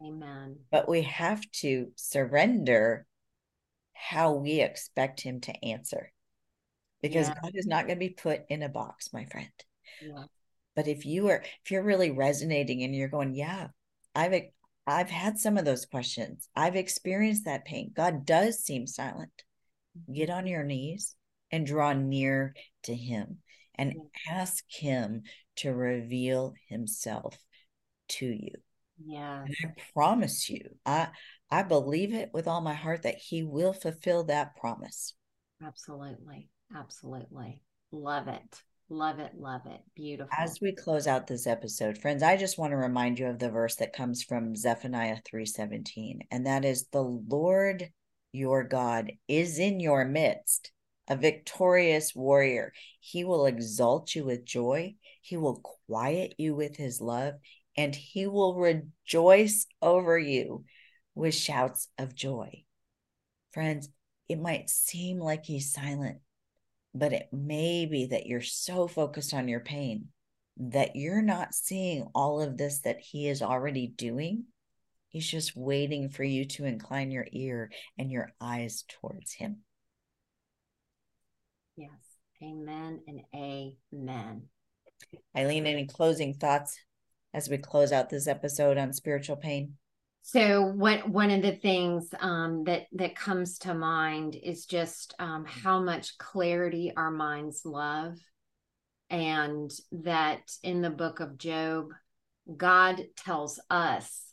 Amen. 0.04 0.58
But 0.70 0.88
we 0.88 1.02
have 1.02 1.40
to 1.62 1.88
surrender 1.96 3.06
how 3.92 4.32
we 4.32 4.60
expect 4.60 5.20
him 5.20 5.40
to 5.42 5.64
answer 5.64 6.12
because 7.00 7.28
yeah. 7.28 7.34
God 7.42 7.52
is 7.54 7.66
not 7.66 7.86
going 7.86 7.98
to 7.98 8.06
be 8.06 8.14
put 8.14 8.42
in 8.48 8.62
a 8.62 8.68
box, 8.68 9.12
my 9.12 9.24
friend. 9.26 9.52
Yeah. 10.02 10.24
But 10.76 10.88
if 10.88 11.06
you 11.06 11.28
are, 11.28 11.42
if 11.64 11.70
you're 11.70 11.82
really 11.82 12.10
resonating 12.10 12.82
and 12.82 12.94
you're 12.94 13.08
going, 13.08 13.34
yeah, 13.34 13.68
I've 14.14 14.32
I've 14.86 15.10
had 15.10 15.38
some 15.38 15.56
of 15.56 15.64
those 15.64 15.86
questions. 15.86 16.48
I've 16.54 16.76
experienced 16.76 17.46
that 17.46 17.64
pain. 17.64 17.92
God 17.94 18.26
does 18.26 18.58
seem 18.58 18.86
silent. 18.86 19.44
Get 20.12 20.28
mm-hmm. 20.28 20.38
on 20.38 20.46
your 20.46 20.64
knees 20.64 21.16
and 21.50 21.66
draw 21.66 21.92
near 21.92 22.54
to 22.84 22.94
Him 22.94 23.38
and 23.76 23.94
ask 24.30 24.64
Him 24.68 25.22
to 25.56 25.72
reveal 25.72 26.54
Himself 26.68 27.38
to 28.08 28.26
you. 28.26 28.52
Yeah. 29.04 29.44
I 29.48 29.68
promise 29.92 30.48
you, 30.50 30.76
I 30.84 31.08
I 31.50 31.62
believe 31.62 32.14
it 32.14 32.30
with 32.32 32.46
all 32.46 32.60
my 32.60 32.74
heart 32.74 33.02
that 33.02 33.16
He 33.16 33.42
will 33.42 33.72
fulfill 33.72 34.24
that 34.24 34.56
promise. 34.56 35.14
Absolutely. 35.64 36.48
Absolutely. 36.74 37.62
Love 37.90 38.28
it. 38.28 38.62
Love 38.90 39.18
it, 39.18 39.32
love 39.34 39.62
it. 39.66 39.80
Beautiful. 39.94 40.30
As 40.36 40.58
we 40.60 40.72
close 40.72 41.06
out 41.06 41.26
this 41.26 41.46
episode, 41.46 41.96
friends, 41.96 42.22
I 42.22 42.36
just 42.36 42.58
want 42.58 42.72
to 42.72 42.76
remind 42.76 43.18
you 43.18 43.26
of 43.26 43.38
the 43.38 43.50
verse 43.50 43.76
that 43.76 43.94
comes 43.94 44.22
from 44.22 44.54
Zephaniah 44.54 45.18
3:17, 45.24 46.20
and 46.30 46.46
that 46.46 46.64
is 46.64 46.86
the 46.88 47.02
Lord 47.02 47.90
your 48.32 48.62
God 48.62 49.12
is 49.26 49.58
in 49.58 49.80
your 49.80 50.04
midst, 50.04 50.70
a 51.08 51.16
victorious 51.16 52.14
warrior. 52.14 52.72
He 53.00 53.24
will 53.24 53.46
exalt 53.46 54.14
you 54.14 54.24
with 54.24 54.44
joy, 54.44 54.96
he 55.22 55.36
will 55.36 55.60
quiet 55.86 56.34
you 56.36 56.54
with 56.54 56.76
his 56.76 57.00
love, 57.00 57.34
and 57.76 57.94
he 57.94 58.26
will 58.26 58.54
rejoice 58.56 59.66
over 59.80 60.18
you 60.18 60.64
with 61.14 61.34
shouts 61.34 61.88
of 61.96 62.14
joy. 62.14 62.64
Friends, 63.52 63.88
it 64.28 64.38
might 64.38 64.68
seem 64.68 65.18
like 65.18 65.44
he's 65.44 65.72
silent, 65.72 66.18
but 66.94 67.12
it 67.12 67.28
may 67.32 67.86
be 67.86 68.06
that 68.06 68.26
you're 68.26 68.40
so 68.40 68.86
focused 68.86 69.34
on 69.34 69.48
your 69.48 69.60
pain 69.60 70.08
that 70.56 70.94
you're 70.94 71.22
not 71.22 71.54
seeing 71.54 72.06
all 72.14 72.40
of 72.40 72.56
this 72.56 72.80
that 72.80 73.00
he 73.00 73.28
is 73.28 73.42
already 73.42 73.88
doing. 73.88 74.44
He's 75.08 75.28
just 75.28 75.56
waiting 75.56 76.08
for 76.08 76.24
you 76.24 76.44
to 76.46 76.64
incline 76.64 77.10
your 77.10 77.26
ear 77.32 77.70
and 77.98 78.10
your 78.10 78.32
eyes 78.40 78.84
towards 78.88 79.32
him. 79.32 79.58
Yes. 81.76 81.90
Amen 82.42 83.00
and 83.08 83.20
amen. 83.34 84.42
Aliene, 85.36 85.66
any 85.66 85.86
closing 85.86 86.34
thoughts 86.34 86.78
as 87.32 87.48
we 87.48 87.58
close 87.58 87.90
out 87.90 88.10
this 88.10 88.28
episode 88.28 88.78
on 88.78 88.92
spiritual 88.92 89.36
pain? 89.36 89.76
So 90.26 90.62
one 90.62 91.12
one 91.12 91.30
of 91.30 91.42
the 91.42 91.54
things 91.54 92.08
um, 92.18 92.64
that 92.64 92.86
that 92.92 93.14
comes 93.14 93.58
to 93.58 93.74
mind 93.74 94.34
is 94.42 94.64
just 94.64 95.14
um, 95.18 95.44
how 95.44 95.80
much 95.80 96.16
clarity 96.16 96.94
our 96.96 97.10
minds 97.10 97.66
love, 97.66 98.16
and 99.10 99.70
that 99.92 100.50
in 100.62 100.80
the 100.80 100.88
book 100.88 101.20
of 101.20 101.36
Job, 101.36 101.90
God 102.56 103.04
tells 103.18 103.60
us 103.68 104.24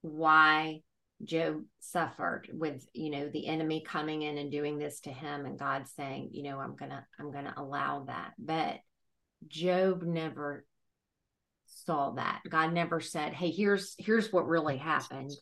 why 0.00 0.80
Job 1.22 1.62
suffered 1.78 2.50
with 2.52 2.84
you 2.92 3.10
know 3.10 3.28
the 3.28 3.46
enemy 3.46 3.84
coming 3.86 4.22
in 4.22 4.38
and 4.38 4.50
doing 4.50 4.78
this 4.78 4.98
to 5.02 5.10
him, 5.10 5.46
and 5.46 5.56
God 5.56 5.86
saying, 5.86 6.30
you 6.32 6.42
know, 6.42 6.58
I'm 6.58 6.74
gonna 6.74 7.06
I'm 7.20 7.30
gonna 7.30 7.54
allow 7.56 8.06
that, 8.08 8.32
but 8.36 8.80
Job 9.46 10.02
never 10.02 10.64
saw 11.66 12.12
that. 12.12 12.42
God 12.48 12.72
never 12.72 13.00
said, 13.00 13.32
"Hey, 13.32 13.50
here's 13.50 13.94
here's 13.98 14.32
what 14.32 14.48
really 14.48 14.76
happened." 14.76 15.32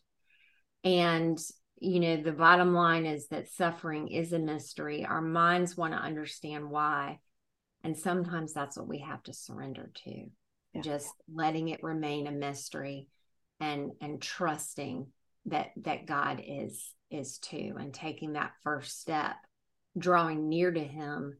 And 0.83 1.39
you 1.79 1.99
know, 1.99 2.17
the 2.17 2.31
bottom 2.31 2.73
line 2.73 3.05
is 3.05 3.27
that 3.27 3.49
suffering 3.49 4.07
is 4.07 4.31
a 4.33 4.39
mystery. 4.39 5.05
Our 5.05 5.21
minds 5.21 5.75
want 5.75 5.93
to 5.93 5.99
understand 5.99 6.69
why, 6.69 7.19
and 7.83 7.97
sometimes 7.97 8.53
that's 8.53 8.77
what 8.77 8.87
we 8.87 8.99
have 8.99 9.23
to 9.23 9.33
surrender 9.33 9.91
to. 10.05 10.25
Yeah. 10.73 10.81
Just 10.81 11.13
letting 11.33 11.69
it 11.69 11.83
remain 11.83 12.27
a 12.27 12.31
mystery 12.31 13.07
and 13.59 13.91
and 14.01 14.21
trusting 14.21 15.07
that 15.45 15.71
that 15.77 16.05
God 16.05 16.41
is 16.45 16.91
is 17.11 17.37
too 17.37 17.75
and 17.79 17.93
taking 17.93 18.33
that 18.33 18.51
first 18.63 18.99
step 18.99 19.35
drawing 19.97 20.49
near 20.49 20.71
to 20.71 20.83
him 20.83 21.37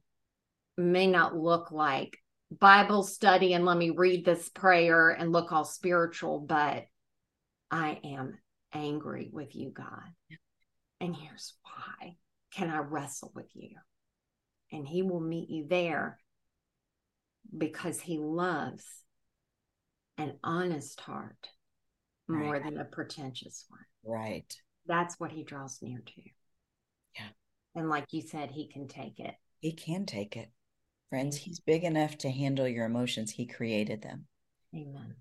may 0.77 1.07
not 1.07 1.35
look 1.35 1.71
like 1.71 2.17
Bible 2.59 3.03
study 3.03 3.53
and 3.53 3.65
let 3.65 3.77
me 3.77 3.89
read 3.89 4.25
this 4.25 4.49
prayer 4.49 5.09
and 5.09 5.31
look 5.31 5.51
all 5.51 5.65
spiritual, 5.65 6.39
but 6.39 6.85
I 7.71 7.99
am 8.03 8.37
angry 8.73 9.29
with 9.31 9.55
you, 9.55 9.69
God. 9.69 10.37
And 10.99 11.15
here's 11.15 11.53
why. 11.63 12.17
Can 12.53 12.69
I 12.69 12.79
wrestle 12.79 13.31
with 13.35 13.49
you? 13.53 13.71
And 14.71 14.87
He 14.87 15.01
will 15.01 15.19
meet 15.19 15.49
you 15.49 15.67
there 15.67 16.19
because 17.55 17.99
He 17.99 18.17
loves 18.17 18.85
an 20.17 20.37
honest 20.43 20.99
heart 21.01 21.49
more 22.27 22.53
right. 22.53 22.63
than 22.63 22.77
a 22.77 22.85
pretentious 22.85 23.65
one. 23.67 23.81
Right. 24.03 24.53
That's 24.87 25.19
what 25.19 25.31
He 25.31 25.43
draws 25.43 25.79
near 25.81 26.01
to. 26.05 26.21
Yeah. 27.15 27.27
And 27.75 27.89
like 27.89 28.05
you 28.11 28.21
said, 28.21 28.51
He 28.51 28.67
can 28.67 28.87
take 28.87 29.19
it. 29.19 29.35
He 29.59 29.73
can 29.73 30.05
take 30.05 30.37
it. 30.37 30.49
Friends, 31.09 31.37
mm-hmm. 31.37 31.45
he's 31.45 31.59
big 31.59 31.83
enough 31.83 32.17
to 32.19 32.29
handle 32.29 32.67
your 32.67 32.85
emotions. 32.85 33.31
He 33.31 33.45
created 33.45 34.01
them. 34.01 34.25
Amen. 34.75 35.15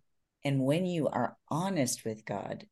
And 0.44 0.60
when 0.60 0.86
you 0.86 1.08
are 1.08 1.36
honest 1.48 2.04
with 2.04 2.24
God, 2.24 2.66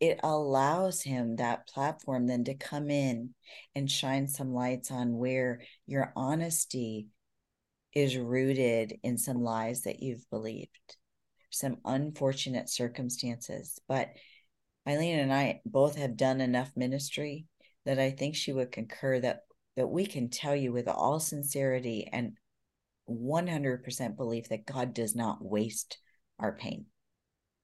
it 0.00 0.20
allows 0.22 1.02
him 1.02 1.36
that 1.36 1.68
platform 1.68 2.26
then 2.26 2.44
to 2.44 2.54
come 2.54 2.90
in 2.90 3.34
and 3.74 3.90
shine 3.90 4.28
some 4.28 4.52
lights 4.52 4.90
on 4.90 5.18
where 5.18 5.60
your 5.86 6.12
honesty 6.16 7.08
is 7.94 8.16
rooted 8.16 8.98
in 9.02 9.16
some 9.16 9.42
lies 9.42 9.82
that 9.82 10.02
you've 10.02 10.28
believed, 10.30 10.96
some 11.50 11.78
unfortunate 11.84 12.68
circumstances. 12.68 13.78
But 13.88 14.10
Aliene 14.86 15.22
and 15.22 15.32
I 15.32 15.60
both 15.64 15.96
have 15.96 16.16
done 16.16 16.40
enough 16.40 16.70
ministry 16.76 17.46
that 17.84 17.98
I 17.98 18.10
think 18.10 18.34
she 18.34 18.52
would 18.52 18.70
concur 18.72 19.20
that 19.20 19.45
that 19.76 19.88
we 19.88 20.06
can 20.06 20.28
tell 20.28 20.56
you 20.56 20.72
with 20.72 20.88
all 20.88 21.20
sincerity 21.20 22.08
and 22.12 22.32
100% 23.08 24.16
belief 24.16 24.48
that 24.48 24.66
God 24.66 24.94
does 24.94 25.14
not 25.14 25.38
waste 25.44 25.98
our 26.38 26.52
pain. 26.52 26.86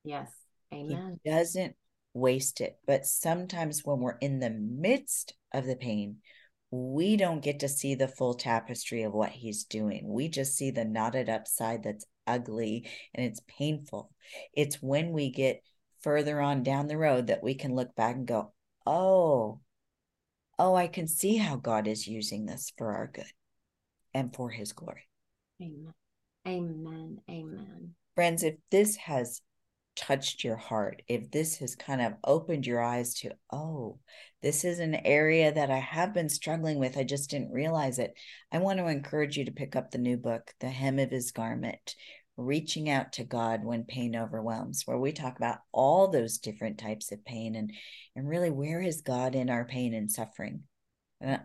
Yes. 0.04 0.30
Amen. 0.72 1.18
He 1.22 1.30
doesn't 1.30 1.74
waste 2.14 2.60
it. 2.60 2.78
But 2.86 3.06
sometimes 3.06 3.82
when 3.84 4.00
we're 4.00 4.18
in 4.18 4.38
the 4.38 4.50
midst 4.50 5.34
of 5.52 5.66
the 5.66 5.76
pain, 5.76 6.18
we 6.70 7.16
don't 7.16 7.42
get 7.42 7.60
to 7.60 7.68
see 7.68 7.94
the 7.94 8.08
full 8.08 8.34
tapestry 8.34 9.02
of 9.02 9.12
what 9.12 9.30
he's 9.30 9.64
doing. 9.64 10.04
We 10.06 10.28
just 10.28 10.56
see 10.56 10.70
the 10.70 10.84
knotted 10.84 11.28
up 11.28 11.46
side 11.46 11.82
that's 11.82 12.06
ugly 12.26 12.88
and 13.14 13.26
it's 13.26 13.42
painful. 13.46 14.10
It's 14.54 14.76
when 14.76 15.12
we 15.12 15.30
get 15.30 15.62
further 16.00 16.40
on 16.40 16.62
down 16.62 16.86
the 16.86 16.96
road 16.96 17.26
that 17.26 17.42
we 17.42 17.54
can 17.54 17.74
look 17.74 17.94
back 17.94 18.16
and 18.16 18.26
go, 18.26 18.52
oh, 18.86 19.60
oh, 20.62 20.76
I 20.76 20.86
can 20.86 21.08
see 21.08 21.38
how 21.38 21.56
God 21.56 21.88
is 21.88 22.06
using 22.06 22.46
this 22.46 22.72
for 22.78 22.94
our 22.94 23.10
good 23.12 23.26
and 24.14 24.32
for 24.32 24.48
his 24.48 24.72
glory. 24.72 25.08
Amen. 25.60 25.92
Amen. 26.46 27.20
Amen. 27.28 27.94
Friends, 28.14 28.44
if 28.44 28.54
this 28.70 28.94
has 28.94 29.40
touched 29.96 30.44
your 30.44 30.54
heart, 30.54 31.02
if 31.08 31.32
this 31.32 31.56
has 31.56 31.74
kind 31.74 32.00
of 32.00 32.12
opened 32.22 32.64
your 32.64 32.80
eyes 32.80 33.14
to, 33.14 33.32
oh, 33.52 33.98
this 34.40 34.64
is 34.64 34.78
an 34.78 34.94
area 34.94 35.52
that 35.52 35.72
I 35.72 35.80
have 35.80 36.14
been 36.14 36.28
struggling 36.28 36.78
with, 36.78 36.96
I 36.96 37.02
just 37.02 37.30
didn't 37.30 37.50
realize 37.50 37.98
it. 37.98 38.14
I 38.52 38.58
want 38.58 38.78
to 38.78 38.86
encourage 38.86 39.36
you 39.36 39.44
to 39.46 39.52
pick 39.52 39.74
up 39.74 39.90
the 39.90 39.98
new 39.98 40.16
book, 40.16 40.54
The 40.60 40.68
Hem 40.68 41.00
of 41.00 41.10
His 41.10 41.32
Garment 41.32 41.96
Reaching 42.37 42.89
Out 42.89 43.12
to 43.14 43.24
God 43.24 43.64
When 43.64 43.85
Pain 43.85 44.16
Overwhelms, 44.16 44.83
where 44.87 44.99
we 44.99 45.12
talk 45.12 45.37
about 45.37 45.59
all 45.72 46.09
those 46.09 46.39
different 46.39 46.78
types 46.78 47.12
of 47.12 47.24
pain 47.24 47.55
and, 47.55 47.72
and 48.16 48.28
really 48.28 48.51
where 48.51 48.80
is 48.80 49.03
God 49.03 49.35
in 49.35 49.51
our 49.51 49.64
pain 49.64 49.95
and 49.95 50.11
suffering. 50.11 50.62
And 51.20 51.41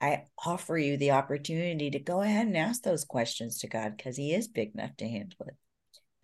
I 0.00 0.24
offer 0.44 0.76
you 0.76 0.96
the 0.96 1.12
opportunity 1.12 1.90
to 1.90 1.98
go 1.98 2.20
ahead 2.20 2.46
and 2.46 2.56
ask 2.56 2.82
those 2.82 3.04
questions 3.04 3.58
to 3.60 3.68
God 3.68 3.96
because 3.96 4.16
He 4.16 4.34
is 4.34 4.48
big 4.48 4.74
enough 4.74 4.96
to 4.98 5.08
handle 5.08 5.46
it 5.46 5.56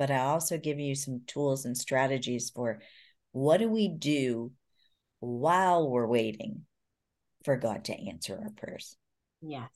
but 0.03 0.11
I 0.11 0.19
also 0.19 0.59
give 0.59 0.81
you 0.81 0.97
some 0.97 1.23
tools 1.29 1.65
and 1.65 1.79
strategies 1.79 2.51
for 2.51 2.81
what 3.31 3.59
do 3.59 3.69
we 3.69 3.87
do 3.87 4.51
while 5.21 5.89
we're 5.89 6.09
waiting 6.09 6.63
for 7.45 7.57
God 7.57 7.85
to 7.85 8.09
answer 8.09 8.37
our 8.43 8.51
prayers. 8.51 8.97
Yes. 9.41 9.71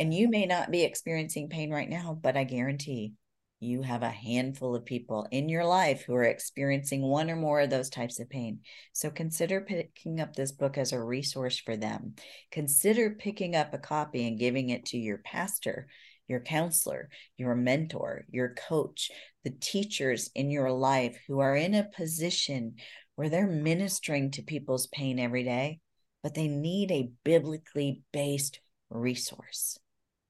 And 0.00 0.12
you 0.12 0.28
may 0.28 0.46
not 0.46 0.72
be 0.72 0.82
experiencing 0.82 1.50
pain 1.50 1.70
right 1.70 1.88
now, 1.88 2.18
but 2.20 2.36
I 2.36 2.42
guarantee 2.42 3.12
you 3.60 3.82
have 3.82 4.02
a 4.02 4.10
handful 4.10 4.74
of 4.74 4.84
people 4.84 5.28
in 5.30 5.48
your 5.48 5.64
life 5.64 6.02
who 6.02 6.14
are 6.14 6.24
experiencing 6.24 7.02
one 7.02 7.30
or 7.30 7.36
more 7.36 7.60
of 7.60 7.70
those 7.70 7.90
types 7.90 8.18
of 8.18 8.28
pain. 8.30 8.60
So 8.92 9.10
consider 9.10 9.60
picking 9.60 10.20
up 10.20 10.34
this 10.34 10.52
book 10.52 10.78
as 10.78 10.92
a 10.92 11.02
resource 11.02 11.58
for 11.58 11.76
them. 11.76 12.14
Consider 12.50 13.10
picking 13.10 13.54
up 13.54 13.74
a 13.74 13.78
copy 13.78 14.26
and 14.26 14.38
giving 14.38 14.70
it 14.70 14.86
to 14.86 14.98
your 14.98 15.18
pastor 15.18 15.86
your 16.30 16.40
counselor, 16.40 17.08
your 17.36 17.56
mentor, 17.56 18.24
your 18.30 18.54
coach, 18.54 19.10
the 19.42 19.50
teachers 19.50 20.30
in 20.36 20.48
your 20.48 20.70
life 20.70 21.18
who 21.26 21.40
are 21.40 21.56
in 21.56 21.74
a 21.74 21.88
position 21.96 22.76
where 23.16 23.28
they're 23.28 23.48
ministering 23.48 24.30
to 24.30 24.42
people's 24.42 24.86
pain 24.86 25.18
every 25.18 25.42
day, 25.42 25.80
but 26.22 26.34
they 26.34 26.46
need 26.46 26.92
a 26.92 27.10
biblically 27.24 28.02
based 28.12 28.60
resource 28.88 29.76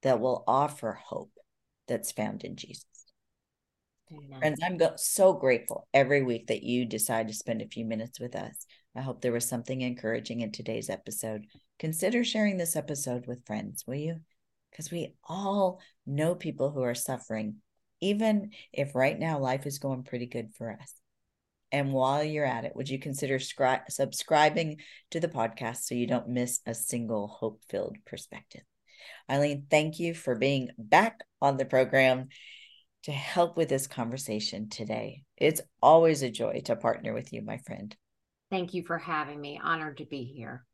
that 0.03 0.21
will 0.21 0.43
offer 0.49 0.99
hope 1.05 1.33
that's 1.87 2.13
found 2.13 2.45
in 2.45 2.57
Jesus. 2.57 2.90
Friends, 4.39 4.61
I'm 4.63 4.77
go- 4.77 4.95
so 4.97 5.33
grateful 5.33 5.89
every 5.95 6.23
week 6.23 6.49
that 6.49 6.63
you 6.63 6.85
decide 6.85 7.29
to 7.29 7.35
spend 7.35 7.63
a 7.63 7.69
few 7.69 7.85
minutes 7.85 8.19
with 8.19 8.35
us. 8.35 8.67
I 8.97 9.03
hope 9.03 9.21
there 9.21 9.33
was 9.33 9.49
something 9.49 9.81
encouraging 9.81 10.41
in 10.41 10.51
today's 10.51 10.91
episode. 10.91 11.47
Consider 11.79 12.25
sharing 12.25 12.57
this 12.57 12.77
episode 12.77 13.27
with 13.27 13.47
friends, 13.47 13.85
will 13.87 13.95
you? 13.95 14.21
because 14.71 14.91
we 14.91 15.15
all 15.29 15.81
know 16.07 16.35
people 16.35 16.71
who 16.71 16.83
are 16.83 16.95
suffering, 16.95 17.57
even 18.01 18.51
if 18.73 18.95
right 18.95 19.19
now 19.19 19.39
life 19.39 19.67
is 19.67 19.79
going 19.79 20.05
pretty 20.05 20.27
good 20.27 20.55
for 20.57 20.73
us. 20.73 20.95
And 21.73 21.93
while 21.93 22.25
you're 22.25 22.45
at 22.45 22.65
it, 22.65 22.75
would 22.75 22.89
you 22.89 22.99
consider 22.99 23.39
scri- 23.39 23.83
subscribing 23.89 24.79
to 25.11 25.21
the 25.21 25.29
podcast 25.29 25.83
so 25.83 25.95
you 25.95 26.07
don't 26.07 26.29
miss 26.29 26.61
a 26.67 26.75
single 26.75 27.29
hope 27.29 27.63
filled 27.69 27.97
perspective? 28.07 28.63
Aliene, 29.31 29.65
thank 29.71 30.01
you 30.01 30.15
for 30.15 30.35
being 30.35 30.71
back 30.77 31.21
on 31.41 31.57
the 31.57 31.65
program 31.65 32.29
to 33.05 33.13
help 33.13 33.57
with 33.57 33.69
this 33.69 33.87
conversation 33.87 34.69
today. 34.69 35.23
It's 35.37 35.61
always 35.83 36.23
a 36.23 36.31
joy 36.31 36.63
to 36.67 36.77
partner 36.77 37.13
with 37.15 37.33
you, 37.33 37.43
my 37.43 37.59
friend. 37.59 37.95
Thank 38.51 38.75
you 38.75 38.83
for 38.83 38.99
having 38.99 39.41
me. 39.41 39.61
Honored 39.63 39.99
to 39.99 40.05
be 40.05 40.25
here. 40.25 40.65